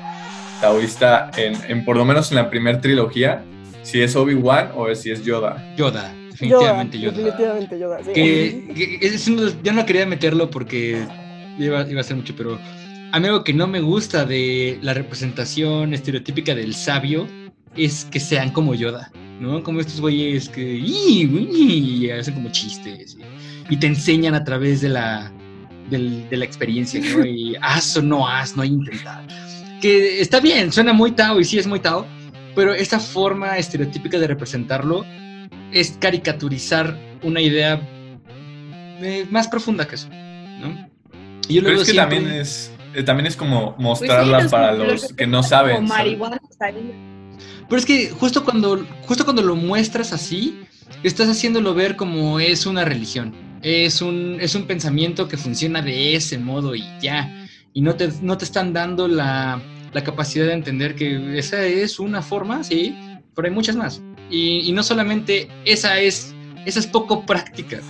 taoísta 0.60 1.32
en, 1.36 1.54
en 1.68 1.84
por 1.84 1.96
lo 1.96 2.04
menos 2.04 2.30
en 2.30 2.36
la 2.36 2.50
primera 2.50 2.80
trilogía? 2.80 3.44
Si 3.86 4.00
es 4.02 4.16
Obi-Wan 4.16 4.70
o 4.74 4.92
si 4.94 5.10
es 5.12 5.24
Yoda. 5.24 5.62
Yoda, 5.76 6.12
definitivamente 6.30 6.98
Yoda. 6.98 7.12
definitivamente 7.16 7.78
Yoda. 7.78 7.98
sí. 8.04 8.10
que, 8.12 8.72
que 8.74 9.06
es 9.06 9.26
yo 9.62 9.72
no 9.72 9.86
quería 9.86 10.06
meterlo 10.06 10.50
porque 10.50 11.06
iba, 11.58 11.88
iba 11.88 12.00
a 12.00 12.04
ser 12.04 12.16
mucho, 12.16 12.34
pero 12.36 12.58
a 13.12 13.20
mí 13.20 13.26
algo 13.28 13.44
que 13.44 13.52
no 13.54 13.66
me 13.68 13.80
gusta 13.80 14.24
de 14.24 14.78
la 14.82 14.92
representación 14.92 15.94
estereotípica 15.94 16.54
del 16.54 16.74
sabio 16.74 17.28
es 17.76 18.04
que 18.10 18.18
sean 18.18 18.50
como 18.50 18.74
Yoda, 18.74 19.12
¿no? 19.40 19.62
Como 19.62 19.78
estos 19.80 20.00
güeyes 20.00 20.48
que 20.48 20.62
"Ih, 20.62 21.26
uy", 21.26 21.48
y 22.06 22.10
hacen 22.10 22.34
como 22.34 22.50
chistes 22.50 23.16
y, 23.70 23.74
y 23.74 23.76
te 23.76 23.86
enseñan 23.86 24.34
a 24.34 24.42
través 24.42 24.80
de 24.80 24.88
la, 24.88 25.30
del- 25.90 26.28
de 26.28 26.36
la 26.38 26.44
experiencia, 26.44 27.00
¿no? 27.00 27.24
Y 27.26 27.54
haz 27.62 27.96
o 27.96 28.02
no 28.02 28.26
haz, 28.26 28.56
no 28.56 28.62
hay 28.62 28.70
intentar. 28.70 29.24
Que 29.80 30.20
está 30.20 30.40
bien, 30.40 30.72
suena 30.72 30.92
muy 30.92 31.12
Tao 31.12 31.38
y 31.38 31.44
sí 31.44 31.58
es 31.58 31.66
muy 31.66 31.78
Tao, 31.80 32.04
pero 32.56 32.74
esta 32.74 32.98
forma 32.98 33.56
estereotípica 33.58 34.18
de 34.18 34.26
representarlo 34.26 35.04
es 35.72 35.96
caricaturizar 36.00 36.98
una 37.22 37.40
idea 37.40 37.80
eh, 39.00 39.26
más 39.30 39.46
profunda 39.46 39.86
que 39.86 39.94
eso, 39.94 40.08
¿no? 40.10 40.88
Y 41.48 41.54
yo 41.54 41.62
Pero 41.62 41.74
es 41.80 41.84
que 41.86 41.92
siempre- 41.92 42.16
también 42.16 42.40
es, 42.40 42.72
eh, 42.94 43.02
también 43.04 43.26
es 43.26 43.36
como 43.36 43.76
Pues 43.76 43.76
sí, 43.76 43.82
mostrarla 43.82 44.42
los- 44.42 44.50
para 44.50 44.72
los 44.72 44.88
los 45.02 45.12
que 45.12 45.26
no 45.28 45.42
saben. 45.44 45.84
Marihuana. 45.86 46.38
Pero 47.68 47.78
es 47.78 47.86
que 47.86 48.10
justo 48.10 48.44
cuando, 48.44 48.84
justo 49.06 49.24
cuando 49.24 49.42
lo 49.42 49.54
muestras 49.54 50.12
así, 50.12 50.60
estás 51.02 51.28
haciéndolo 51.28 51.74
ver 51.74 51.94
como 51.96 52.40
es 52.40 52.66
una 52.66 52.84
religión. 52.84 53.34
Es 53.62 54.00
un, 54.02 54.38
es 54.40 54.54
un 54.54 54.64
pensamiento 54.66 55.28
que 55.28 55.36
funciona 55.36 55.82
de 55.82 56.14
ese 56.16 56.38
modo 56.38 56.74
y 56.74 56.84
ya. 57.00 57.46
Y 57.72 57.80
no 57.82 57.94
te, 57.96 58.08
no 58.22 58.38
te 58.38 58.44
están 58.44 58.72
dando 58.72 59.06
la, 59.08 59.60
la 59.92 60.02
capacidad 60.04 60.46
de 60.46 60.52
entender 60.52 60.94
que 60.94 61.38
esa 61.38 61.64
es 61.64 61.98
una 61.98 62.22
forma, 62.22 62.62
sí, 62.64 62.94
pero 63.34 63.48
hay 63.48 63.54
muchas 63.54 63.76
más. 63.76 64.02
Y, 64.30 64.60
y 64.68 64.72
no 64.72 64.82
solamente 64.82 65.48
esa 65.64 66.00
es, 66.00 66.34
esa 66.64 66.78
es 66.80 66.86
poco 66.86 67.24
práctica. 67.24 67.80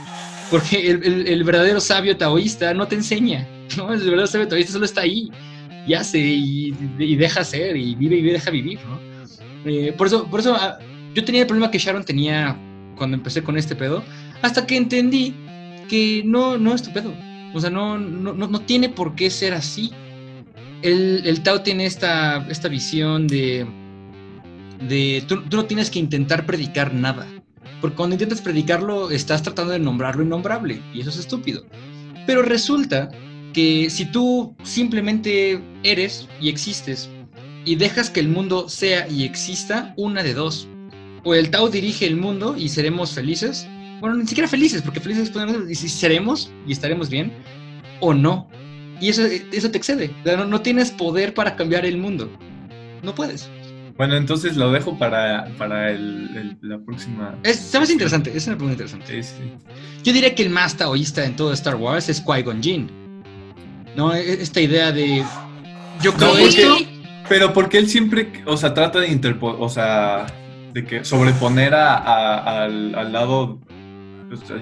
Porque 0.51 0.91
el, 0.91 1.03
el- 1.05 1.27
el 1.27 1.45
verdadero 1.45 1.81
sabio 1.81 2.17
taoísta 2.17 2.73
no 2.75 2.87
te 2.87 2.95
enseña. 2.95 3.47
¿no? 3.77 3.93
El 3.93 3.99
verdadero 4.01 4.27
sabio 4.27 4.49
taoísta 4.49 4.73
solo 4.73 4.85
está 4.85 5.01
ahí. 5.03 5.31
Y 5.87 5.95
hace 5.95 6.19
y, 6.19 6.75
y 6.99 7.17
deja 7.17 7.45
ser 7.45 7.77
y 7.77 7.95
vive 7.95 8.17
y 8.17 8.23
deja 8.23 8.51
vivir. 8.51 8.79
¿no? 8.87 8.99
Eh, 9.71 9.93
por 9.97 10.07
eso, 10.09 10.27
por 10.29 10.41
eso 10.41 10.55
ah, 10.55 10.79
yo 11.15 11.25
tenía 11.25 11.43
el 11.43 11.47
problema 11.47 11.71
que 11.71 11.79
Sharon 11.79 12.05
tenía 12.05 12.57
cuando 12.97 13.17
empecé 13.17 13.43
con 13.43 13.57
este 13.59 13.77
pedo, 13.77 14.03
hasta 14.43 14.67
que 14.67 14.77
entendí 14.77 15.35
que 15.89 16.23
no, 16.25 16.57
no 16.59 16.75
es 16.75 16.83
tu 16.83 16.93
pedo. 16.93 17.13
O 17.55 17.61
sea, 17.61 17.71
no, 17.71 17.99
no, 17.99 18.33
no, 18.33 18.47
no 18.49 18.61
tiene 18.61 18.89
por 18.89 19.15
qué 19.15 19.31
ser 19.31 19.55
así. 19.55 19.91
El, 20.83 21.41
Tao 21.43 21.63
tiene 21.63 21.87
esta, 21.87 22.47
esta 22.49 22.69
visión 22.69 23.27
de, 23.27 23.67
de 24.89 25.25
tú, 25.27 25.43
no 25.53 25.65
tienes 25.65 25.91
que 25.91 25.99
intentar 25.99 26.47
predicar 26.47 26.93
nada. 26.95 27.27
Porque 27.81 27.97
cuando 27.97 28.15
intentas 28.15 28.41
predicarlo, 28.41 29.11
estás 29.11 29.43
tratando 29.43 29.73
de 29.73 29.79
nombrar 29.79 30.17
lo 30.17 30.23
innombrable, 30.23 30.81
y 30.95 31.01
eso 31.01 31.11
es 31.11 31.19
estúpido. 31.19 31.65
Pero 32.27 32.43
resulta 32.43 33.11
que 33.53 33.89
si 33.91 34.05
tú 34.07 34.55
simplemente 34.63 35.63
eres 35.83 36.29
y 36.41 36.49
existes 36.49 37.09
y 37.65 37.75
dejas 37.75 38.11
que 38.11 38.21
el 38.21 38.29
mundo 38.29 38.69
sea 38.69 39.09
y 39.09 39.25
exista, 39.25 39.93
una 39.97 40.23
de 40.23 40.35
dos. 40.35 40.69
O 41.25 41.35
el 41.35 41.51
Tao 41.51 41.69
dirige 41.69 42.07
el 42.07 42.17
mundo 42.17 42.57
y 42.57 42.69
seremos 42.69 43.13
felices. 43.13 43.67
Bueno, 44.01 44.17
ni 44.17 44.27
siquiera 44.27 44.49
felices, 44.49 44.83
porque 44.83 45.01
felices 45.01 45.31
podemos 45.31 45.57
seremos 45.77 46.53
y 46.67 46.73
estaremos 46.73 47.11
bien, 47.11 47.33
o 48.01 48.15
no. 48.15 48.49
Y 49.01 49.09
eso, 49.11 49.23
eso 49.53 49.71
te 49.71 49.79
excede. 49.79 50.11
No, 50.25 50.45
no 50.47 50.61
tienes 50.63 50.91
poder 50.91 51.35
para 51.35 51.57
cambiar 51.57 51.85
el 51.85 51.99
mundo. 51.99 52.31
No 53.03 53.15
puedes. 53.15 53.51
Bueno, 53.97 54.17
entonces 54.17 54.57
lo 54.57 54.71
dejo 54.73 54.99
para, 54.99 55.47
para 55.57 55.91
el- 55.91 56.31
el- 56.37 56.59
la 56.69 56.79
próxima. 56.79 57.35
Es, 57.43 57.57
se 57.57 57.79
me 57.79 57.85
hace 57.85 57.93
interesante, 57.95 58.31
es 58.37 58.47
una 58.47 58.57
pregunta 58.57 58.83
interesante. 58.85 59.23
Sí, 59.23 59.35
sí. 59.39 59.53
Yo 60.05 60.13
diría 60.13 60.35
que 60.35 60.43
el 60.43 60.51
más 60.51 60.77
taoísta 60.77 61.25
en 61.25 61.35
todo 61.37 61.53
Star 61.55 61.77
Wars 61.77 62.09
es 62.11 62.23
Qui-Gon 62.25 62.63
Jinn. 62.63 62.91
¿No? 63.97 64.15
E- 64.15 64.35
Esta 64.43 64.61
idea 64.61 64.93
de. 64.93 65.25
Yo 66.03 66.13
creo 66.13 66.35
No, 66.35 66.39
esto. 66.39 66.77
pero 67.29 67.53
porque 67.55 67.79
él 67.79 67.89
siempre, 67.89 68.31
o 68.45 68.57
sea, 68.59 68.75
trata 68.75 69.01
de 69.01 69.09
interpo, 69.09 69.57
o 69.59 69.69
sea, 69.71 70.27
de 70.75 70.85
que 70.85 71.03
sobreponer 71.05 71.75
a, 71.75 71.95
a- 71.97 72.65
al, 72.65 72.95
al 72.95 73.13
lado, 73.13 73.59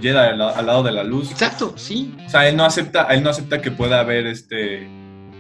Jedi, 0.01 0.17
al, 0.17 0.41
al 0.41 0.67
lado 0.67 0.83
de 0.83 0.93
la 0.93 1.05
luz. 1.05 1.31
Exacto, 1.31 1.73
sí. 1.77 2.15
O 2.27 2.31
sea, 2.31 2.49
él 2.49 2.57
no 2.57 2.65
acepta, 2.65 3.05
él 3.11 3.23
no 3.23 3.31
acepta 3.31 3.61
que 3.63 3.71
pueda 3.71 4.01
haber 4.01 4.27
este 4.27 4.87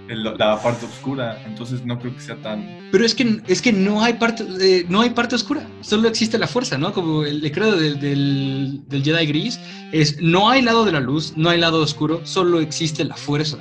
el- 0.08 0.22
la 0.38 0.60
parte 0.62 0.84
oscura, 0.84 1.42
entonces 1.46 1.84
no 1.86 1.98
creo 1.98 2.14
que 2.14 2.20
sea 2.20 2.36
tan. 2.36 2.88
Pero 2.92 3.06
es 3.06 3.14
que, 3.14 3.40
es 3.46 3.62
que 3.62 3.72
no, 3.72 4.02
hay 4.04 4.14
parte, 4.14 4.44
eh, 4.60 4.84
no 4.88 5.00
hay 5.00 5.10
parte 5.10 5.34
oscura, 5.34 5.66
solo 5.80 6.08
existe 6.08 6.36
la 6.38 6.46
fuerza, 6.46 6.76
¿no? 6.76 6.92
Como 6.92 7.24
el 7.24 7.50
credo 7.52 7.76
del, 7.76 7.98
del, 8.00 8.82
del 8.86 9.02
Jedi 9.02 9.26
gris 9.26 9.58
es 9.92 10.20
no 10.20 10.50
hay 10.50 10.60
lado 10.62 10.84
de 10.84 10.92
la 10.92 11.00
luz, 11.00 11.32
no 11.36 11.48
hay 11.48 11.58
lado 11.58 11.80
oscuro, 11.82 12.20
solo 12.24 12.60
existe 12.60 13.02
la 13.04 13.16
fuerza. 13.16 13.56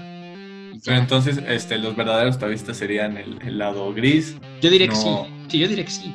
Pero 0.85 0.97
entonces, 0.97 1.39
este, 1.47 1.77
los 1.77 1.95
verdaderos 1.95 2.37
taoístas 2.37 2.75
serían 2.75 3.15
el, 3.15 3.37
el 3.41 3.57
lado 3.57 3.93
gris. 3.93 4.35
yo 4.61 4.69
diría 4.69 4.87
que 4.89 4.95
no- 4.95 5.25
sí, 5.25 5.33
sí, 5.47 5.59
yo 5.59 5.67
diría 5.69 5.85
que 5.85 5.91
sí. 5.91 6.13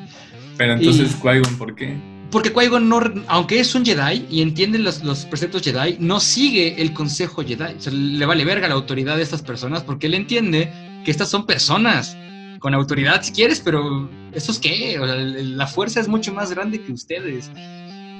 Pero 0.57 0.73
entonces, 0.73 1.11
Y- 1.19 1.53
¿por 1.57 1.73
qué? 1.73 1.97
Porque 2.31 2.53
Qui-Gon, 2.53 2.87
no, 2.87 3.01
aunque 3.27 3.59
es 3.59 3.73
un 3.73 3.83
Jedi 3.83 4.25
y 4.29 4.41
entiende 4.41 4.77
los, 4.77 5.03
los 5.03 5.25
preceptos 5.25 5.63
Jedi, 5.63 5.97
no 5.99 6.19
sigue 6.19 6.79
el 6.79 6.93
consejo 6.93 7.43
Jedi. 7.43 7.75
O 7.77 7.81
sea, 7.81 7.91
le 7.91 8.25
vale 8.25 8.45
verga 8.45 8.67
la 8.67 8.75
autoridad 8.75 9.17
de 9.17 9.23
estas 9.23 9.41
personas 9.41 9.83
porque 9.83 10.07
él 10.07 10.13
entiende 10.13 10.71
que 11.03 11.11
estas 11.11 11.29
son 11.29 11.45
personas 11.45 12.15
con 12.59 12.73
autoridad 12.73 13.21
si 13.23 13.31
quieres, 13.31 13.61
pero 13.61 14.09
¿eso 14.33 14.51
es 14.51 14.59
qué? 14.59 14.99
O 14.99 15.05
sea, 15.05 15.15
la 15.15 15.67
fuerza 15.67 15.99
es 15.99 16.07
mucho 16.07 16.33
más 16.33 16.51
grande 16.51 16.81
que 16.81 16.91
ustedes. 16.91 17.49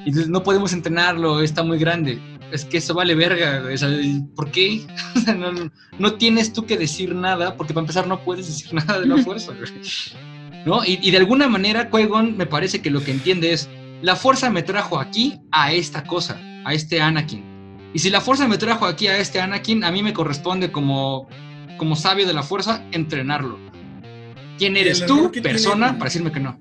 Y 0.05 0.12
no 0.12 0.43
podemos 0.43 0.74
entrenarlo, 0.74 1.41
está 1.41 1.64
muy 1.64 1.78
grande. 1.78 2.20
Es 2.51 2.66
que 2.66 2.78
eso 2.78 2.93
vale 2.93 3.14
verga. 3.14 3.64
o 3.72 3.78
sea, 3.78 3.89
¿Por 4.36 4.49
qué? 4.51 4.86
O 5.16 5.20
sea, 5.20 5.36
no, 5.36 5.51
no 5.99 6.14
tienes 6.14 6.53
tú 6.53 6.66
que 6.66 6.78
decir 6.78 7.14
nada, 7.14 7.55
porque 7.55 7.74
para 7.74 7.84
empezar 7.84 8.07
no 8.07 8.24
puedes 8.24 8.47
decir 8.47 8.74
nada 8.74 8.99
de 8.99 9.07
la 9.07 9.18
fuerza. 9.18 9.53
¿No? 10.66 10.84
Y, 10.84 10.99
y 11.01 11.12
de 11.12 11.18
alguna 11.18 11.47
manera, 11.47 11.89
Qui-Gon 11.89 12.38
me 12.38 12.45
parece 12.45 12.82
que 12.82 12.89
lo 12.89 13.03
que 13.03 13.12
entiende 13.12 13.53
es, 13.53 13.70
la 14.02 14.16
fuerza 14.16 14.50
me 14.50 14.64
trajo 14.64 15.00
aquí 15.00 15.39
a 15.52 15.72
esta 15.74 16.04
cosa, 16.04 16.39
a 16.66 16.74
este 16.74 17.02
Anakin. 17.02 17.43
Y 17.93 18.00
si 18.00 18.10
la 18.10 18.22
fuerza 18.22 18.47
me 18.47 18.58
trajo 18.58 18.86
aquí 18.86 19.08
a 19.08 19.18
este 19.18 19.41
Anakin, 19.41 19.84
a 19.84 19.91
mí 19.91 20.04
me 20.04 20.14
corresponde 20.14 20.72
como, 20.72 21.28
como 21.78 21.95
sabio 21.95 22.26
de 22.28 22.34
la 22.34 22.43
fuerza 22.43 22.84
entrenarlo. 22.91 23.58
¿Quién 24.58 24.78
eres 24.78 25.06
tú, 25.06 25.32
persona, 25.41 25.86
tiene- 25.88 25.97
para 26.00 26.06
decirme 26.10 26.32
que 26.32 26.39
no? 26.39 26.60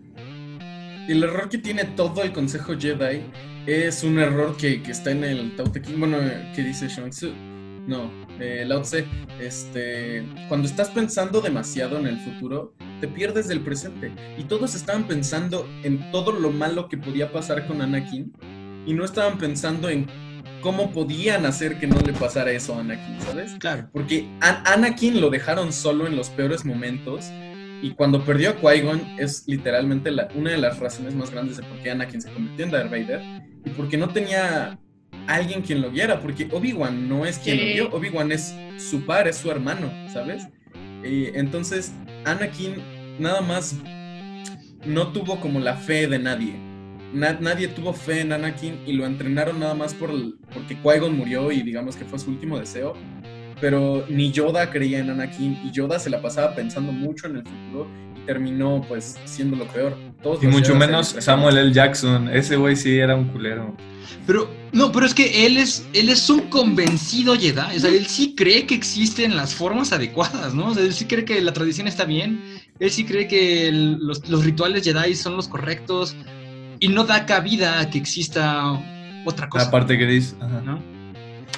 El 1.09 1.23
error 1.23 1.49
que 1.49 1.59
tiene 1.59 1.85
todo 1.85 2.23
el 2.23 2.33
Consejo 2.33 2.75
Jedi 2.79 3.23
es 3.67 4.05
un 4.05 4.19
error 4.19 4.57
que, 4.57 4.83
que 4.83 4.93
está 4.93 5.11
en 5.11 5.25
el 5.25 5.57
Tao 5.57 5.71
Te 5.71 5.81
Ching, 5.83 5.99
bueno, 5.99 6.19
que 6.55 6.63
dice 6.63 6.89
Shang 6.89 7.11
Tzu. 7.11 7.33
No, 7.87 8.11
eh, 8.39 8.65
Lao 8.67 8.83
Tse. 8.83 9.07
Este, 9.41 10.23
cuando 10.49 10.69
estás 10.69 10.91
pensando 10.91 11.41
demasiado 11.41 11.99
en 11.99 12.07
el 12.07 12.19
futuro, 12.21 12.75
te 13.01 13.09
pierdes 13.09 13.49
del 13.49 13.61
presente. 13.61 14.13
Y 14.39 14.45
todos 14.45 14.75
estaban 14.75 15.05
pensando 15.07 15.69
en 15.83 16.11
todo 16.11 16.33
lo 16.33 16.51
malo 16.51 16.89
que 16.89 16.97
podía 16.97 17.31
pasar 17.33 17.67
con 17.67 17.81
Anakin 17.83 18.33
y 18.87 18.95
no 18.95 19.05
estaban 19.05 19.39
pensando 19.39 19.89
en 19.89 20.07
cómo 20.61 20.91
podían 20.93 21.47
hacer 21.47 21.79
que 21.79 21.87
no 21.87 22.01
le 22.01 22.13
pasara 22.13 22.51
eso 22.51 22.75
a 22.75 22.81
Anakin, 22.81 23.21
¿sabes? 23.21 23.53
Claro. 23.61 23.89
Porque 23.93 24.27
a 24.41 24.73
Anakin 24.73 25.21
lo 25.21 25.31
dejaron 25.31 25.73
solo 25.73 26.07
en 26.07 26.17
los 26.17 26.31
peores 26.31 26.65
momentos 26.65 27.27
y 27.81 27.93
cuando 27.93 28.25
perdió 28.25 28.51
a 28.51 28.57
Qui-Gon 28.61 29.01
es 29.21 29.45
literalmente 29.47 30.11
la- 30.11 30.29
una 30.35 30.51
de 30.51 30.59
las 30.59 30.81
razones 30.81 31.15
más 31.15 31.31
grandes 31.31 31.59
de 31.59 31.63
por 31.63 31.79
qué 31.79 31.93
Anakin 31.93 32.21
se 32.21 32.31
convirtió 32.33 32.65
en 32.65 32.71
Darth 32.73 32.91
Vader 32.91 33.21
y 33.65 33.71
porque 33.71 33.97
no 33.97 34.09
tenía 34.09 34.79
alguien 35.29 35.63
quien 35.63 35.81
lo 35.81 35.91
guiara, 35.93 36.21
porque 36.21 36.49
Obi-Wan 36.51 37.09
no 37.09 37.25
es 37.25 37.39
quien 37.39 37.57
Sí. 37.59 37.65
lo 37.65 37.73
guió, 37.75 37.97
Obi-Wan 37.97 38.33
es 38.33 38.55
su 38.79 39.05
par, 39.07 39.29
es 39.29 39.37
su 39.37 39.51
hermano, 39.53 39.93
¿sabes? 40.13 40.49
Eh, 41.05 41.33
entonces 41.35 41.93
Anakin 42.29 42.77
nada 43.19 43.41
más 43.41 43.77
no 44.87 45.09
tuvo 45.13 45.41
como 45.41 45.59
la 45.61 45.75
fe 45.77 46.07
de 46.07 46.19
nadie. 46.19 46.55
Na- 47.13 47.39
nadie 47.41 47.69
tuvo 47.69 47.93
fe 47.93 48.21
en 48.21 48.33
Anakin 48.33 48.81
y 48.87 48.93
lo 48.93 49.07
entrenaron 49.07 49.59
nada 49.59 49.75
más 49.75 49.95
por 49.95 50.11
el- 50.11 50.35
porque 50.53 50.77
Qui-Gon 50.77 51.17
murió 51.17 51.51
y 51.51 51.63
digamos 51.63 51.97
que 51.97 52.05
fue 52.05 52.19
su 52.19 52.31
último 52.31 52.59
deseo. 52.59 52.95
Pero 53.61 54.05
ni 54.09 54.31
Yoda 54.31 54.71
creía 54.71 54.99
en 55.01 55.11
Anakin 55.11 55.59
y 55.65 55.71
Yoda 55.73 55.99
se 55.99 56.11
la 56.11 56.23
pasaba 56.23 56.55
pensando 56.55 56.93
mucho 56.93 57.27
en 57.27 57.37
el 57.37 57.43
futuro 57.43 57.89
y 58.17 58.21
terminó 58.27 58.83
pues 58.87 59.19
siendo 59.25 59.57
lo 59.57 59.67
peor. 59.67 59.97
Todos 60.23 60.43
Y 60.43 60.47
mucho 60.49 60.75
menos 60.75 61.15
Samuel 61.21 61.59
L. 61.59 61.73
Jackson. 61.73 62.29
Ese 62.29 62.57
güey 62.57 62.77
sí 62.77 62.99
era 62.99 63.15
un 63.15 63.29
culero. 63.29 63.77
Pero, 64.27 64.51
no, 64.73 64.91
pero 64.93 65.07
es 65.07 65.15
que 65.15 65.47
él 65.47 65.57
es, 65.57 65.87
él 65.95 66.09
es 66.09 66.29
un 66.29 66.41
convencido 66.51 67.35
Jedi. 67.37 67.77
O 67.77 67.81
sea, 67.81 67.91
él 67.91 68.07
sí 68.07 68.35
cree 68.37 68.67
que 68.67 68.75
existen 68.75 69.37
las 69.37 69.55
formas 69.55 69.93
adecuadas, 69.93 70.55
¿no? 70.55 70.69
O 70.69 70.75
sea, 70.75 70.83
él 70.83 70.93
sí 70.93 71.07
cree 71.07 71.25
que 71.25 71.41
la 71.41 71.53
tradición 71.53 71.87
está 71.89 72.05
bien. 72.05 72.43
Él 72.79 72.91
sí 72.91 73.05
cree 73.05 73.27
que 73.29 73.69
el- 73.69 73.99
los, 74.01 74.29
los 74.29 74.45
rituales 74.45 74.83
Jedi 74.85 75.15
son 75.15 75.37
los 75.37 75.49
correctos. 75.49 76.15
Y 76.81 76.89
no 76.89 77.05
da 77.05 77.25
cabida 77.27 77.81
a 77.81 77.91
que 77.91 77.99
exista 77.99 78.73
otra 79.25 79.49
cosa. 79.49 79.65
La 79.67 79.71
parte 79.71 79.97
gris. 79.97 80.37
Ajá. 80.41 80.61
¿no? 80.65 80.83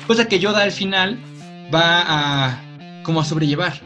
Cosa 0.07 0.27
que 0.29 0.39
Yoda 0.39 0.63
al 0.63 0.73
final 0.73 1.19
va 1.75 2.05
a 2.51 2.63
como 3.03 3.21
a 3.21 3.25
sobrellevar. 3.25 3.81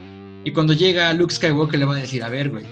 Y 0.45 0.53
cuando 0.53 0.75
llega 0.75 1.13
Luke 1.15 1.33
Skywalker 1.35 1.79
le 1.81 1.87
va 1.87 1.95
a 1.97 1.99
decir, 1.99 2.23
a 2.23 2.29
ver, 2.29 2.51
güey, 2.51 2.65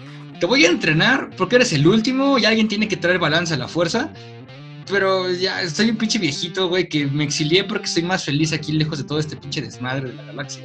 te 0.43 0.47
voy 0.47 0.64
a 0.64 0.70
entrenar 0.70 1.30
porque 1.38 1.55
eres 1.55 1.72
el 1.72 1.86
último 1.86 2.36
y 2.36 2.45
alguien 2.45 2.66
tiene 2.66 2.88
que 2.88 2.97
traer 2.97 3.20
balance 3.20 3.55
a 3.55 3.57
la 3.57 3.68
fuerza. 3.68 4.12
Pero 4.90 5.30
ya 5.30 5.64
soy 5.70 5.90
un 5.90 5.97
pinche 5.97 6.18
viejito, 6.18 6.68
güey, 6.68 6.88
que 6.88 7.07
me 7.07 7.22
exilié 7.22 7.62
porque 7.62 7.86
soy 7.86 8.03
más 8.03 8.24
feliz 8.24 8.53
aquí 8.53 8.72
lejos 8.72 8.99
de 8.99 9.05
todo 9.05 9.20
este 9.20 9.36
pinche 9.36 9.62
desmadre 9.62 10.09
de 10.09 10.14
la 10.16 10.24
galaxia. 10.24 10.64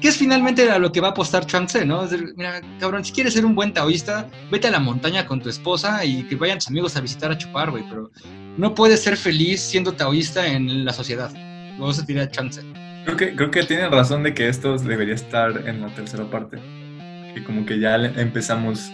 Que 0.00 0.06
es 0.06 0.16
finalmente 0.16 0.70
a 0.70 0.78
lo 0.78 0.92
que 0.92 1.00
va 1.00 1.08
a 1.08 1.10
apostar 1.10 1.44
Chang-Tse, 1.44 1.84
¿no? 1.84 2.04
Es 2.04 2.10
decir, 2.10 2.34
mira, 2.36 2.60
cabrón, 2.78 3.04
si 3.04 3.10
quieres 3.10 3.34
ser 3.34 3.44
un 3.44 3.56
buen 3.56 3.72
taoísta, 3.72 4.30
vete 4.48 4.68
a 4.68 4.70
la 4.70 4.78
montaña 4.78 5.26
con 5.26 5.42
tu 5.42 5.48
esposa 5.48 6.04
y 6.04 6.22
que 6.28 6.36
vayan 6.36 6.58
tus 6.58 6.68
amigos 6.68 6.96
a 6.96 7.00
visitar 7.00 7.32
a 7.32 7.36
chupar, 7.36 7.72
güey. 7.72 7.82
Pero 7.88 8.12
no 8.58 8.76
puedes 8.76 9.02
ser 9.02 9.16
feliz 9.16 9.60
siendo 9.60 9.90
taoísta 9.90 10.46
en 10.46 10.84
la 10.84 10.92
sociedad. 10.92 11.32
Luego 11.78 11.92
se 11.94 12.04
tira 12.04 12.30
Chang-Tse. 12.30 12.62
Creo 13.06 13.16
que, 13.16 13.34
creo 13.34 13.50
que 13.50 13.64
tienen 13.64 13.90
razón 13.90 14.22
de 14.22 14.34
que 14.34 14.48
esto 14.48 14.76
debería 14.78 15.16
estar 15.16 15.66
en 15.66 15.80
la 15.80 15.92
tercera 15.96 16.30
parte. 16.30 16.58
Que 17.34 17.42
como 17.42 17.66
que 17.66 17.80
ya 17.80 17.96
empezamos. 17.96 18.92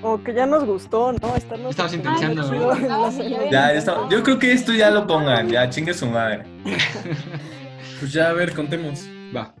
Como 0.00 0.22
que 0.22 0.32
ya 0.32 0.46
nos 0.46 0.64
gustó, 0.64 1.12
¿no? 1.12 1.34
Estarnos 1.36 1.76
la 1.76 3.10
serie. 3.10 3.36
Ya, 3.50 3.72
ya 3.72 3.72
está- 3.72 4.08
Yo 4.08 4.22
creo 4.22 4.38
que 4.38 4.52
esto 4.52 4.72
ya 4.72 4.90
lo 4.90 5.06
pongan, 5.06 5.48
ya 5.48 5.68
chingue 5.70 5.94
su 5.94 6.06
madre. 6.06 6.44
Pues 8.00 8.12
ya, 8.12 8.28
a 8.28 8.32
ver, 8.32 8.54
contemos. 8.54 9.00
Va. 9.34 9.56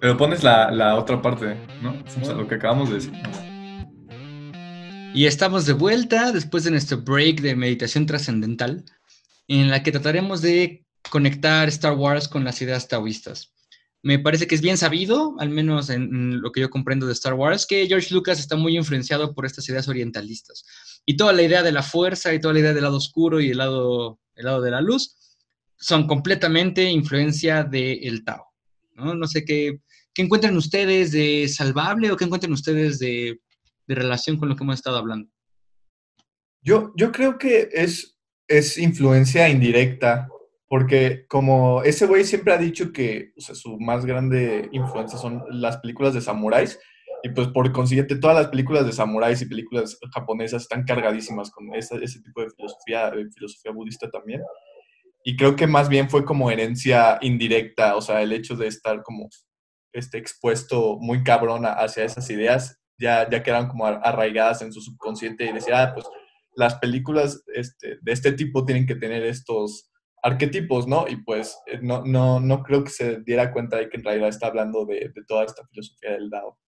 Pero 0.00 0.16
pones 0.16 0.42
la, 0.42 0.70
la 0.70 0.94
otra 0.96 1.20
parte, 1.20 1.58
¿no? 1.82 1.90
O 2.22 2.24
sea, 2.24 2.32
lo 2.32 2.48
que 2.48 2.54
acabamos 2.54 2.88
de 2.88 2.94
decir. 2.94 3.12
Y 5.12 5.26
estamos 5.26 5.66
de 5.66 5.74
vuelta 5.74 6.32
después 6.32 6.64
de 6.64 6.70
nuestro 6.70 6.96
break 7.02 7.42
de 7.42 7.54
meditación 7.54 8.06
trascendental, 8.06 8.82
en 9.46 9.70
la 9.70 9.82
que 9.82 9.92
trataremos 9.92 10.40
de 10.40 10.86
conectar 11.10 11.68
Star 11.68 11.92
Wars 11.92 12.28
con 12.28 12.44
las 12.44 12.62
ideas 12.62 12.88
taoístas. 12.88 13.52
Me 14.06 14.20
parece 14.20 14.46
que 14.46 14.54
es 14.54 14.60
bien 14.60 14.76
sabido, 14.76 15.34
al 15.40 15.50
menos 15.50 15.90
en, 15.90 16.40
lo 16.40 16.52
que 16.52 16.60
yo 16.60 16.70
comprendo 16.70 17.08
de 17.08 17.12
Star 17.12 17.34
Wars, 17.34 17.66
que 17.66 17.88
George 17.88 18.14
Lucas 18.14 18.38
está 18.38 18.54
muy 18.54 18.76
influenciado 18.76 19.34
por 19.34 19.44
estas 19.44 19.68
ideas 19.68 19.88
orientalistas. 19.88 20.62
Y 21.04 21.16
toda 21.16 21.32
la 21.32 21.42
idea 21.42 21.64
de 21.64 21.72
la 21.72 21.82
fuerza 21.82 22.32
y 22.32 22.38
toda 22.38 22.54
la 22.54 22.60
idea 22.60 22.72
del 22.72 22.84
lado 22.84 22.98
oscuro 22.98 23.40
y 23.40 23.50
el 23.50 23.58
lado, 23.58 24.20
el 24.36 24.44
lado 24.44 24.60
de 24.60 24.70
la 24.70 24.80
luz 24.80 25.16
son 25.76 26.06
completamente 26.06 26.88
influencia 26.88 27.64
del 27.64 28.24
Tao. 28.24 28.46
¿no? 28.94 29.16
no 29.16 29.26
sé 29.26 29.44
qué, 29.44 29.80
qué 30.14 30.22
encuentran 30.22 30.56
ustedes 30.56 31.10
de 31.10 31.48
salvable 31.48 32.12
o 32.12 32.16
qué 32.16 32.26
encuentran 32.26 32.52
ustedes 32.52 33.00
de, 33.00 33.40
de 33.88 33.94
relación 33.96 34.36
con 34.36 34.48
lo 34.48 34.54
que 34.54 34.62
hemos 34.62 34.76
estado 34.76 34.98
hablando. 34.98 35.28
Yo, 36.62 36.92
yo 36.96 37.10
creo 37.10 37.38
que 37.38 37.70
es, 37.72 38.16
es 38.46 38.78
influencia 38.78 39.48
indirecta, 39.48 40.28
porque 40.68 41.26
como 41.28 41.82
ese 41.82 42.06
güey 42.06 42.24
siempre 42.24 42.52
ha 42.52 42.58
dicho 42.58 42.92
que 42.92 43.32
o 43.36 43.40
sea, 43.40 43.54
su 43.54 43.78
más 43.78 44.04
grande 44.04 44.68
influencia 44.72 45.18
son 45.18 45.44
las 45.50 45.78
películas 45.78 46.14
de 46.14 46.20
samuráis, 46.20 46.78
y 47.22 47.30
pues 47.30 47.48
por 47.48 47.72
consiguiente 47.72 48.16
todas 48.16 48.36
las 48.36 48.48
películas 48.48 48.86
de 48.86 48.92
samuráis 48.92 49.40
y 49.42 49.46
películas 49.46 49.98
japonesas 50.14 50.62
están 50.62 50.84
cargadísimas 50.84 51.50
con 51.50 51.74
ese, 51.74 51.96
ese 52.02 52.20
tipo 52.20 52.40
de 52.42 52.50
filosofía, 52.50 53.10
de 53.10 53.30
filosofía 53.30 53.72
budista 53.72 54.08
también. 54.10 54.42
Y 55.24 55.36
creo 55.36 55.56
que 55.56 55.66
más 55.66 55.88
bien 55.88 56.08
fue 56.08 56.24
como 56.24 56.50
herencia 56.52 57.18
indirecta, 57.20 57.96
o 57.96 58.00
sea, 58.00 58.22
el 58.22 58.32
hecho 58.32 58.54
de 58.54 58.68
estar 58.68 59.02
como 59.02 59.28
este, 59.92 60.18
expuesto 60.18 60.98
muy 61.00 61.24
cabrón 61.24 61.64
hacia 61.64 62.04
esas 62.04 62.30
ideas, 62.30 62.78
ya, 62.98 63.28
ya 63.28 63.42
quedaron 63.42 63.66
como 63.68 63.86
ar- 63.86 64.00
arraigadas 64.04 64.62
en 64.62 64.72
su 64.72 64.80
subconsciente 64.80 65.46
y 65.46 65.52
decía, 65.52 65.82
ah, 65.82 65.94
pues 65.94 66.06
las 66.54 66.76
películas 66.76 67.42
este, 67.54 67.98
de 68.00 68.12
este 68.12 68.32
tipo 68.32 68.64
tienen 68.64 68.86
que 68.86 68.94
tener 68.94 69.24
estos 69.24 69.90
arquetipos, 70.22 70.86
¿no? 70.86 71.06
Y 71.08 71.16
pues 71.16 71.58
eh, 71.66 71.78
no, 71.82 72.04
no, 72.04 72.40
no 72.40 72.62
creo 72.62 72.84
que 72.84 72.90
se 72.90 73.20
diera 73.20 73.52
cuenta 73.52 73.76
de 73.76 73.88
que 73.88 73.96
en 73.96 74.04
realidad 74.04 74.28
está 74.28 74.48
hablando 74.48 74.84
de, 74.84 75.10
de 75.14 75.24
toda 75.26 75.44
esta 75.44 75.64
filosofía 75.68 76.12
del 76.12 76.30
Dao. 76.30 76.58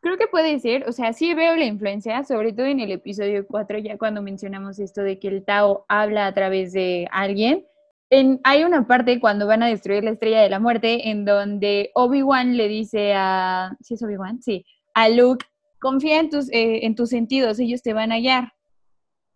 Creo 0.00 0.18
que 0.18 0.28
puede 0.28 0.58
ser, 0.60 0.88
o 0.88 0.92
sea, 0.92 1.12
sí 1.12 1.34
veo 1.34 1.56
la 1.56 1.64
influencia, 1.64 2.22
sobre 2.22 2.52
todo 2.52 2.66
en 2.66 2.80
el 2.80 2.92
episodio 2.92 3.46
4, 3.46 3.78
ya 3.78 3.98
cuando 3.98 4.22
mencionamos 4.22 4.78
esto 4.78 5.02
de 5.02 5.18
que 5.18 5.28
el 5.28 5.44
Tao 5.44 5.84
habla 5.88 6.26
a 6.26 6.34
través 6.34 6.72
de 6.72 7.08
alguien. 7.10 7.66
En, 8.08 8.40
hay 8.44 8.62
una 8.62 8.86
parte 8.86 9.18
cuando 9.18 9.48
van 9.48 9.64
a 9.64 9.66
destruir 9.66 10.04
la 10.04 10.10
estrella 10.10 10.42
de 10.42 10.48
la 10.48 10.60
muerte 10.60 11.08
en 11.10 11.24
donde 11.24 11.90
Obi-Wan 11.94 12.56
le 12.56 12.68
dice 12.68 13.14
a. 13.16 13.76
¿Sí 13.80 13.94
es 13.94 14.02
Obi-Wan? 14.02 14.40
Sí. 14.42 14.64
A 14.94 15.08
Luke, 15.08 15.44
confía 15.80 16.20
en 16.20 16.30
tus, 16.30 16.48
eh, 16.52 16.86
en 16.86 16.94
tus 16.94 17.10
sentidos, 17.10 17.58
ellos 17.58 17.82
te 17.82 17.92
van 17.92 18.12
a 18.12 18.18
guiar. 18.18 18.52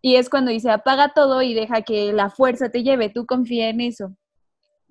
Y 0.01 0.15
es 0.15 0.29
cuando 0.29 0.51
dice, 0.51 0.71
apaga 0.71 1.13
todo 1.13 1.41
y 1.41 1.53
deja 1.53 1.83
que 1.83 2.11
la 2.11 2.29
fuerza 2.29 2.69
te 2.69 2.83
lleve, 2.83 3.09
tú 3.09 3.25
confía 3.25 3.69
en 3.69 3.81
eso. 3.81 4.15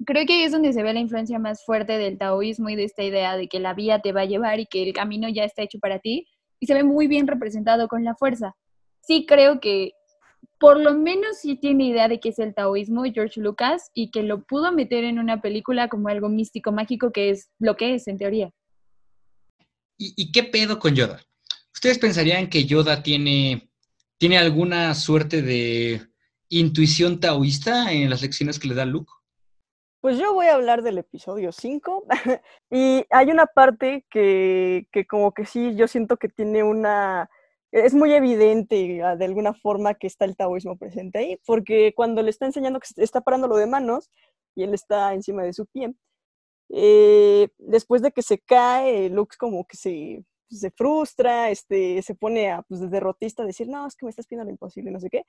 Creo 0.07 0.25
que 0.25 0.35
ahí 0.35 0.43
es 0.43 0.53
donde 0.53 0.73
se 0.73 0.83
ve 0.83 0.95
la 0.95 1.01
influencia 1.01 1.39
más 1.39 1.65
fuerte 1.65 1.99
del 1.99 2.17
taoísmo 2.17 2.71
y 2.71 2.77
de 2.77 2.85
esta 2.85 3.03
idea 3.03 3.37
de 3.37 3.49
que 3.49 3.61
la 3.61 3.75
vía 3.75 4.01
te 4.01 4.13
va 4.13 4.23
a 4.23 4.27
llevar 4.27 4.61
y 4.61 4.67
que 4.67 4.83
el 4.83 4.93
camino 4.93 5.29
ya 5.29 5.45
está 5.45 5.63
hecho 5.63 5.79
para 5.79 5.99
ti. 5.99 6.27
Y 6.61 6.67
se 6.67 6.75
ve 6.75 6.85
muy 6.85 7.07
bien 7.07 7.27
representado 7.27 7.89
con 7.89 8.05
la 8.05 8.15
fuerza. 8.15 8.55
Sí 9.03 9.27
creo 9.27 9.61
que 9.61 9.93
por 10.59 10.79
lo 10.79 10.95
menos 10.95 11.39
sí 11.39 11.57
tiene 11.57 11.87
idea 11.87 12.07
de 12.07 12.21
qué 12.21 12.29
es 12.29 12.39
el 12.39 12.55
taoísmo 12.55 13.03
George 13.05 13.41
Lucas 13.41 13.91
y 13.95 14.11
que 14.11 14.23
lo 14.23 14.45
pudo 14.45 14.73
meter 14.73 15.05
en 15.05 15.19
una 15.19 15.41
película 15.41 15.89
como 15.89 16.09
algo 16.09 16.29
místico, 16.29 16.71
mágico, 16.71 17.13
que 17.13 17.31
es 17.31 17.51
lo 17.59 17.77
que 17.77 17.95
es 17.95 18.07
en 18.09 18.19
teoría. 18.19 18.51
¿Y, 19.99 20.13
y 20.17 20.33
qué 20.33 20.45
pedo 20.45 20.79
con 20.79 20.95
Yoda? 20.95 21.21
¿Ustedes 21.73 21.99
pensarían 21.99 22.49
que 22.49 22.65
Yoda 22.65 23.03
tiene, 23.03 23.70
tiene 24.21 24.37
alguna 24.37 24.95
suerte 24.95 25.41
de 25.41 26.03
intuición 26.51 27.21
taoísta 27.21 27.91
en 27.91 28.11
las 28.11 28.21
lecciones 28.21 28.59
que 28.59 28.69
le 28.69 28.75
da 28.75 28.85
Luke? 28.85 29.11
Pues 30.03 30.19
yo 30.19 30.35
voy 30.35 30.47
a 30.47 30.57
hablar 30.57 30.83
del 30.83 30.99
episodio 30.99 31.53
5 31.53 32.05
y 32.71 33.07
hay 33.09 33.31
una 33.31 33.47
parte 33.47 34.05
que, 34.11 34.87
que 34.93 35.07
como 35.07 35.33
que 35.33 35.47
sí, 35.47 35.75
yo 35.75 35.89
siento 35.89 36.19
que 36.19 36.29
tiene 36.29 36.63
una... 36.63 37.31
Es 37.73 37.95
muy 37.95 38.13
evidente 38.13 39.03
ah, 39.03 39.17
de 39.17 39.25
alguna 39.25 39.55
forma 39.55 39.95
que 39.95 40.07
está 40.07 40.27
el 40.27 40.37
taoísmo 40.37 40.77
presente 40.77 41.19
ahí, 41.19 41.41
porque 41.47 41.95
cuando 41.97 42.21
le 42.21 42.29
está 42.29 42.45
enseñando 42.45 42.79
que 42.79 43.03
está 43.03 43.23
parando 43.23 43.49
lo 43.49 43.57
de 43.57 43.67
manos 43.67 44.11
y 44.55 44.65
él 44.65 44.75
está 44.75 45.15
encima 45.15 45.45
de 45.45 45.55
su 45.55 45.65
pie, 45.65 45.95
eh, 46.69 47.49
después 47.57 48.03
de 48.03 48.13
que 48.13 48.21
se 48.21 48.39
cae, 48.39 49.09
Luke 49.09 49.37
como 49.39 49.65
que 49.65 49.79
se, 49.79 50.25
se 50.57 50.71
frustra, 50.71 51.51
este, 51.51 52.03
se 52.03 52.15
pone 52.15 52.51
a, 52.51 52.63
pues, 52.63 52.81
de 52.81 52.89
derrotista 52.89 53.43
a 53.43 53.47
decir, 53.47 53.69
no, 53.69 53.87
es 53.87 53.97
que 53.97 54.07
me 54.07 54.11
estás 54.11 54.27
pidiendo 54.27 54.45
lo 54.45 54.51
imposible, 54.51 54.91
no 54.91 55.01
sé 55.01 55.11
qué. 55.11 55.25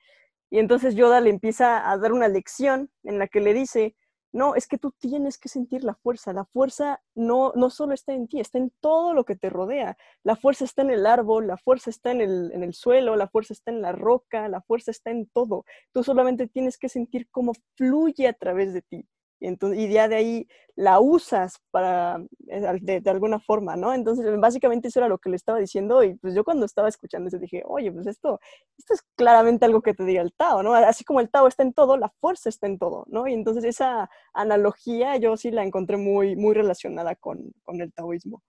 Y 0.50 0.58
entonces 0.58 0.94
Yoda 0.94 1.20
le 1.20 1.30
empieza 1.30 1.90
a 1.90 1.96
dar 1.98 2.12
una 2.12 2.28
lección 2.28 2.90
en 3.04 3.18
la 3.18 3.26
que 3.28 3.40
le 3.40 3.54
dice, 3.54 3.96
no, 4.32 4.54
es 4.54 4.66
que 4.66 4.78
tú 4.78 4.92
tienes 4.98 5.38
que 5.38 5.48
sentir 5.50 5.84
la 5.84 5.94
fuerza. 5.94 6.32
La 6.32 6.46
fuerza 6.46 7.02
no, 7.14 7.52
no 7.54 7.68
solo 7.68 7.92
está 7.92 8.14
en 8.14 8.28
ti, 8.28 8.40
está 8.40 8.58
en 8.58 8.72
todo 8.80 9.12
lo 9.12 9.24
que 9.24 9.36
te 9.36 9.50
rodea. 9.50 9.96
La 10.24 10.36
fuerza 10.36 10.64
está 10.64 10.82
en 10.82 10.90
el 10.90 11.06
árbol, 11.06 11.46
la 11.46 11.58
fuerza 11.58 11.90
está 11.90 12.12
en 12.12 12.22
el, 12.22 12.50
en 12.52 12.62
el 12.62 12.72
suelo, 12.72 13.14
la 13.16 13.28
fuerza 13.28 13.52
está 13.52 13.70
en 13.70 13.82
la 13.82 13.92
roca, 13.92 14.48
la 14.48 14.62
fuerza 14.62 14.90
está 14.90 15.10
en 15.10 15.26
todo. 15.28 15.64
Tú 15.92 16.02
solamente 16.02 16.48
tienes 16.48 16.78
que 16.78 16.88
sentir 16.88 17.28
cómo 17.30 17.52
fluye 17.76 18.26
a 18.26 18.32
través 18.32 18.72
de 18.72 18.82
ti. 18.82 19.06
Y, 19.42 19.48
entonces, 19.48 19.90
ya 19.90 20.08
de 20.08 20.16
ahí 20.16 20.48
la 20.76 21.00
usas 21.00 21.60
para, 21.70 22.24
eh, 22.48 22.78
de, 22.80 23.00
de, 23.00 23.10
alguna 23.10 23.38
forma, 23.40 23.76
¿no? 23.76 23.92
Entonces, 23.92 24.24
básicamente 24.38 24.88
eso 24.88 25.00
era 25.00 25.08
lo 25.08 25.18
que 25.18 25.30
le 25.30 25.36
estaba 25.36 25.58
diciendo 25.58 26.02
y 26.02 26.14
pues 26.14 26.34
yo 26.34 26.44
cuando 26.44 26.64
estaba 26.64 26.88
escuchando 26.88 27.28
eso 27.28 27.38
dije, 27.38 27.62
oye, 27.66 27.92
pues 27.92 28.06
esto, 28.06 28.40
esto 28.78 28.94
es 28.94 29.02
claramente 29.16 29.64
algo 29.64 29.82
que 29.82 29.94
te 29.94 30.04
diga 30.04 30.22
el 30.22 30.32
Tao, 30.32 30.62
¿no? 30.62 30.74
Así 30.74 31.04
como 31.04 31.20
el 31.20 31.30
Tao 31.30 31.46
está 31.46 31.62
en 31.62 31.72
todo, 31.74 31.96
la 31.96 32.08
fuerza 32.20 32.48
está 32.48 32.66
en 32.66 32.78
todo, 32.78 33.04
¿no? 33.08 33.28
Y 33.28 33.34
entonces 33.34 33.64
esa 33.64 34.08
analogía 34.32 35.16
yo 35.16 35.36
sí 35.36 35.50
la 35.50 35.64
encontré 35.64 35.96
muy, 35.96 36.36
muy 36.36 36.54
relacionada 36.54 37.14
con, 37.16 37.52
con 37.64 37.80
el 37.80 37.92
taoísmo. 37.92 38.42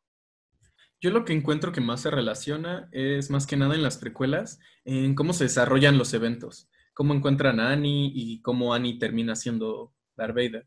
Yo 1.04 1.12
lo 1.12 1.26
que 1.26 1.34
encuentro 1.34 1.74
que 1.74 1.82
más 1.82 2.00
se 2.00 2.12
relaciona 2.12 2.88
es 2.94 3.30
más 3.30 3.46
que 3.46 3.58
nada 3.58 3.76
en 3.76 3.84
las 3.84 3.98
precuelas, 3.98 4.60
en 4.86 5.16
cómo 5.16 5.34
se 5.34 5.44
desarrollan 5.44 5.98
los 5.98 6.14
eventos, 6.14 6.70
cómo 6.94 7.14
encuentran 7.14 7.60
a 7.60 7.72
Annie 7.72 8.10
y 8.16 8.42
cómo 8.42 8.74
Annie 8.74 9.00
termina 9.00 9.36
siendo 9.36 9.92
Darth 10.16 10.34
Vader. 10.34 10.66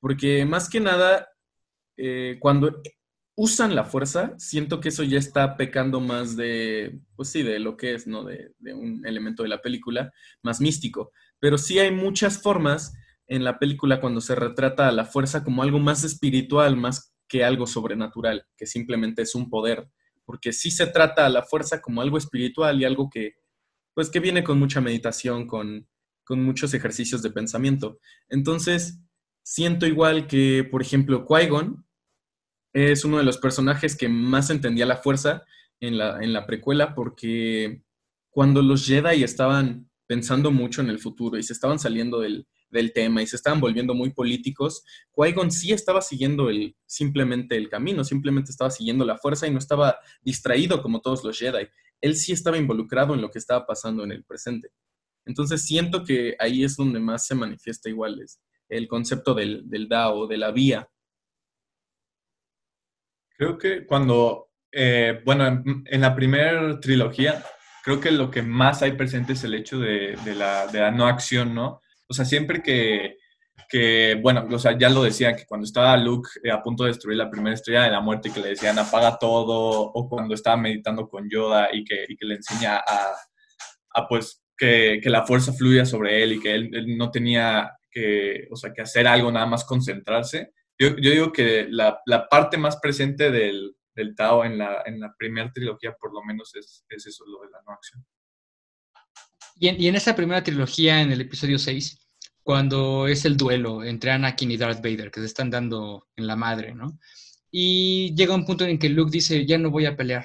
Porque 0.00 0.44
más 0.44 0.68
que 0.68 0.80
nada, 0.80 1.28
eh, 1.96 2.38
cuando 2.40 2.82
usan 3.36 3.74
la 3.74 3.84
fuerza, 3.84 4.34
siento 4.38 4.80
que 4.80 4.90
eso 4.90 5.02
ya 5.02 5.18
está 5.18 5.56
pecando 5.56 6.00
más 6.00 6.36
de, 6.36 7.00
pues 7.16 7.30
sí, 7.30 7.42
de 7.42 7.58
lo 7.58 7.76
que 7.76 7.94
es, 7.94 8.06
¿no? 8.06 8.24
De, 8.24 8.52
un 8.74 9.06
elemento 9.06 9.42
de 9.42 9.48
la 9.48 9.62
película, 9.62 10.12
más 10.42 10.60
místico. 10.60 11.12
Pero 11.38 11.56
sí 11.56 11.78
hay 11.78 11.90
muchas 11.90 12.42
formas 12.42 12.92
en 13.26 13.44
la 13.44 13.58
película 13.58 13.98
cuando 13.98 14.20
se 14.20 14.34
retrata 14.34 14.88
a 14.88 14.92
la 14.92 15.06
fuerza 15.06 15.42
como 15.42 15.62
algo 15.62 15.78
más 15.78 16.04
espiritual, 16.04 16.76
más 16.76 17.14
que 17.28 17.42
algo 17.42 17.66
sobrenatural, 17.66 18.44
que 18.58 18.66
simplemente 18.66 19.22
es 19.22 19.34
un 19.34 19.48
poder. 19.48 19.88
Porque 20.26 20.52
sí 20.52 20.70
se 20.70 20.86
trata 20.86 21.24
a 21.24 21.30
la 21.30 21.42
fuerza 21.42 21.80
como 21.80 22.02
algo 22.02 22.18
espiritual 22.18 22.78
y 22.78 22.84
algo 22.84 23.08
que, 23.08 23.36
pues 23.94 24.10
que 24.10 24.20
viene 24.20 24.44
con 24.44 24.58
mucha 24.58 24.82
meditación, 24.82 25.46
con, 25.46 25.88
con 26.24 26.44
muchos 26.44 26.74
ejercicios 26.74 27.22
de 27.22 27.30
pensamiento. 27.30 28.00
Entonces, 28.28 29.00
siento 29.42 29.86
igual 29.86 30.26
que, 30.26 30.66
por 30.70 30.82
ejemplo, 30.82 31.26
Qui-Gon 31.26 31.84
es 32.72 33.04
uno 33.04 33.18
de 33.18 33.24
los 33.24 33.38
personajes 33.38 33.96
que 33.96 34.08
más 34.08 34.50
entendía 34.50 34.86
la 34.86 34.96
fuerza 34.96 35.44
en 35.80 35.98
la, 35.98 36.22
en 36.22 36.32
la 36.32 36.46
precuela 36.46 36.94
porque 36.94 37.82
cuando 38.30 38.62
los 38.62 38.86
Jedi 38.86 39.24
estaban 39.24 39.90
pensando 40.06 40.50
mucho 40.50 40.80
en 40.80 40.88
el 40.88 40.98
futuro 40.98 41.38
y 41.38 41.42
se 41.42 41.52
estaban 41.52 41.78
saliendo 41.78 42.20
del, 42.20 42.46
del 42.70 42.92
tema 42.92 43.22
y 43.22 43.26
se 43.26 43.36
estaban 43.36 43.60
volviendo 43.60 43.94
muy 43.94 44.10
políticos, 44.10 44.84
Qui-Gon 45.12 45.50
sí 45.50 45.72
estaba 45.72 46.00
siguiendo 46.00 46.48
el, 46.48 46.76
simplemente 46.86 47.56
el 47.56 47.68
camino, 47.68 48.04
simplemente 48.04 48.50
estaba 48.50 48.70
siguiendo 48.70 49.04
la 49.04 49.18
fuerza 49.18 49.46
y 49.46 49.50
no 49.50 49.58
estaba 49.58 49.98
distraído 50.22 50.82
como 50.82 51.00
todos 51.00 51.24
los 51.24 51.38
Jedi. 51.38 51.68
Él 52.00 52.16
sí 52.16 52.32
estaba 52.32 52.56
involucrado 52.56 53.14
en 53.14 53.20
lo 53.20 53.30
que 53.30 53.38
estaba 53.38 53.66
pasando 53.66 54.04
en 54.04 54.12
el 54.12 54.24
presente. 54.24 54.70
Entonces 55.26 55.62
siento 55.62 56.04
que 56.04 56.34
ahí 56.38 56.64
es 56.64 56.76
donde 56.76 56.98
más 56.98 57.26
se 57.26 57.34
manifiesta 57.34 57.88
igual 57.88 58.20
es 58.20 58.40
el 58.70 58.88
concepto 58.88 59.34
del, 59.34 59.68
del 59.68 59.88
Dao, 59.88 60.26
de 60.26 60.38
la 60.38 60.50
vía. 60.50 60.88
Creo 63.36 63.56
que 63.58 63.86
cuando, 63.86 64.50
eh, 64.70 65.22
bueno, 65.24 65.46
en, 65.46 66.00
la 66.00 66.14
primera 66.14 66.78
trilogía, 66.78 67.42
creo 67.82 67.98
que 68.00 68.10
lo 68.10 68.30
que 68.30 68.42
más 68.42 68.82
hay 68.82 68.92
presente 68.92 69.32
es 69.32 69.44
el 69.44 69.54
hecho 69.54 69.78
de, 69.78 70.16
de, 70.24 70.34
la, 70.34 70.90
no 70.90 71.06
acción, 71.06 71.54
¿no? 71.54 71.80
O 72.06 72.12
sea, 72.12 72.24
siempre 72.26 72.62
que, 72.62 73.16
que, 73.68 74.18
bueno, 74.22 74.46
o 74.50 74.58
sea, 74.58 74.76
ya 74.76 74.90
lo 74.90 75.02
decían, 75.02 75.36
que 75.36 75.46
cuando 75.46 75.64
estaba 75.64 75.96
Luke 75.96 76.28
eh, 76.44 76.50
a 76.50 76.62
punto 76.62 76.84
de 76.84 76.90
destruir 76.90 77.16
la 77.16 77.30
primera 77.30 77.54
estrella 77.54 77.84
de 77.84 77.90
la 77.90 78.00
muerte 78.00 78.30
que 78.30 78.40
le 78.40 78.50
decían 78.50 78.78
apaga 78.78 79.18
todo, 79.18 79.90
o 79.90 80.08
cuando 80.08 80.34
estaba 80.34 80.58
meditando 80.58 81.08
con 81.08 81.28
Yoda 81.30 81.70
y 81.72 81.82
que, 81.82 82.04
y 82.08 82.16
que 82.16 82.26
le 82.26 82.34
enseña 82.34 82.76
a, 82.76 83.14
a 83.94 84.06
pues, 84.06 84.42
que, 84.54 85.00
que, 85.02 85.08
la 85.08 85.24
fuerza 85.24 85.54
fluya 85.54 85.86
sobre 85.86 86.22
él 86.22 86.34
y 86.34 86.40
que 86.40 86.54
él, 86.54 86.98
no 86.98 87.10
tenía 87.10 87.72
que, 87.90 88.48
o 88.50 88.56
sea, 88.56 88.72
que 88.72 88.82
hacer 88.82 89.06
algo, 89.06 89.30
nada 89.30 89.46
más 89.46 89.64
concentrarse. 89.64 90.52
Yo, 90.78 90.96
yo 90.96 91.10
digo 91.10 91.32
que 91.32 91.66
la, 91.68 92.00
la, 92.06 92.28
parte 92.28 92.56
más 92.56 92.78
presente 92.78 93.30
del, 93.30 93.76
del 93.94 94.14
Tao 94.14 94.44
en 94.44 94.58
la, 94.58 94.82
en 94.86 95.00
la 95.00 95.14
primera 95.16 95.50
trilogía, 95.52 95.94
por 96.00 96.12
lo 96.14 96.22
menos, 96.22 96.54
es, 96.54 96.84
es 96.88 97.06
eso, 97.06 97.24
lo 97.26 97.42
de 97.42 97.50
la 97.50 97.62
no 97.66 97.72
acción. 97.72 98.04
Y 99.56 99.68
en, 99.68 99.80
y 99.80 99.88
en, 99.88 99.96
esa 99.96 100.16
primera 100.16 100.42
trilogía, 100.42 101.02
en 101.02 101.12
el 101.12 101.20
episodio 101.20 101.58
6, 101.58 101.98
cuando 102.42 103.06
es 103.06 103.24
el 103.24 103.36
duelo 103.36 103.84
entre 103.84 104.10
Anakin 104.10 104.50
y 104.50 104.56
Darth 104.56 104.82
Vader, 104.82 105.10
que 105.10 105.20
se 105.20 105.26
están 105.26 105.50
dando 105.50 106.08
en 106.16 106.26
la 106.26 106.36
madre, 106.36 106.74
¿no? 106.74 106.98
Y 107.50 108.14
llega 108.14 108.34
un 108.34 108.46
punto 108.46 108.64
en 108.64 108.78
que 108.78 108.88
Luke 108.88 109.10
dice, 109.10 109.44
ya 109.44 109.58
no 109.58 109.70
voy 109.70 109.86
a 109.86 109.96
pelear, 109.96 110.24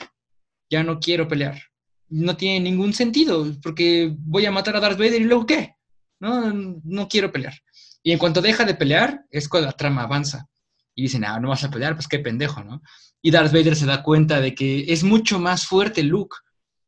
ya 0.70 0.84
no 0.84 1.00
quiero 1.00 1.28
pelear. 1.28 1.60
No 2.08 2.38
tiene 2.38 2.70
ningún 2.70 2.94
sentido, 2.94 3.46
porque 3.62 4.16
voy 4.18 4.46
a 4.46 4.52
matar 4.52 4.76
a 4.76 4.80
Darth 4.80 4.98
Vader 4.98 5.22
y 5.22 5.26
luego 5.26 5.46
qué? 5.46 5.75
No, 6.20 6.52
no 6.52 7.08
quiero 7.08 7.32
pelear. 7.32 7.56
Y 8.04 8.12
en 8.12 8.20
cuanto 8.20 8.42
deja 8.42 8.66
de 8.66 8.76
pelear, 8.76 9.26
es 9.32 9.50
cuando 9.50 9.68
la 9.68 9.74
trama 9.74 10.04
avanza. 10.04 10.48
Y 10.94 11.04
dicen, 11.04 11.26
ah, 11.26 11.40
no 11.40 11.50
vas 11.50 11.64
a 11.64 11.72
pelear, 11.72 11.96
pues 11.96 12.08
qué 12.08 12.20
pendejo, 12.20 12.64
¿no? 12.64 12.82
Y 13.22 13.32
Darth 13.32 13.52
Vader 13.52 13.76
se 13.76 13.86
da 13.86 14.04
cuenta 14.04 14.40
de 14.40 14.54
que 14.54 14.86
es 14.88 15.04
mucho 15.04 15.40
más 15.40 15.66
fuerte 15.66 16.04
Luke 16.04 16.38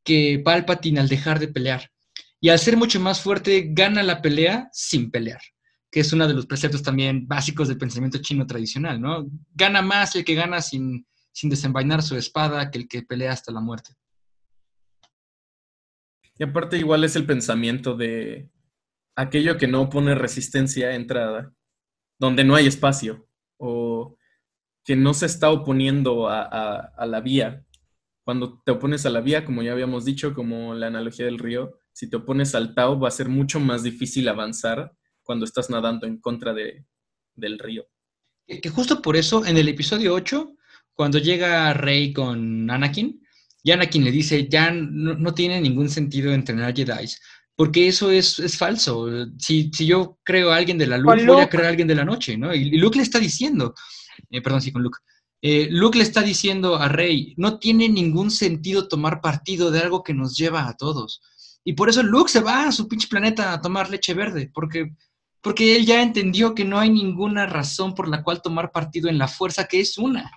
que 0.04 0.42
Palpatine 0.44 1.00
al 1.00 1.10
dejar 1.10 1.40
de 1.40 1.48
pelear. 1.48 1.90
Y 2.40 2.50
al 2.50 2.60
ser 2.60 2.78
mucho 2.78 3.00
más 3.00 3.20
fuerte, 3.20 3.70
gana 3.72 4.04
la 4.04 4.22
pelea 4.22 4.70
sin 4.72 5.10
pelear, 5.10 5.42
que 5.92 6.02
es 6.02 6.14
uno 6.14 6.28
de 6.28 6.36
los 6.36 6.46
preceptos 6.46 6.84
también 6.84 7.28
básicos 7.28 7.68
del 7.68 7.80
pensamiento 7.80 8.20
chino 8.20 8.46
tradicional, 8.46 9.02
¿no? 9.02 9.26
Gana 9.56 9.82
más 9.82 10.16
el 10.16 10.24
que 10.24 10.36
gana 10.36 10.62
sin, 10.62 11.08
sin 11.32 11.50
desenvainar 11.50 12.04
su 12.04 12.16
espada 12.16 12.70
que 12.70 12.78
el 12.78 12.88
que 12.88 13.02
pelea 13.02 13.32
hasta 13.32 13.52
la 13.52 13.60
muerte. 13.60 13.96
Y 16.38 16.44
aparte 16.44 16.78
igual 16.78 17.04
es 17.04 17.16
el 17.16 17.26
pensamiento 17.26 17.96
de 17.98 18.48
aquello 19.18 19.58
que 19.58 19.68
no 19.68 19.90
pone 19.90 20.16
resistencia 20.16 20.90
a 20.90 20.96
entrada, 20.96 21.52
donde 22.20 22.46
no 22.46 22.56
hay 22.56 22.68
espacio, 22.68 23.28
o 23.58 24.16
que 24.86 24.96
no 24.96 25.14
se 25.14 25.26
está 25.26 25.52
oponiendo 25.52 26.30
a 26.30 27.06
la 27.06 27.20
vía. 27.20 27.66
Cuando 28.24 28.62
te 28.64 28.72
opones 28.72 29.06
a 29.06 29.10
la 29.10 29.22
vía, 29.22 29.44
como 29.44 29.64
ya 29.64 29.74
habíamos 29.74 30.06
dicho, 30.06 30.34
como 30.34 30.74
la 30.74 30.88
analogía 30.88 31.26
del 31.26 31.40
río, 31.40 31.80
si 31.92 32.10
te 32.10 32.18
opones 32.18 32.56
al 32.56 32.76
Tao, 32.76 33.00
va 33.00 33.08
a 33.08 33.12
ser 33.12 33.28
mucho 33.28 33.60
más 33.60 33.84
difícil 33.84 34.30
avanzar 34.30 34.94
cuando 35.24 35.46
estás 35.46 35.70
nadando 35.70 36.06
en 36.06 36.20
contra 36.20 36.54
de, 36.54 36.86
del 37.36 37.58
río. 37.58 37.88
Que 38.46 38.70
justo 38.70 39.02
por 39.02 39.18
eso, 39.18 39.46
en 39.46 39.58
el 39.58 39.68
episodio 39.68 40.14
8, 40.14 40.54
cuando 40.94 41.18
llega 41.18 41.74
Rey 41.74 42.14
con 42.14 42.70
Anakin, 42.70 43.22
y 43.64 43.72
Anakin 43.72 44.04
le 44.06 44.12
dice, 44.12 44.48
ya 44.48 44.72
no, 44.72 45.16
no 45.16 45.34
tiene 45.34 45.60
ningún 45.60 45.90
sentido 45.90 46.32
entrenar 46.32 46.76
Jedi, 46.76 47.08
porque 47.58 47.88
eso 47.88 48.12
es, 48.12 48.38
es 48.38 48.56
falso. 48.56 49.08
Si, 49.40 49.72
si, 49.74 49.88
yo 49.88 50.20
creo 50.24 50.52
a 50.52 50.58
alguien 50.58 50.78
de 50.78 50.86
la 50.86 51.00
luz, 51.00 51.26
voy 51.26 51.42
a 51.42 51.50
creer 51.50 51.66
a 51.66 51.70
alguien 51.70 51.88
de 51.88 51.96
la 51.96 52.06
noche, 52.06 52.38
¿no? 52.38 52.54
Y, 52.54 52.60
y 52.60 52.78
Luke 52.78 52.98
le 52.98 53.04
está 53.04 53.20
diciendo, 53.20 53.74
eh, 54.30 54.42
perdón, 54.42 54.62
sí, 54.62 54.72
con 54.72 54.84
Luke. 54.84 55.00
Eh, 55.42 55.68
Luke 55.72 55.98
le 55.98 56.04
está 56.04 56.22
diciendo 56.22 56.76
a 56.76 56.88
Rey, 56.88 57.34
no 57.36 57.58
tiene 57.58 57.90
ningún 57.90 58.30
sentido 58.30 58.88
tomar 58.88 59.22
partido 59.22 59.72
de 59.72 59.80
algo 59.80 60.04
que 60.04 60.14
nos 60.14 60.38
lleva 60.38 60.68
a 60.68 60.78
todos. 60.78 61.22
Y 61.64 61.74
por 61.74 61.90
eso 61.90 62.04
Luke 62.04 62.32
se 62.32 62.42
va 62.42 62.68
a 62.68 62.72
su 62.72 62.88
pinche 62.88 63.08
planeta 63.08 63.52
a 63.52 63.62
tomar 63.62 63.90
leche 63.90 64.14
verde, 64.14 64.52
porque, 64.54 64.96
porque 65.42 65.76
él 65.76 65.88
ya 65.88 66.04
entendió 66.04 66.54
que 66.54 66.64
no 66.64 66.80
hay 66.80 66.92
ninguna 66.92 67.48
razón 67.48 67.96
por 67.96 68.08
la 68.08 68.24
cual 68.24 68.42
tomar 68.44 68.72
partido 68.72 69.10
en 69.10 69.18
la 69.18 69.28
fuerza, 69.28 69.66
que 69.66 69.80
es 69.80 69.98
una. 69.98 70.32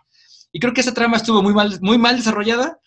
Y 0.53 0.59
creo 0.59 0.73
que 0.73 0.81
esa 0.81 0.95
trama 0.95 1.18
estuvo 1.18 1.43
muy 1.43 1.53
mal, 1.53 1.79
muy 1.83 1.99
mal 1.99 2.16
desarrollada, 2.16 2.79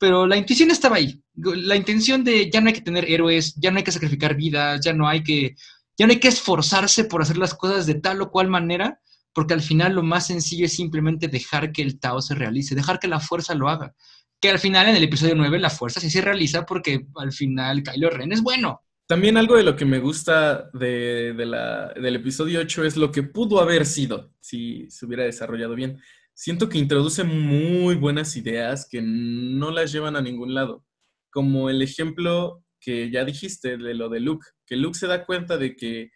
pero 0.00 0.26
la 0.26 0.36
intuición 0.36 0.72
estaba 0.72 0.96
ahí. 0.96 1.22
La 1.34 1.76
intención 1.76 2.24
de 2.24 2.50
ya 2.50 2.60
no 2.60 2.68
hay 2.68 2.74
que 2.74 2.80
tener 2.80 3.08
héroes, 3.08 3.54
ya 3.54 3.70
no 3.70 3.78
hay 3.78 3.84
que 3.84 3.92
sacrificar 3.92 4.34
vidas, 4.34 4.80
ya 4.84 4.92
no 4.92 5.06
hay 5.06 5.22
que, 5.22 5.54
ya 5.96 6.06
no 6.06 6.12
hay 6.12 6.18
que 6.18 6.28
esforzarse 6.28 7.04
por 7.04 7.22
hacer 7.22 7.38
las 7.38 7.54
cosas 7.54 7.86
de 7.86 7.94
tal 7.94 8.20
o 8.22 8.30
cual 8.30 8.48
manera, 8.48 9.00
porque 9.32 9.54
al 9.54 9.62
final 9.62 9.94
lo 9.94 10.02
más 10.02 10.26
sencillo 10.26 10.66
es 10.66 10.72
simplemente 10.72 11.28
dejar 11.28 11.70
que 11.70 11.82
el 11.82 12.00
Tao 12.00 12.20
se 12.20 12.34
realice, 12.34 12.74
dejar 12.74 12.98
que 12.98 13.06
la 13.06 13.20
fuerza 13.20 13.54
lo 13.54 13.68
haga 13.68 13.94
que 14.40 14.50
al 14.50 14.58
final 14.58 14.88
en 14.88 14.96
el 14.96 15.04
episodio 15.04 15.34
9 15.34 15.58
la 15.58 15.70
fuerza 15.70 16.00
sí 16.00 16.10
se 16.10 16.22
realiza 16.22 16.64
porque 16.64 17.06
al 17.16 17.32
final 17.32 17.82
Kylo 17.82 18.10
Ren 18.10 18.32
es 18.32 18.42
bueno. 18.42 18.82
También 19.06 19.36
algo 19.36 19.56
de 19.56 19.64
lo 19.64 19.76
que 19.76 19.84
me 19.84 19.98
gusta 19.98 20.70
de, 20.72 21.34
del 21.34 22.16
episodio 22.16 22.60
8 22.60 22.84
es 22.84 22.96
lo 22.96 23.10
que 23.10 23.24
pudo 23.24 23.60
haber 23.60 23.84
sido 23.84 24.32
si 24.40 24.88
se 24.88 25.04
hubiera 25.04 25.24
desarrollado 25.24 25.74
bien. 25.74 26.00
Siento 26.42 26.70
que 26.70 26.78
introduce 26.78 27.22
muy 27.22 27.96
buenas 27.96 28.34
ideas 28.34 28.88
que 28.90 29.02
no 29.02 29.70
las 29.70 29.92
llevan 29.92 30.16
a 30.16 30.22
ningún 30.22 30.54
lado. 30.54 30.86
Como 31.28 31.68
el 31.68 31.82
ejemplo 31.82 32.64
que 32.80 33.10
ya 33.10 33.26
dijiste 33.26 33.76
de 33.76 33.92
lo 33.92 34.08
de 34.08 34.20
Luke, 34.20 34.46
que 34.64 34.76
Luke 34.76 34.98
se 34.98 35.06
da 35.06 35.26
cuenta 35.26 35.58
de 35.58 35.76
que 35.76 36.10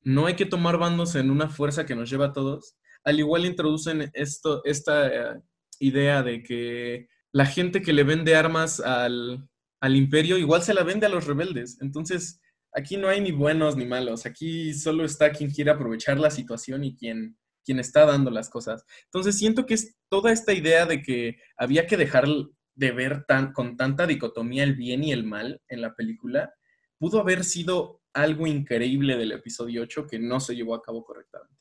no 0.00 0.26
hay 0.26 0.34
que 0.34 0.44
tomar 0.44 0.76
bandos 0.76 1.14
en 1.14 1.30
una 1.30 1.48
fuerza 1.48 1.86
que 1.86 1.94
nos 1.94 2.10
lleva 2.10 2.26
a 2.26 2.32
todos. 2.32 2.74
Al 3.04 3.20
igual 3.20 3.44
introducen 3.46 4.10
esto, 4.12 4.60
esta 4.64 5.36
uh, 5.36 5.42
idea 5.78 6.24
de 6.24 6.42
que 6.42 7.06
la 7.30 7.46
gente 7.46 7.80
que 7.80 7.92
le 7.92 8.02
vende 8.02 8.34
armas 8.34 8.80
al, 8.80 9.48
al, 9.80 9.94
imperio 9.94 10.36
igual 10.36 10.62
se 10.62 10.74
la 10.74 10.82
vende 10.82 11.06
a 11.06 11.10
los 11.10 11.28
rebeldes. 11.28 11.78
Entonces, 11.80 12.40
aquí 12.72 12.96
no 12.96 13.06
hay 13.06 13.20
ni 13.20 13.30
buenos 13.30 13.76
ni 13.76 13.84
malos. 13.84 14.26
Aquí 14.26 14.74
solo 14.74 15.04
está 15.04 15.30
quien 15.30 15.52
quiere 15.52 15.70
aprovechar 15.70 16.18
la 16.18 16.32
situación 16.32 16.82
y 16.82 16.96
quien, 16.96 17.38
quien 17.64 17.78
está 17.78 18.06
dando 18.06 18.30
las 18.30 18.48
cosas. 18.48 18.84
Entonces, 19.04 19.38
siento 19.38 19.66
que 19.66 19.74
es 19.74 19.96
toda 20.08 20.32
esta 20.32 20.52
idea 20.52 20.86
de 20.86 21.02
que 21.02 21.38
había 21.56 21.86
que 21.86 21.96
dejar 21.96 22.26
de 22.74 22.92
ver 22.92 23.26
con 23.54 23.76
tanta 23.76 24.06
dicotomía 24.06 24.64
el 24.64 24.74
bien 24.74 25.04
y 25.04 25.12
el 25.12 25.24
mal 25.24 25.60
en 25.68 25.82
la 25.82 25.94
película, 25.94 26.54
pudo 26.98 27.20
haber 27.20 27.44
sido 27.44 28.00
algo 28.12 28.46
increíble 28.46 29.16
del 29.16 29.32
episodio 29.32 29.82
8 29.82 30.06
que 30.06 30.18
no 30.18 30.40
se 30.40 30.54
llevó 30.54 30.74
a 30.74 30.82
cabo 30.82 31.04
correctamente. 31.04 31.54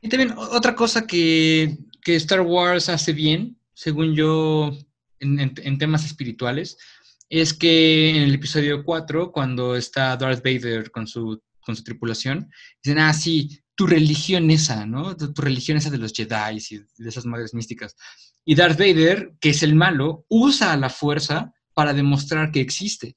Y 0.00 0.08
también 0.08 0.34
otra 0.36 0.74
cosa 0.74 1.06
que, 1.06 1.76
que 2.02 2.16
Star 2.16 2.40
Wars 2.40 2.88
hace 2.88 3.12
bien, 3.12 3.58
según 3.74 4.14
yo 4.14 4.72
en, 5.20 5.78
temas 5.78 6.04
espirituales, 6.04 6.78
es 7.28 7.54
que 7.54 8.10
en 8.10 8.22
el 8.22 8.34
episodio 8.34 8.84
4, 8.84 9.30
cuando 9.30 9.76
está 9.76 10.16
Darth 10.16 10.42
Vader 10.42 10.90
con 10.90 11.06
su, 11.06 11.40
con 11.60 11.76
su 11.76 11.84
tripulación, 11.84 12.50
dicen, 12.82 12.98
ah, 12.98 13.12
sí, 13.12 13.60
tu 13.80 13.86
religión 13.86 14.50
esa, 14.50 14.84
¿no? 14.84 15.16
Tu, 15.16 15.32
tu 15.32 15.40
religión 15.40 15.78
esa 15.78 15.88
de 15.88 15.96
los 15.96 16.12
Jedi 16.12 16.58
y 16.70 17.02
de 17.02 17.08
esas 17.08 17.24
madres 17.24 17.54
místicas. 17.54 17.96
Y 18.44 18.54
Darth 18.54 18.78
Vader, 18.78 19.32
que 19.40 19.48
es 19.48 19.62
el 19.62 19.74
malo, 19.74 20.26
usa 20.28 20.76
la 20.76 20.90
fuerza 20.90 21.54
para 21.72 21.94
demostrar 21.94 22.52
que 22.52 22.60
existe. 22.60 23.16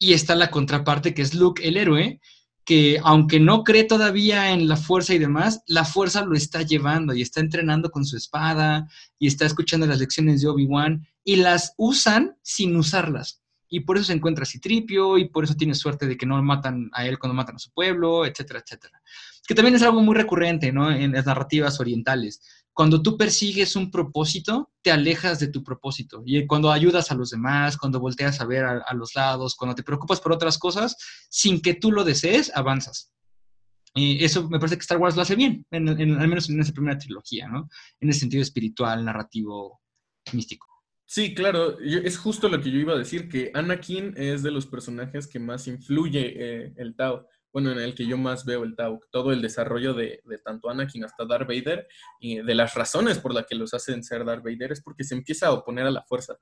Y 0.00 0.12
está 0.12 0.34
la 0.34 0.50
contraparte, 0.50 1.14
que 1.14 1.22
es 1.22 1.32
Luke, 1.32 1.62
el 1.62 1.76
héroe, 1.76 2.20
que 2.64 2.98
aunque 3.04 3.38
no 3.38 3.62
cree 3.62 3.84
todavía 3.84 4.50
en 4.50 4.66
la 4.66 4.76
fuerza 4.76 5.14
y 5.14 5.18
demás, 5.18 5.62
la 5.68 5.84
fuerza 5.84 6.24
lo 6.24 6.34
está 6.34 6.62
llevando 6.62 7.14
y 7.14 7.22
está 7.22 7.38
entrenando 7.38 7.88
con 7.92 8.04
su 8.04 8.16
espada 8.16 8.88
y 9.16 9.28
está 9.28 9.46
escuchando 9.46 9.86
las 9.86 10.00
lecciones 10.00 10.42
de 10.42 10.48
Obi-Wan 10.48 11.06
y 11.22 11.36
las 11.36 11.72
usan 11.76 12.36
sin 12.42 12.74
usarlas. 12.74 13.42
Y 13.68 13.78
por 13.78 13.96
eso 13.96 14.06
se 14.06 14.14
encuentra 14.14 14.44
Citripio 14.44 15.18
y 15.18 15.28
por 15.28 15.44
eso 15.44 15.54
tiene 15.54 15.76
suerte 15.76 16.08
de 16.08 16.16
que 16.16 16.26
no 16.26 16.42
matan 16.42 16.90
a 16.94 17.06
él 17.06 17.16
cuando 17.16 17.36
matan 17.36 17.54
a 17.54 17.60
su 17.60 17.70
pueblo, 17.70 18.26
etcétera, 18.26 18.58
etcétera. 18.58 19.00
Que 19.50 19.54
también 19.56 19.74
es 19.74 19.82
algo 19.82 20.00
muy 20.00 20.14
recurrente 20.14 20.70
¿no? 20.70 20.92
en 20.92 21.10
las 21.10 21.26
narrativas 21.26 21.80
orientales. 21.80 22.40
Cuando 22.72 23.02
tú 23.02 23.16
persigues 23.16 23.74
un 23.74 23.90
propósito, 23.90 24.70
te 24.80 24.92
alejas 24.92 25.40
de 25.40 25.48
tu 25.48 25.64
propósito. 25.64 26.22
Y 26.24 26.46
cuando 26.46 26.70
ayudas 26.70 27.10
a 27.10 27.16
los 27.16 27.30
demás, 27.30 27.76
cuando 27.76 27.98
volteas 27.98 28.40
a 28.40 28.44
ver 28.44 28.64
a, 28.64 28.94
los 28.94 29.16
lados, 29.16 29.56
cuando 29.56 29.74
te 29.74 29.82
preocupas 29.82 30.20
por 30.20 30.30
otras 30.30 30.56
cosas, 30.56 30.96
sin 31.28 31.60
que 31.60 31.74
tú 31.74 31.90
lo 31.90 32.04
desees, 32.04 32.52
avanzas. 32.54 33.12
Y 33.92 34.24
eso 34.24 34.48
me 34.48 34.60
parece 34.60 34.76
que 34.76 34.82
Star 34.82 34.98
Wars 34.98 35.16
lo 35.16 35.22
hace 35.22 35.34
bien, 35.34 35.66
en, 35.72 35.88
en, 35.88 36.20
al 36.20 36.28
menos 36.28 36.48
en 36.48 36.60
esa 36.60 36.72
primera 36.72 36.96
trilogía, 36.96 37.48
¿no? 37.48 37.68
En 37.98 38.08
el 38.08 38.14
sentido 38.14 38.44
espiritual, 38.44 39.04
narrativo, 39.04 39.80
místico. 40.32 40.68
Sí, 41.06 41.34
claro, 41.34 41.76
es 41.80 42.18
justo 42.18 42.48
lo 42.48 42.60
que 42.60 42.70
yo 42.70 42.78
iba 42.78 42.92
a 42.92 42.98
decir, 42.98 43.28
que 43.28 43.50
Anakin 43.52 44.14
es 44.16 44.44
de 44.44 44.52
los 44.52 44.66
personajes 44.66 45.26
que 45.26 45.40
más 45.40 45.66
influye 45.66 46.34
eh, 46.36 46.72
el 46.76 46.94
Tao, 46.94 47.26
bueno, 47.52 47.72
en 47.72 47.78
el 47.78 47.94
que 47.94 48.06
yo 48.06 48.16
más 48.16 48.44
veo 48.44 48.64
el 48.64 48.76
Tao, 48.76 49.00
todo 49.10 49.32
el 49.32 49.42
desarrollo 49.42 49.94
de, 49.94 50.20
de 50.24 50.38
tanto 50.38 50.70
Anakin 50.70 51.04
hasta 51.04 51.24
Darth 51.24 51.48
Vader, 51.48 51.86
y 52.20 52.36
de 52.36 52.54
las 52.54 52.74
razones 52.74 53.18
por 53.18 53.34
las 53.34 53.46
que 53.46 53.56
los 53.56 53.74
hacen 53.74 54.04
ser 54.04 54.24
Darth 54.24 54.44
Vader, 54.44 54.72
es 54.72 54.82
porque 54.82 55.04
se 55.04 55.14
empieza 55.14 55.48
a 55.48 55.52
oponer 55.52 55.86
a 55.86 55.90
la 55.90 56.02
fuerza. 56.02 56.36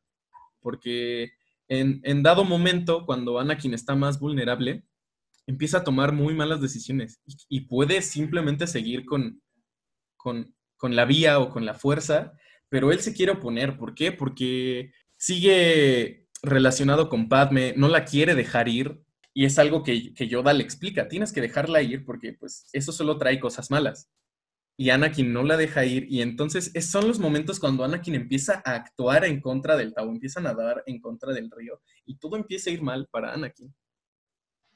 Porque 0.61 1.32
en, 1.68 2.00
en 2.04 2.22
dado 2.22 2.44
momento, 2.44 3.06
cuando 3.06 3.38
Anakin 3.38 3.74
está 3.74 3.94
más 3.94 4.18
vulnerable, 4.18 4.84
empieza 5.46 5.78
a 5.78 5.84
tomar 5.84 6.12
muy 6.12 6.34
malas 6.34 6.61
decisiones 6.61 7.20
y, 7.24 7.36
y 7.48 7.61
puede 7.62 8.02
simplemente 8.02 8.66
seguir 8.66 9.06
con, 9.06 9.40
con, 10.16 10.54
con 10.76 10.94
la 10.94 11.06
vía 11.06 11.38
o 11.38 11.48
con 11.48 11.64
la 11.64 11.74
fuerza, 11.74 12.32
pero 12.68 12.92
él 12.92 13.00
se 13.00 13.14
quiere 13.14 13.32
oponer. 13.32 13.78
¿Por 13.78 13.94
qué? 13.94 14.12
Porque 14.12 14.92
sigue 15.16 16.26
relacionado 16.42 17.09
con 17.09 17.28
Padme, 17.28 17.74
no 17.76 17.88
la 17.88 18.04
quiere 18.04 18.34
dejar 18.34 18.68
ir 18.68 19.02
y 19.35 19.45
es 19.45 19.59
algo 19.59 19.83
que, 19.83 20.12
que 20.14 20.29
Yoda 20.29 20.53
le 20.53 20.64
explica, 20.64 21.09
tienes 21.09 21.33
que 21.33 21.41
dejarla 21.41 21.83
ir 21.83 22.05
porque 22.05 22.33
pues 22.33 22.68
eso 22.72 22.93
solo 22.93 23.18
trae 23.18 23.39
cosas 23.39 23.70
malas. 23.70 24.09
Y 24.81 24.91
Anakin 24.91 25.33
no 25.33 25.43
la 25.43 25.57
deja 25.57 25.85
ir 25.85 26.07
y 26.09 26.22
entonces 26.22 26.70
es- 26.74 26.91
son 26.91 27.09
los 27.09 27.18
momentos 27.18 27.59
cuando 27.59 27.85
Anakin 27.85 28.14
empieza 28.14 28.62
a 28.64 28.74
actuar 28.74 29.24
en 29.24 29.41
contra 29.41 29.76
del 29.76 29.93
Tao, 29.93 30.09
empieza 30.09 30.41
a 30.41 30.45
nadar 30.45 30.83
en 30.87 31.01
contra 31.01 31.33
del 31.33 31.51
río 31.51 31.81
y 32.07 32.16
todo 32.18 32.37
empieza 32.37 32.70
a 32.70 32.72
ir 32.72 32.83
mal 32.83 33.09
para 33.11 33.33
Anakin. 33.35 33.74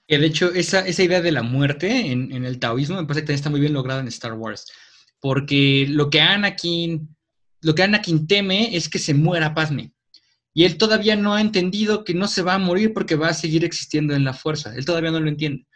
De 0.09 0.27
hecho, 0.27 0.53
esa, 0.53 0.87
esa 0.87 1.03
idea 1.03 1.23
de 1.23 1.33
la 1.33 1.43
muerte 1.43 2.11
en, 2.13 2.33
en 2.33 2.45
el 2.45 2.59
taoísmo 2.59 2.97
me 2.97 3.05
parece 3.07 3.21
que 3.23 3.27
también 3.27 3.37
está 3.37 3.51
muy 3.51 3.61
bien 3.61 3.73
lograda 3.73 4.01
en 4.01 4.09
Star 4.09 4.35
Wars. 4.35 4.67
Porque 5.21 5.87
lo 5.89 6.11
que 6.11 6.21
Anakin, 6.21 7.17
lo 7.63 7.75
que 7.75 7.83
Anakin 7.85 8.27
teme 8.27 8.77
es 8.77 8.89
que 8.89 8.99
se 8.99 9.15
muera 9.15 9.55
Padme. 9.55 9.93
Y 10.55 10.65
él 10.65 10.77
todavía 10.77 11.17
no 11.17 11.35
ha 11.35 11.41
entendido 11.41 12.05
que 12.05 12.15
no 12.15 12.29
se 12.29 12.43
va 12.43 12.55
a 12.55 12.59
morir 12.59 12.93
porque 12.93 13.17
va 13.17 13.29
a 13.29 13.35
seguir 13.35 13.65
existiendo 13.65 14.15
en 14.15 14.25
la 14.25 14.35
fuerza. 14.35 14.75
Él 14.75 14.85
todavía 14.85 15.11
no 15.11 15.21
lo 15.21 15.29
entiende. 15.29 15.67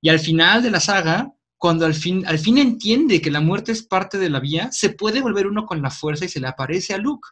Y 0.00 0.08
al 0.08 0.18
final 0.18 0.62
de 0.62 0.70
la 0.70 0.80
saga, 0.80 1.32
cuando 1.56 1.86
al 1.86 1.94
fin, 1.94 2.26
al 2.26 2.38
fin 2.38 2.58
entiende 2.58 3.22
que 3.22 3.30
la 3.30 3.40
muerte 3.40 3.72
es 3.72 3.82
parte 3.82 4.18
de 4.18 4.28
la 4.28 4.40
vía, 4.40 4.70
se 4.72 4.90
puede 4.90 5.20
volver 5.22 5.46
uno 5.46 5.66
con 5.66 5.80
la 5.80 5.90
fuerza 5.90 6.24
y 6.24 6.28
se 6.28 6.40
le 6.40 6.48
aparece 6.48 6.94
a 6.94 6.98
Luke. 6.98 7.28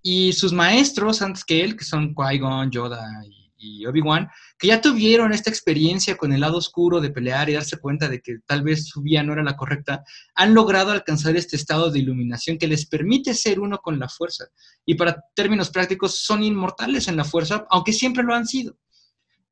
Y 0.00 0.32
sus 0.32 0.52
maestros 0.52 1.22
antes 1.22 1.44
que 1.44 1.62
él, 1.62 1.76
que 1.76 1.84
son 1.84 2.14
Qui-Gon, 2.14 2.70
Yoda 2.70 3.04
y, 3.26 3.52
y 3.58 3.86
Obi-Wan, 3.86 4.28
que 4.58 4.66
ya 4.66 4.80
tuvieron 4.80 5.32
esta 5.32 5.50
experiencia 5.50 6.16
con 6.16 6.32
el 6.32 6.40
lado 6.40 6.58
oscuro 6.58 7.00
de 7.00 7.10
pelear 7.10 7.48
y 7.48 7.54
darse 7.54 7.78
cuenta 7.78 8.08
de 8.08 8.20
que 8.20 8.38
tal 8.44 8.62
vez 8.62 8.86
su 8.86 9.02
vía 9.02 9.22
no 9.22 9.32
era 9.32 9.44
la 9.44 9.56
correcta, 9.56 10.02
han 10.34 10.52
logrado 10.52 10.90
alcanzar 10.90 11.36
este 11.36 11.56
estado 11.56 11.90
de 11.90 12.00
iluminación 12.00 12.58
que 12.58 12.66
les 12.66 12.86
permite 12.86 13.34
ser 13.34 13.60
uno 13.60 13.78
con 13.78 13.98
la 13.98 14.08
fuerza. 14.08 14.46
Y 14.84 14.94
para 14.94 15.22
términos 15.34 15.70
prácticos, 15.70 16.18
son 16.18 16.42
inmortales 16.42 17.06
en 17.06 17.16
la 17.16 17.24
fuerza, 17.24 17.66
aunque 17.70 17.92
siempre 17.92 18.24
lo 18.24 18.34
han 18.34 18.46
sido. 18.46 18.76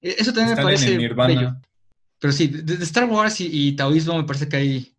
Eh, 0.01 0.17
Eso 0.19 0.33
también 0.33 0.59
Están 0.59 0.65
me 0.65 0.73
parece 0.73 0.99
bello. 0.99 1.57
Pero 2.19 2.33
sí, 2.33 2.49
de 2.49 2.83
Star 2.85 3.05
Wars 3.05 3.41
y, 3.41 3.69
y 3.69 3.73
taoísmo 3.77 4.17
me 4.17 4.25
parece 4.25 4.49
que 4.49 4.57
hay 4.57 4.97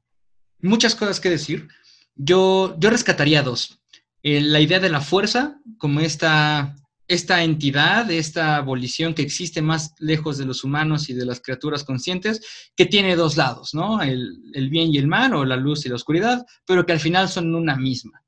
muchas 0.62 0.96
cosas 0.96 1.20
que 1.20 1.30
decir. 1.30 1.68
Yo, 2.16 2.76
yo 2.80 2.90
rescataría 2.90 3.44
dos. 3.44 3.80
Eh, 4.24 4.42
la 4.42 4.60
idea 4.60 4.80
de 4.80 4.90
la 4.90 5.02
fuerza, 5.02 5.60
como 5.78 6.00
esta, 6.00 6.76
esta 7.08 7.44
entidad, 7.44 8.12
esta 8.12 8.58
abolición 8.58 9.14
que 9.14 9.22
existe 9.22 9.62
más 9.62 9.94
lejos 10.00 10.38
de 10.38 10.46
los 10.46 10.64
humanos 10.64 11.10
y 11.10 11.14
de 11.14 11.26
las 11.26 11.40
criaturas 11.40 11.84
conscientes, 11.84 12.42
que 12.76 12.86
tiene 12.86 13.16
dos 13.16 13.38
lados, 13.38 13.74
¿no? 13.74 14.02
El, 14.02 14.70
bien 14.70 14.94
y 14.94 14.98
el 14.98 15.08
mal, 15.08 15.34
o 15.34 15.46
la 15.46 15.56
luz 15.56 15.86
y 15.86 15.90
la 15.90 15.96
oscuridad, 15.96 16.46
pero 16.66 16.86
que 16.86 16.92
al 16.92 17.00
final 17.00 17.30
son 17.30 17.56
una 17.56 17.78
misma. 17.78 18.22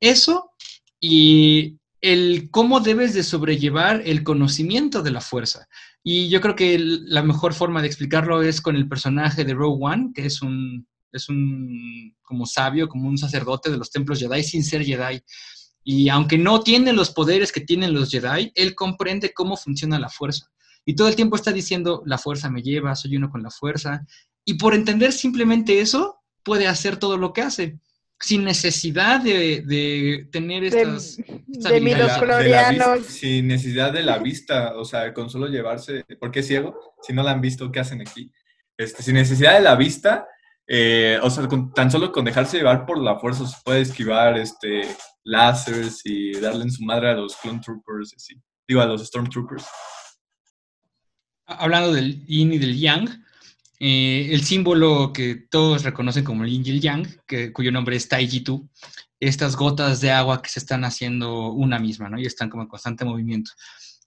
Eso 0.00 0.52
y 1.00 1.78
el 2.00 2.48
cómo 2.50 2.80
debes 2.80 3.14
de 3.14 3.22
sobrellevar 3.22 4.02
el 4.06 4.24
conocimiento 4.24 5.02
de 5.02 5.10
la 5.10 5.20
fuerza. 5.20 5.66
Y 6.02 6.28
yo 6.28 6.40
creo 6.40 6.54
que 6.54 6.78
la 6.78 7.22
mejor 7.22 7.54
forma 7.54 7.80
de 7.80 7.88
explicarlo 7.88 8.42
es 8.42 8.60
con 8.60 8.76
el 8.76 8.88
personaje 8.88 9.44
de 9.44 9.54
Rogue 9.54 9.84
One, 9.84 10.10
que 10.14 10.26
es 10.26 10.42
un, 10.42 10.86
es 11.12 11.28
un 11.28 12.14
como 12.22 12.46
sabio, 12.46 12.88
como 12.88 13.08
un 13.08 13.16
sacerdote 13.16 13.70
de 13.70 13.78
los 13.78 13.90
templos 13.90 14.18
Jedi 14.18 14.42
sin 14.42 14.64
ser 14.64 14.84
Jedi. 14.84 15.22
Y 15.84 16.08
aunque 16.08 16.38
no 16.38 16.60
tiene 16.62 16.92
los 16.92 17.10
poderes 17.10 17.52
que 17.52 17.60
tienen 17.60 17.92
los 17.92 18.10
Jedi, 18.10 18.50
él 18.54 18.74
comprende 18.74 19.32
cómo 19.34 19.56
funciona 19.56 19.98
la 19.98 20.08
fuerza. 20.08 20.50
Y 20.86 20.96
todo 20.96 21.08
el 21.08 21.14
tiempo 21.16 21.36
está 21.36 21.52
diciendo, 21.52 22.02
la 22.06 22.18
fuerza 22.18 22.50
me 22.50 22.62
lleva, 22.62 22.94
soy 22.96 23.16
uno 23.16 23.30
con 23.30 23.42
la 23.42 23.50
fuerza. 23.50 24.04
Y 24.44 24.54
por 24.54 24.74
entender 24.74 25.12
simplemente 25.12 25.80
eso, 25.80 26.20
puede 26.42 26.66
hacer 26.66 26.96
todo 26.96 27.16
lo 27.18 27.32
que 27.32 27.42
hace, 27.42 27.78
sin 28.20 28.44
necesidad 28.44 29.20
de, 29.20 29.62
de 29.66 30.28
tener 30.32 30.64
estas... 30.64 31.16
de. 31.18 31.80
De 31.80 31.80
la- 31.80 32.14
de 32.38 32.48
la 32.48 32.70
midichlorianos. 32.70 32.98
vis- 32.98 33.06
sin 33.18 33.46
necesidad 33.48 33.92
de 33.92 34.02
la 34.02 34.18
vista, 34.18 34.74
o 34.76 34.84
sea, 34.84 35.12
con 35.14 35.28
solo 35.30 35.46
llevarse, 35.48 36.04
porque 36.20 36.40
es 36.40 36.46
ciego, 36.46 36.78
si 37.02 37.12
no 37.12 37.22
la 37.22 37.32
han 37.32 37.40
visto, 37.40 37.70
¿qué 37.72 37.80
hacen 37.80 38.00
aquí? 38.00 38.30
Este, 38.76 39.02
sin 39.02 39.14
necesidad 39.14 39.54
de 39.54 39.60
la 39.60 39.76
vista, 39.76 40.26
eh, 40.66 41.18
o 41.22 41.28
sea, 41.30 41.46
con- 41.48 41.72
tan 41.72 41.90
solo 41.90 42.10
con 42.12 42.24
dejarse 42.24 42.56
llevar 42.58 42.86
por 42.86 42.98
la 43.02 43.18
fuerza 43.18 43.46
se 43.46 43.56
puede 43.64 43.80
esquivar 43.82 44.38
este, 44.38 44.82
láseres 45.24 46.02
y 46.04 46.32
darle 46.38 46.64
en 46.64 46.70
su 46.70 46.84
madre 46.84 47.10
a 47.10 47.14
los 47.14 47.34
clone 47.36 47.60
troopers, 47.60 48.12
y 48.12 48.16
así. 48.16 48.34
digo, 48.68 48.80
a 48.80 48.86
los 48.86 49.04
stormtroopers. 49.04 49.64
Hablando 51.46 51.92
del 51.92 52.24
yin 52.26 52.52
y 52.52 52.58
del 52.58 52.78
yang, 52.78 53.24
eh, 53.80 54.28
el 54.30 54.44
símbolo 54.44 55.12
que 55.12 55.34
todos 55.50 55.82
reconocen 55.82 56.24
como 56.24 56.44
el 56.44 56.50
yin 56.50 56.62
y 56.66 56.70
el 56.70 56.80
yang, 56.80 57.06
cuyo 57.52 57.72
nombre 57.72 57.96
es 57.96 58.08
Taijitu, 58.08 58.68
estas 59.18 59.56
gotas 59.56 60.00
de 60.00 60.10
agua 60.10 60.42
que 60.42 60.50
se 60.50 60.60
están 60.60 60.84
haciendo 60.84 61.52
una 61.52 61.78
misma, 61.78 62.08
¿no? 62.08 62.18
Y 62.18 62.26
están 62.26 62.50
como 62.50 62.62
en 62.62 62.68
constante 62.68 63.04
movimiento. 63.04 63.50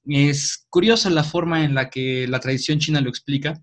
Es 0.05 0.65
curioso 0.69 1.09
la 1.09 1.23
forma 1.23 1.63
en 1.63 1.75
la 1.75 1.89
que 1.89 2.27
la 2.27 2.39
tradición 2.39 2.79
china 2.79 3.01
lo 3.01 3.09
explica, 3.09 3.59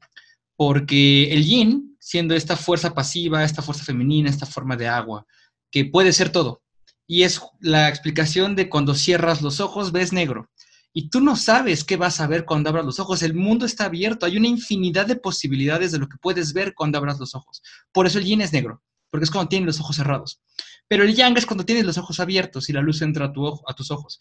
porque 0.57 1.32
el 1.32 1.44
yin, 1.44 1.96
siendo 1.98 2.34
esta 2.34 2.57
fuerza 2.57 2.94
pasiva, 2.94 3.44
esta 3.44 3.62
fuerza 3.62 3.84
femenina, 3.84 4.30
esta 4.30 4.46
forma 4.46 4.76
de 4.76 4.88
agua, 4.88 5.26
que 5.70 5.84
puede 5.86 6.12
ser 6.12 6.30
todo, 6.30 6.63
y 7.07 7.22
es 7.22 7.40
la 7.61 7.88
explicación 7.88 8.57
de 8.57 8.68
cuando 8.68 8.94
cierras 8.94 9.42
los 9.42 9.61
ojos 9.61 9.92
ves 9.92 10.12
negro. 10.12 10.50
Y 10.96 11.09
tú 11.11 11.20
no 11.20 11.34
sabes 11.34 11.82
qué 11.82 11.96
vas 11.96 12.20
a 12.20 12.26
ver 12.28 12.44
cuando 12.44 12.70
abras 12.70 12.84
los 12.84 13.00
ojos. 13.00 13.22
El 13.22 13.34
mundo 13.34 13.66
está 13.66 13.86
abierto. 13.86 14.26
Hay 14.26 14.36
una 14.36 14.46
infinidad 14.46 15.07
de 15.07 15.16
posibilidades 15.16 15.90
de 15.90 15.98
lo 15.98 16.09
que 16.09 16.18
puedes 16.18 16.52
ver 16.52 16.72
cuando 16.72 16.98
abras 16.98 17.18
los 17.18 17.34
ojos. 17.34 17.62
Por 17.92 18.07
eso 18.07 18.18
el 18.18 18.24
yin 18.24 18.42
es 18.42 18.52
negro, 18.52 18.80
porque 19.11 19.24
es 19.24 19.30
cuando 19.30 19.48
tienes 19.48 19.66
los 19.66 19.80
ojos 19.80 19.96
cerrados. 19.96 20.40
Pero 20.86 21.02
el 21.02 21.14
yang 21.14 21.36
es 21.36 21.46
cuando 21.46 21.64
tienes 21.64 21.84
los 21.84 21.98
ojos 21.98 22.20
abiertos 22.20 22.68
y 22.68 22.72
la 22.72 22.80
luz 22.80 23.02
entra 23.02 23.26
a, 23.26 23.74
tus 23.74 23.90
ojos. 23.90 24.20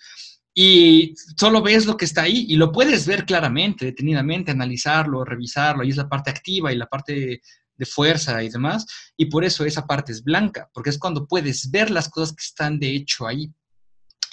Y 0.55 1.13
solo 1.37 1.61
ves 1.61 1.85
lo 1.85 1.95
que 1.95 2.05
está 2.05 2.23
ahí 2.23 2.45
y 2.49 2.55
lo 2.55 2.71
puedes 2.71 3.05
ver 3.05 3.25
claramente, 3.25 3.85
detenidamente, 3.85 4.51
analizarlo, 4.51 5.23
revisarlo. 5.23 5.83
Y 5.83 5.89
es 5.89 5.97
la 5.97 6.09
parte 6.09 6.31
activa 6.31 6.71
y 6.73 6.77
la 6.77 6.87
parte 6.87 7.41
de 7.77 7.85
fuerza 7.85 8.43
y 8.43 8.49
demás. 8.49 8.85
Y 9.17 9.25
por 9.25 9.43
eso 9.43 9.65
esa 9.65 9.85
parte 9.85 10.11
es 10.11 10.23
blanca, 10.23 10.69
porque 10.73 10.89
es 10.89 10.97
cuando 10.97 11.27
puedes 11.27 11.69
ver 11.71 11.91
las 11.91 12.09
cosas 12.09 12.35
que 12.35 12.43
están 12.43 12.79
de 12.79 12.95
hecho 12.95 13.27
ahí. 13.27 13.51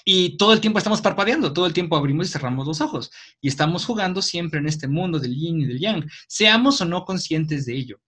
Y 0.04 0.36
todo 0.36 0.52
el 0.52 0.60
tiempo 0.60 0.78
estamos 0.78 1.00
parpadeando, 1.00 1.52
todo 1.52 1.66
el 1.66 1.72
tiempo 1.72 1.96
abrimos 1.96 2.28
y 2.28 2.32
cerramos 2.32 2.66
los 2.66 2.80
ojos. 2.80 3.10
Y 3.40 3.48
estamos 3.48 3.84
jugando 3.84 4.22
siempre 4.22 4.58
en 4.58 4.66
este 4.66 4.88
mundo 4.88 5.18
del 5.18 5.34
yin 5.34 5.60
y 5.60 5.66
del 5.66 5.78
yang, 5.78 6.10
seamos 6.26 6.80
o 6.80 6.84
no 6.84 7.04
conscientes 7.04 7.66
de 7.66 7.76
ello. 7.76 8.00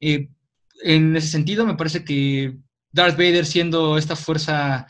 Eh, 0.00 0.28
en 0.82 1.14
ese 1.16 1.28
sentido, 1.28 1.64
me 1.64 1.76
parece 1.76 2.04
que 2.04 2.58
Darth 2.90 3.16
Vader 3.16 3.46
siendo 3.46 3.96
esta 3.96 4.16
fuerza 4.16 4.86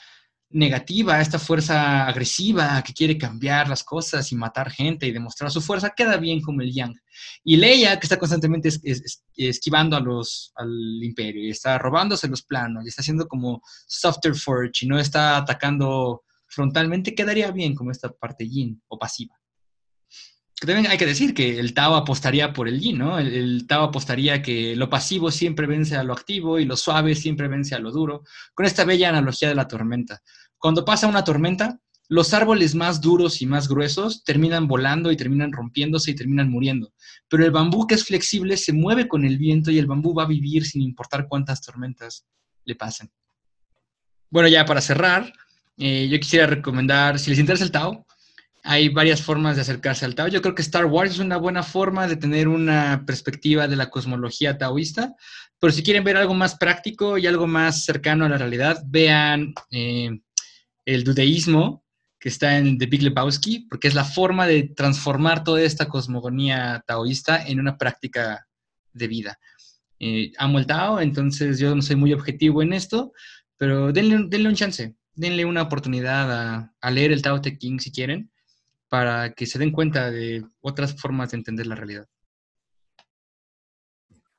negativa, 0.53 1.21
esta 1.21 1.39
fuerza 1.39 2.07
agresiva 2.07 2.83
que 2.83 2.93
quiere 2.93 3.19
cambiar 3.19 3.69
las 3.69 3.83
cosas 3.83 4.31
y 4.33 4.37
matar 4.37 4.71
gente 4.71 5.07
y 5.07 5.13
demostrar 5.13 5.51
su 5.51 5.61
fuerza, 5.61 5.95
queda 5.97 6.17
bien 6.17 6.41
como 6.41 6.61
el 6.61 6.73
yang. 6.73 6.95
Y 7.45 7.57
Leia, 7.57 7.99
que 7.99 8.07
está 8.07 8.19
constantemente 8.19 8.69
es, 8.69 8.81
es, 8.85 9.03
es, 9.03 9.25
esquivando 9.37 9.97
a 9.97 10.01
los, 10.01 10.53
al 10.57 10.71
imperio 11.03 11.45
y 11.45 11.51
está 11.51 11.79
robándose 11.79 12.29
los 12.29 12.43
planos 12.43 12.85
y 12.85 12.89
está 12.89 13.03
haciendo 13.03 13.27
como 13.27 13.63
softer 13.87 14.35
forge 14.35 14.85
y 14.85 14.87
no 14.87 14.99
está 14.99 15.37
atacando 15.37 16.23
frontalmente, 16.49 17.15
quedaría 17.15 17.51
bien 17.51 17.75
como 17.75 17.91
esta 17.91 18.11
parte 18.11 18.49
yin 18.49 18.81
o 18.89 18.99
pasiva. 18.99 19.35
También 20.67 20.87
hay 20.87 20.99
que 20.99 21.07
decir 21.07 21.35
que 21.35 21.59
el 21.59 21.75
Tao 21.75 21.97
apostaría 21.97 22.53
por 22.53 22.69
el 22.69 22.79
yin, 22.79 22.99
¿no? 22.99 23.19
El, 23.19 23.67
Tao 23.67 23.85
apostaría 23.85 24.43
que 24.43 24.77
lo 24.77 24.89
pasivo 24.89 25.33
siempre 25.33 25.67
vence 25.67 25.97
a 25.97 26.05
lo 26.05 26.13
activo 26.13 26.61
y 26.61 26.65
lo 26.65 26.77
suave 26.77 27.17
siempre 27.17 27.49
vence 27.49 27.75
a 27.75 27.81
lo 27.81 27.91
duro, 27.91 28.23
con 28.55 28.65
esta 28.65 28.85
bella 28.85 29.09
analogía 29.09 29.49
de 29.49 29.57
la 29.57 29.67
tormenta. 29.67 30.23
Cuando 30.63 30.85
pasa 30.85 31.09
una 31.09 31.25
tormenta, 31.25 31.81
los 32.09 32.33
árboles 32.33 32.77
más 32.77 33.01
duros 33.01 33.43
y 33.43 33.47
más 33.47 33.67
gruesos 33.67 34.23
terminan 34.23 34.69
volando 34.69 35.11
y 35.11 35.17
terminan 35.17 35.51
rompiéndose 35.51 36.13
y 36.13 36.15
terminan 36.15 36.51
muriendo. 36.51 36.93
Pero 37.29 37.45
el 37.45 37.51
bambú 37.51 37.85
que 37.89 37.97
es 37.97 38.05
flexible 38.05 38.57
se 38.57 38.73
mueve 38.73 39.09
con 39.09 39.25
el 39.25 39.39
viento 39.39 39.73
y 39.73 39.81
el 39.81 39.89
bambú 39.89 40.15
va 40.15 40.23
a 40.23 40.29
vivir 40.29 40.65
sin 40.65 40.83
importar 40.83 41.27
cuántas 41.27 41.63
tormentas 41.63 42.25
le 42.65 42.77
pasen. 42.77 43.11
Bueno, 44.31 44.47
ya 44.47 44.65
para 44.65 44.81
cerrar, 44.81 45.33
eh, 45.79 46.07
yo 46.09 46.21
quisiera 46.21 46.47
recomendar, 46.47 47.19
si 47.19 47.31
les 47.31 47.41
interesa 47.41 47.65
el 47.65 47.73
Tao, 47.73 48.07
hay 48.63 48.89
varias 48.89 49.21
formas 49.21 49.57
de 49.57 49.63
acercarse 49.63 50.05
al 50.05 50.15
Tao. 50.15 50.29
Yo 50.29 50.43
creo 50.43 50.55
que 50.55 50.63
Star 50.63 50.85
Wars 50.85 51.11
es 51.11 51.19
una 51.19 51.39
buena 51.39 51.65
forma 51.65 52.07
de 52.07 52.15
tener 52.15 52.47
una 52.47 53.03
perspectiva 53.05 53.67
de 53.67 53.75
la 53.75 53.91
cosmología 53.91 54.59
taoísta, 54.59 55.17
pero 55.59 55.73
si 55.73 55.83
quieren 55.83 56.05
ver 56.05 56.19
algo 56.19 56.35
más 56.35 56.55
práctico 56.55 57.19
y 57.19 57.27
algo 57.27 57.49
más 57.49 57.85
cercano 57.85 58.27
a 58.27 58.29
la 58.29 58.39
realidad, 58.39 58.81
vean 58.87 59.55
eh, 59.73 60.21
el 60.85 61.05
dudeísmo, 61.05 61.85
que 62.19 62.29
está 62.29 62.57
en 62.57 62.79
The 62.79 62.87
Big 62.87 63.03
Lebowski, 63.03 63.67
porque 63.69 63.89
es 63.89 63.95
la 63.95 64.05
forma 64.05 64.47
de 64.47 64.65
transformar 64.77 65.43
toda 65.43 65.63
esta 65.63 65.89
cosmogonía 65.89 66.85
taoísta 66.87 67.45
en 67.45 67.59
una 67.59 67.77
práctica 67.77 68.47
de 68.93 69.09
vida. 69.09 69.39
Eh, 69.99 70.33
amo 70.39 70.59
el 70.59 70.67
Tao, 70.67 71.01
entonces 71.01 71.59
yo 71.59 71.75
no 71.75 71.83
soy 71.83 71.97
muy 71.97 72.13
objetivo 72.13 72.63
en 72.63 72.73
esto, 72.73 73.13
pero 73.57 73.93
denle, 73.93 74.27
denle 74.29 74.49
un 74.49 74.55
chance, 74.55 74.95
denle 75.15 75.45
una 75.45 75.63
oportunidad 75.63 76.33
a, 76.33 76.75
a 76.81 76.91
leer 76.91 77.13
el 77.13 77.23
Tao 77.23 77.41
Te 77.41 77.59
King 77.59 77.79
si 77.79 77.91
quieren, 77.91 78.31
para 78.89 79.33
que 79.33 79.47
se 79.47 79.59
den 79.59 79.73
cuenta 79.73 80.11
de 80.11 80.45
otras 80.61 80.95
formas 81.01 81.31
de 81.31 81.39
entender 81.39 81.67
la 81.67 81.75
realidad. 81.75 82.07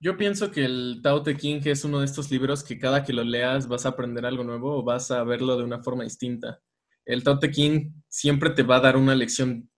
Yo 0.04 0.18
pienso 0.18 0.52
que 0.52 0.66
el 0.66 1.00
Tao 1.02 1.24
Te 1.24 1.38
King 1.38 1.62
es 1.64 1.86
uno 1.86 2.00
de 2.00 2.06
estos 2.06 2.30
libros 2.30 2.62
que 2.62 2.78
cada 2.78 3.06
que 3.06 3.14
lo 3.14 3.24
leas 3.24 3.70
vas 3.70 3.86
a 3.86 3.90
aprender 3.90 4.26
algo 4.26 4.44
nuevo 4.44 4.80
o 4.80 4.84
vas 4.84 5.12
a 5.12 5.24
verlo 5.24 5.56
de 5.56 5.64
una 5.64 5.82
forma 5.82 6.04
distinta. 6.04 6.60
El 7.06 7.24
Tao 7.24 7.40
Te 7.40 7.50
King 7.50 7.94
siempre 8.10 8.50
te 8.50 8.64
va 8.64 8.76
a 8.76 8.80
dar 8.82 8.98
una 8.98 9.16
lección 9.16 9.70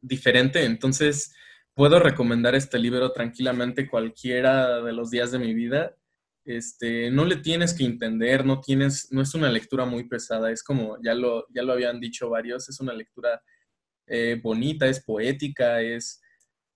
diferente, 0.00 0.64
entonces 0.64 1.32
puedo 1.74 2.00
recomendar 2.00 2.56
este 2.56 2.76
libro 2.80 3.12
tranquilamente 3.12 3.88
cualquiera 3.88 4.82
de 4.82 4.92
los 4.92 5.10
días 5.10 5.30
de 5.30 5.38
mi 5.38 5.54
vida. 5.54 5.94
Este, 6.44 7.12
no 7.12 7.24
le 7.24 7.36
tienes 7.36 7.72
que 7.72 7.84
entender, 7.84 8.44
no 8.44 8.60
tienes, 8.60 9.12
no 9.12 9.22
es 9.22 9.32
una 9.36 9.48
lectura 9.48 9.84
muy 9.84 10.08
pesada, 10.08 10.50
es 10.50 10.64
como 10.64 11.00
ya 11.04 11.14
lo, 11.14 11.46
ya 11.54 11.62
lo 11.62 11.74
habían 11.74 12.00
dicho 12.00 12.28
varios, 12.28 12.68
es 12.68 12.80
una 12.80 12.94
lectura 12.94 13.40
eh, 14.08 14.40
bonita, 14.42 14.88
es 14.88 15.04
poética, 15.04 15.80
es, 15.82 16.20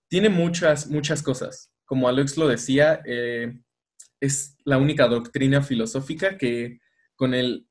tiene 0.07 0.29
muchas, 0.29 0.87
muchas 0.87 1.21
cosas. 1.21 1.72
Como 1.85 2.07
Alex 2.07 2.37
lo 2.37 2.47
decía, 2.47 3.01
eh, 3.05 3.59
es 4.19 4.57
la 4.63 4.77
única 4.77 5.07
doctrina 5.07 5.61
filosófica 5.61 6.37
que 6.37 6.79
con 7.15 7.33
el 7.33 7.67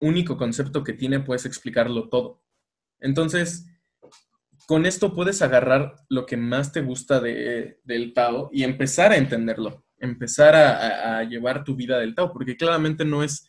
único 0.00 0.36
concepto 0.36 0.82
que 0.82 0.92
tiene 0.92 1.20
puedes 1.20 1.46
explicarlo 1.46 2.08
todo. 2.08 2.42
Entonces, 2.98 3.66
con 4.66 4.84
esto 4.84 5.14
puedes 5.14 5.42
agarrar 5.42 5.94
lo 6.08 6.26
que 6.26 6.36
más 6.36 6.72
te 6.72 6.80
gusta 6.80 7.20
de, 7.20 7.78
del 7.84 8.12
Tao 8.12 8.50
y 8.52 8.64
empezar 8.64 9.12
a 9.12 9.16
entenderlo, 9.16 9.84
empezar 9.98 10.54
a, 10.56 11.18
a, 11.18 11.24
llevar 11.24 11.62
tu 11.62 11.76
vida 11.76 11.98
del 11.98 12.14
Tao, 12.14 12.32
porque 12.32 12.56
claramente 12.56 13.04
no 13.04 13.22
es, 13.22 13.46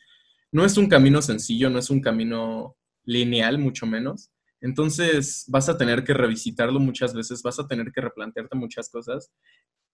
no 0.51 0.63
es 0.63 0.77
un 0.77 0.87
camino 0.87 1.21
sencillo, 1.21 1.69
no 1.69 1.79
es 1.79 1.89
un 1.89 2.01
camino 2.01 2.77
lineal, 3.03 3.57
mucho 3.57 3.85
menos. 3.85 4.31
Entonces 4.61 5.45
vas 5.47 5.69
a 5.69 5.77
tener 5.77 6.03
que 6.03 6.13
revisitarlo 6.13 6.79
muchas 6.79 7.13
veces, 7.13 7.43
vas 7.43 7.59
a 7.59 7.67
tener 7.67 7.91
que 7.91 8.01
replantearte 8.01 8.57
muchas 8.57 8.89
cosas 8.89 9.31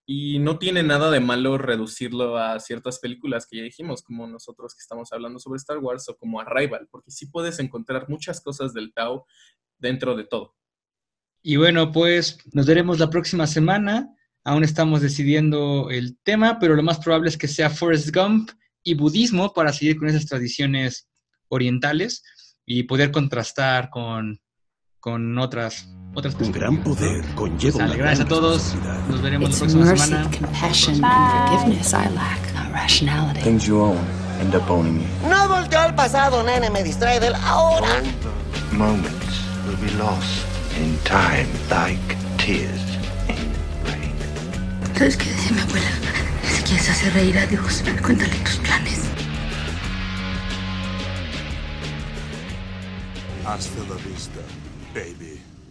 y 0.06 0.40
no 0.40 0.60
tiene 0.60 0.84
nada 0.84 1.10
de 1.12 1.20
malo 1.20 1.58
reducirlo 1.58 2.38
a 2.38 2.60
ciertas 2.60 3.00
películas 3.00 3.48
que 3.48 3.58
ya 3.58 3.64
dijimos, 3.64 4.02
como 4.02 4.28
nosotros 4.28 4.74
que 4.74 4.82
estamos 4.82 5.14
hablando 5.14 5.40
sobre 5.40 5.58
Star 5.58 5.80
Wars 5.80 6.10
o 6.10 6.18
como 6.18 6.42
Arrival, 6.42 6.88
porque 6.92 7.12
sí 7.12 7.28
puedes 7.28 7.60
encontrar 7.60 8.10
muchas 8.10 8.42
cosas 8.42 8.74
del 8.74 8.94
Tao 8.94 9.26
dentro 9.78 10.16
de 10.16 10.26
todo. 10.26 10.56
Y 11.42 11.56
bueno, 11.58 11.92
pues 11.92 12.38
nos 12.54 12.66
veremos 12.66 13.00
la 13.00 13.10
próxima 13.10 13.48
semana. 13.48 14.14
Aún 14.46 14.64
estamos 14.64 15.02
decidiendo 15.02 15.90
el 15.90 16.18
tema, 16.24 16.60
pero 16.60 16.76
lo 16.76 16.84
más 16.84 17.00
probable 17.00 17.30
es 17.30 17.38
que 17.38 17.48
sea 17.48 17.70
Forrest 17.70 18.14
Gump 18.14 18.52
y 18.84 18.94
budismo 18.96 19.54
para 19.54 19.72
seguir 19.72 19.98
con 19.98 20.10
esas 20.10 20.26
tradiciones 20.26 21.10
orientales 21.48 22.24
y 22.66 22.84
poder 22.84 23.12
contrastar 23.12 23.90
con, 23.90 24.40
con 25.04 25.38
otras 25.38 25.90
otras 26.16 26.34
Un 26.40 26.52
gran 26.54 26.78
poder 26.82 27.26
conlleva 27.36 27.80
Sale, 27.80 27.96
una 27.96 27.96
gracias 27.98 28.20
a 28.22 28.24
gran 28.24 28.30
todos. 28.30 28.74
Nos 29.10 29.22
veremos 29.22 29.50
It's 29.50 29.60
la 29.60 29.66
próxima 29.68 29.86
mercy, 29.86 30.06
semana. 30.08 30.30
compassion, 30.32 31.04
and 31.04 31.50
forgiveness 31.50 31.94
I 31.94 32.10
lack, 32.16 32.54
not 32.54 32.72
rationality. 32.72 33.42
Things 33.42 33.66
you 33.68 33.82
own 33.82 33.98
end 34.40 34.56
up 34.56 34.70
owning 34.70 35.02
you. 35.02 35.30
No 35.30 35.50
volteo 35.50 35.82
al 35.82 35.94
pasado, 35.94 36.42
nene, 36.44 36.70
me 36.70 36.84
distrae 36.84 37.20
del 37.20 37.36
ahora. 37.36 38.02
Moments 38.72 39.42
will 39.68 39.76
be 39.82 39.92
lost 39.98 40.46
in 40.80 40.98
time 41.04 41.50
like 41.70 42.16
tears. 42.38 42.80
¿Sabes 44.98 45.18
qué 45.18 45.26
decía 45.32 45.52
mi 45.52 45.60
abuela? 45.62 45.90
Si 46.56 46.64
quieres 46.64 46.90
hacer 46.90 47.14
reír 47.14 47.38
a 47.40 47.46
Dios, 47.48 47.84
cuéntale 48.02 48.36
tus 48.46 48.56
planes. 48.58 49.02
Hasta 53.46 53.80
la 53.90 53.96
vista, 54.08 54.40
baby. 54.94 55.33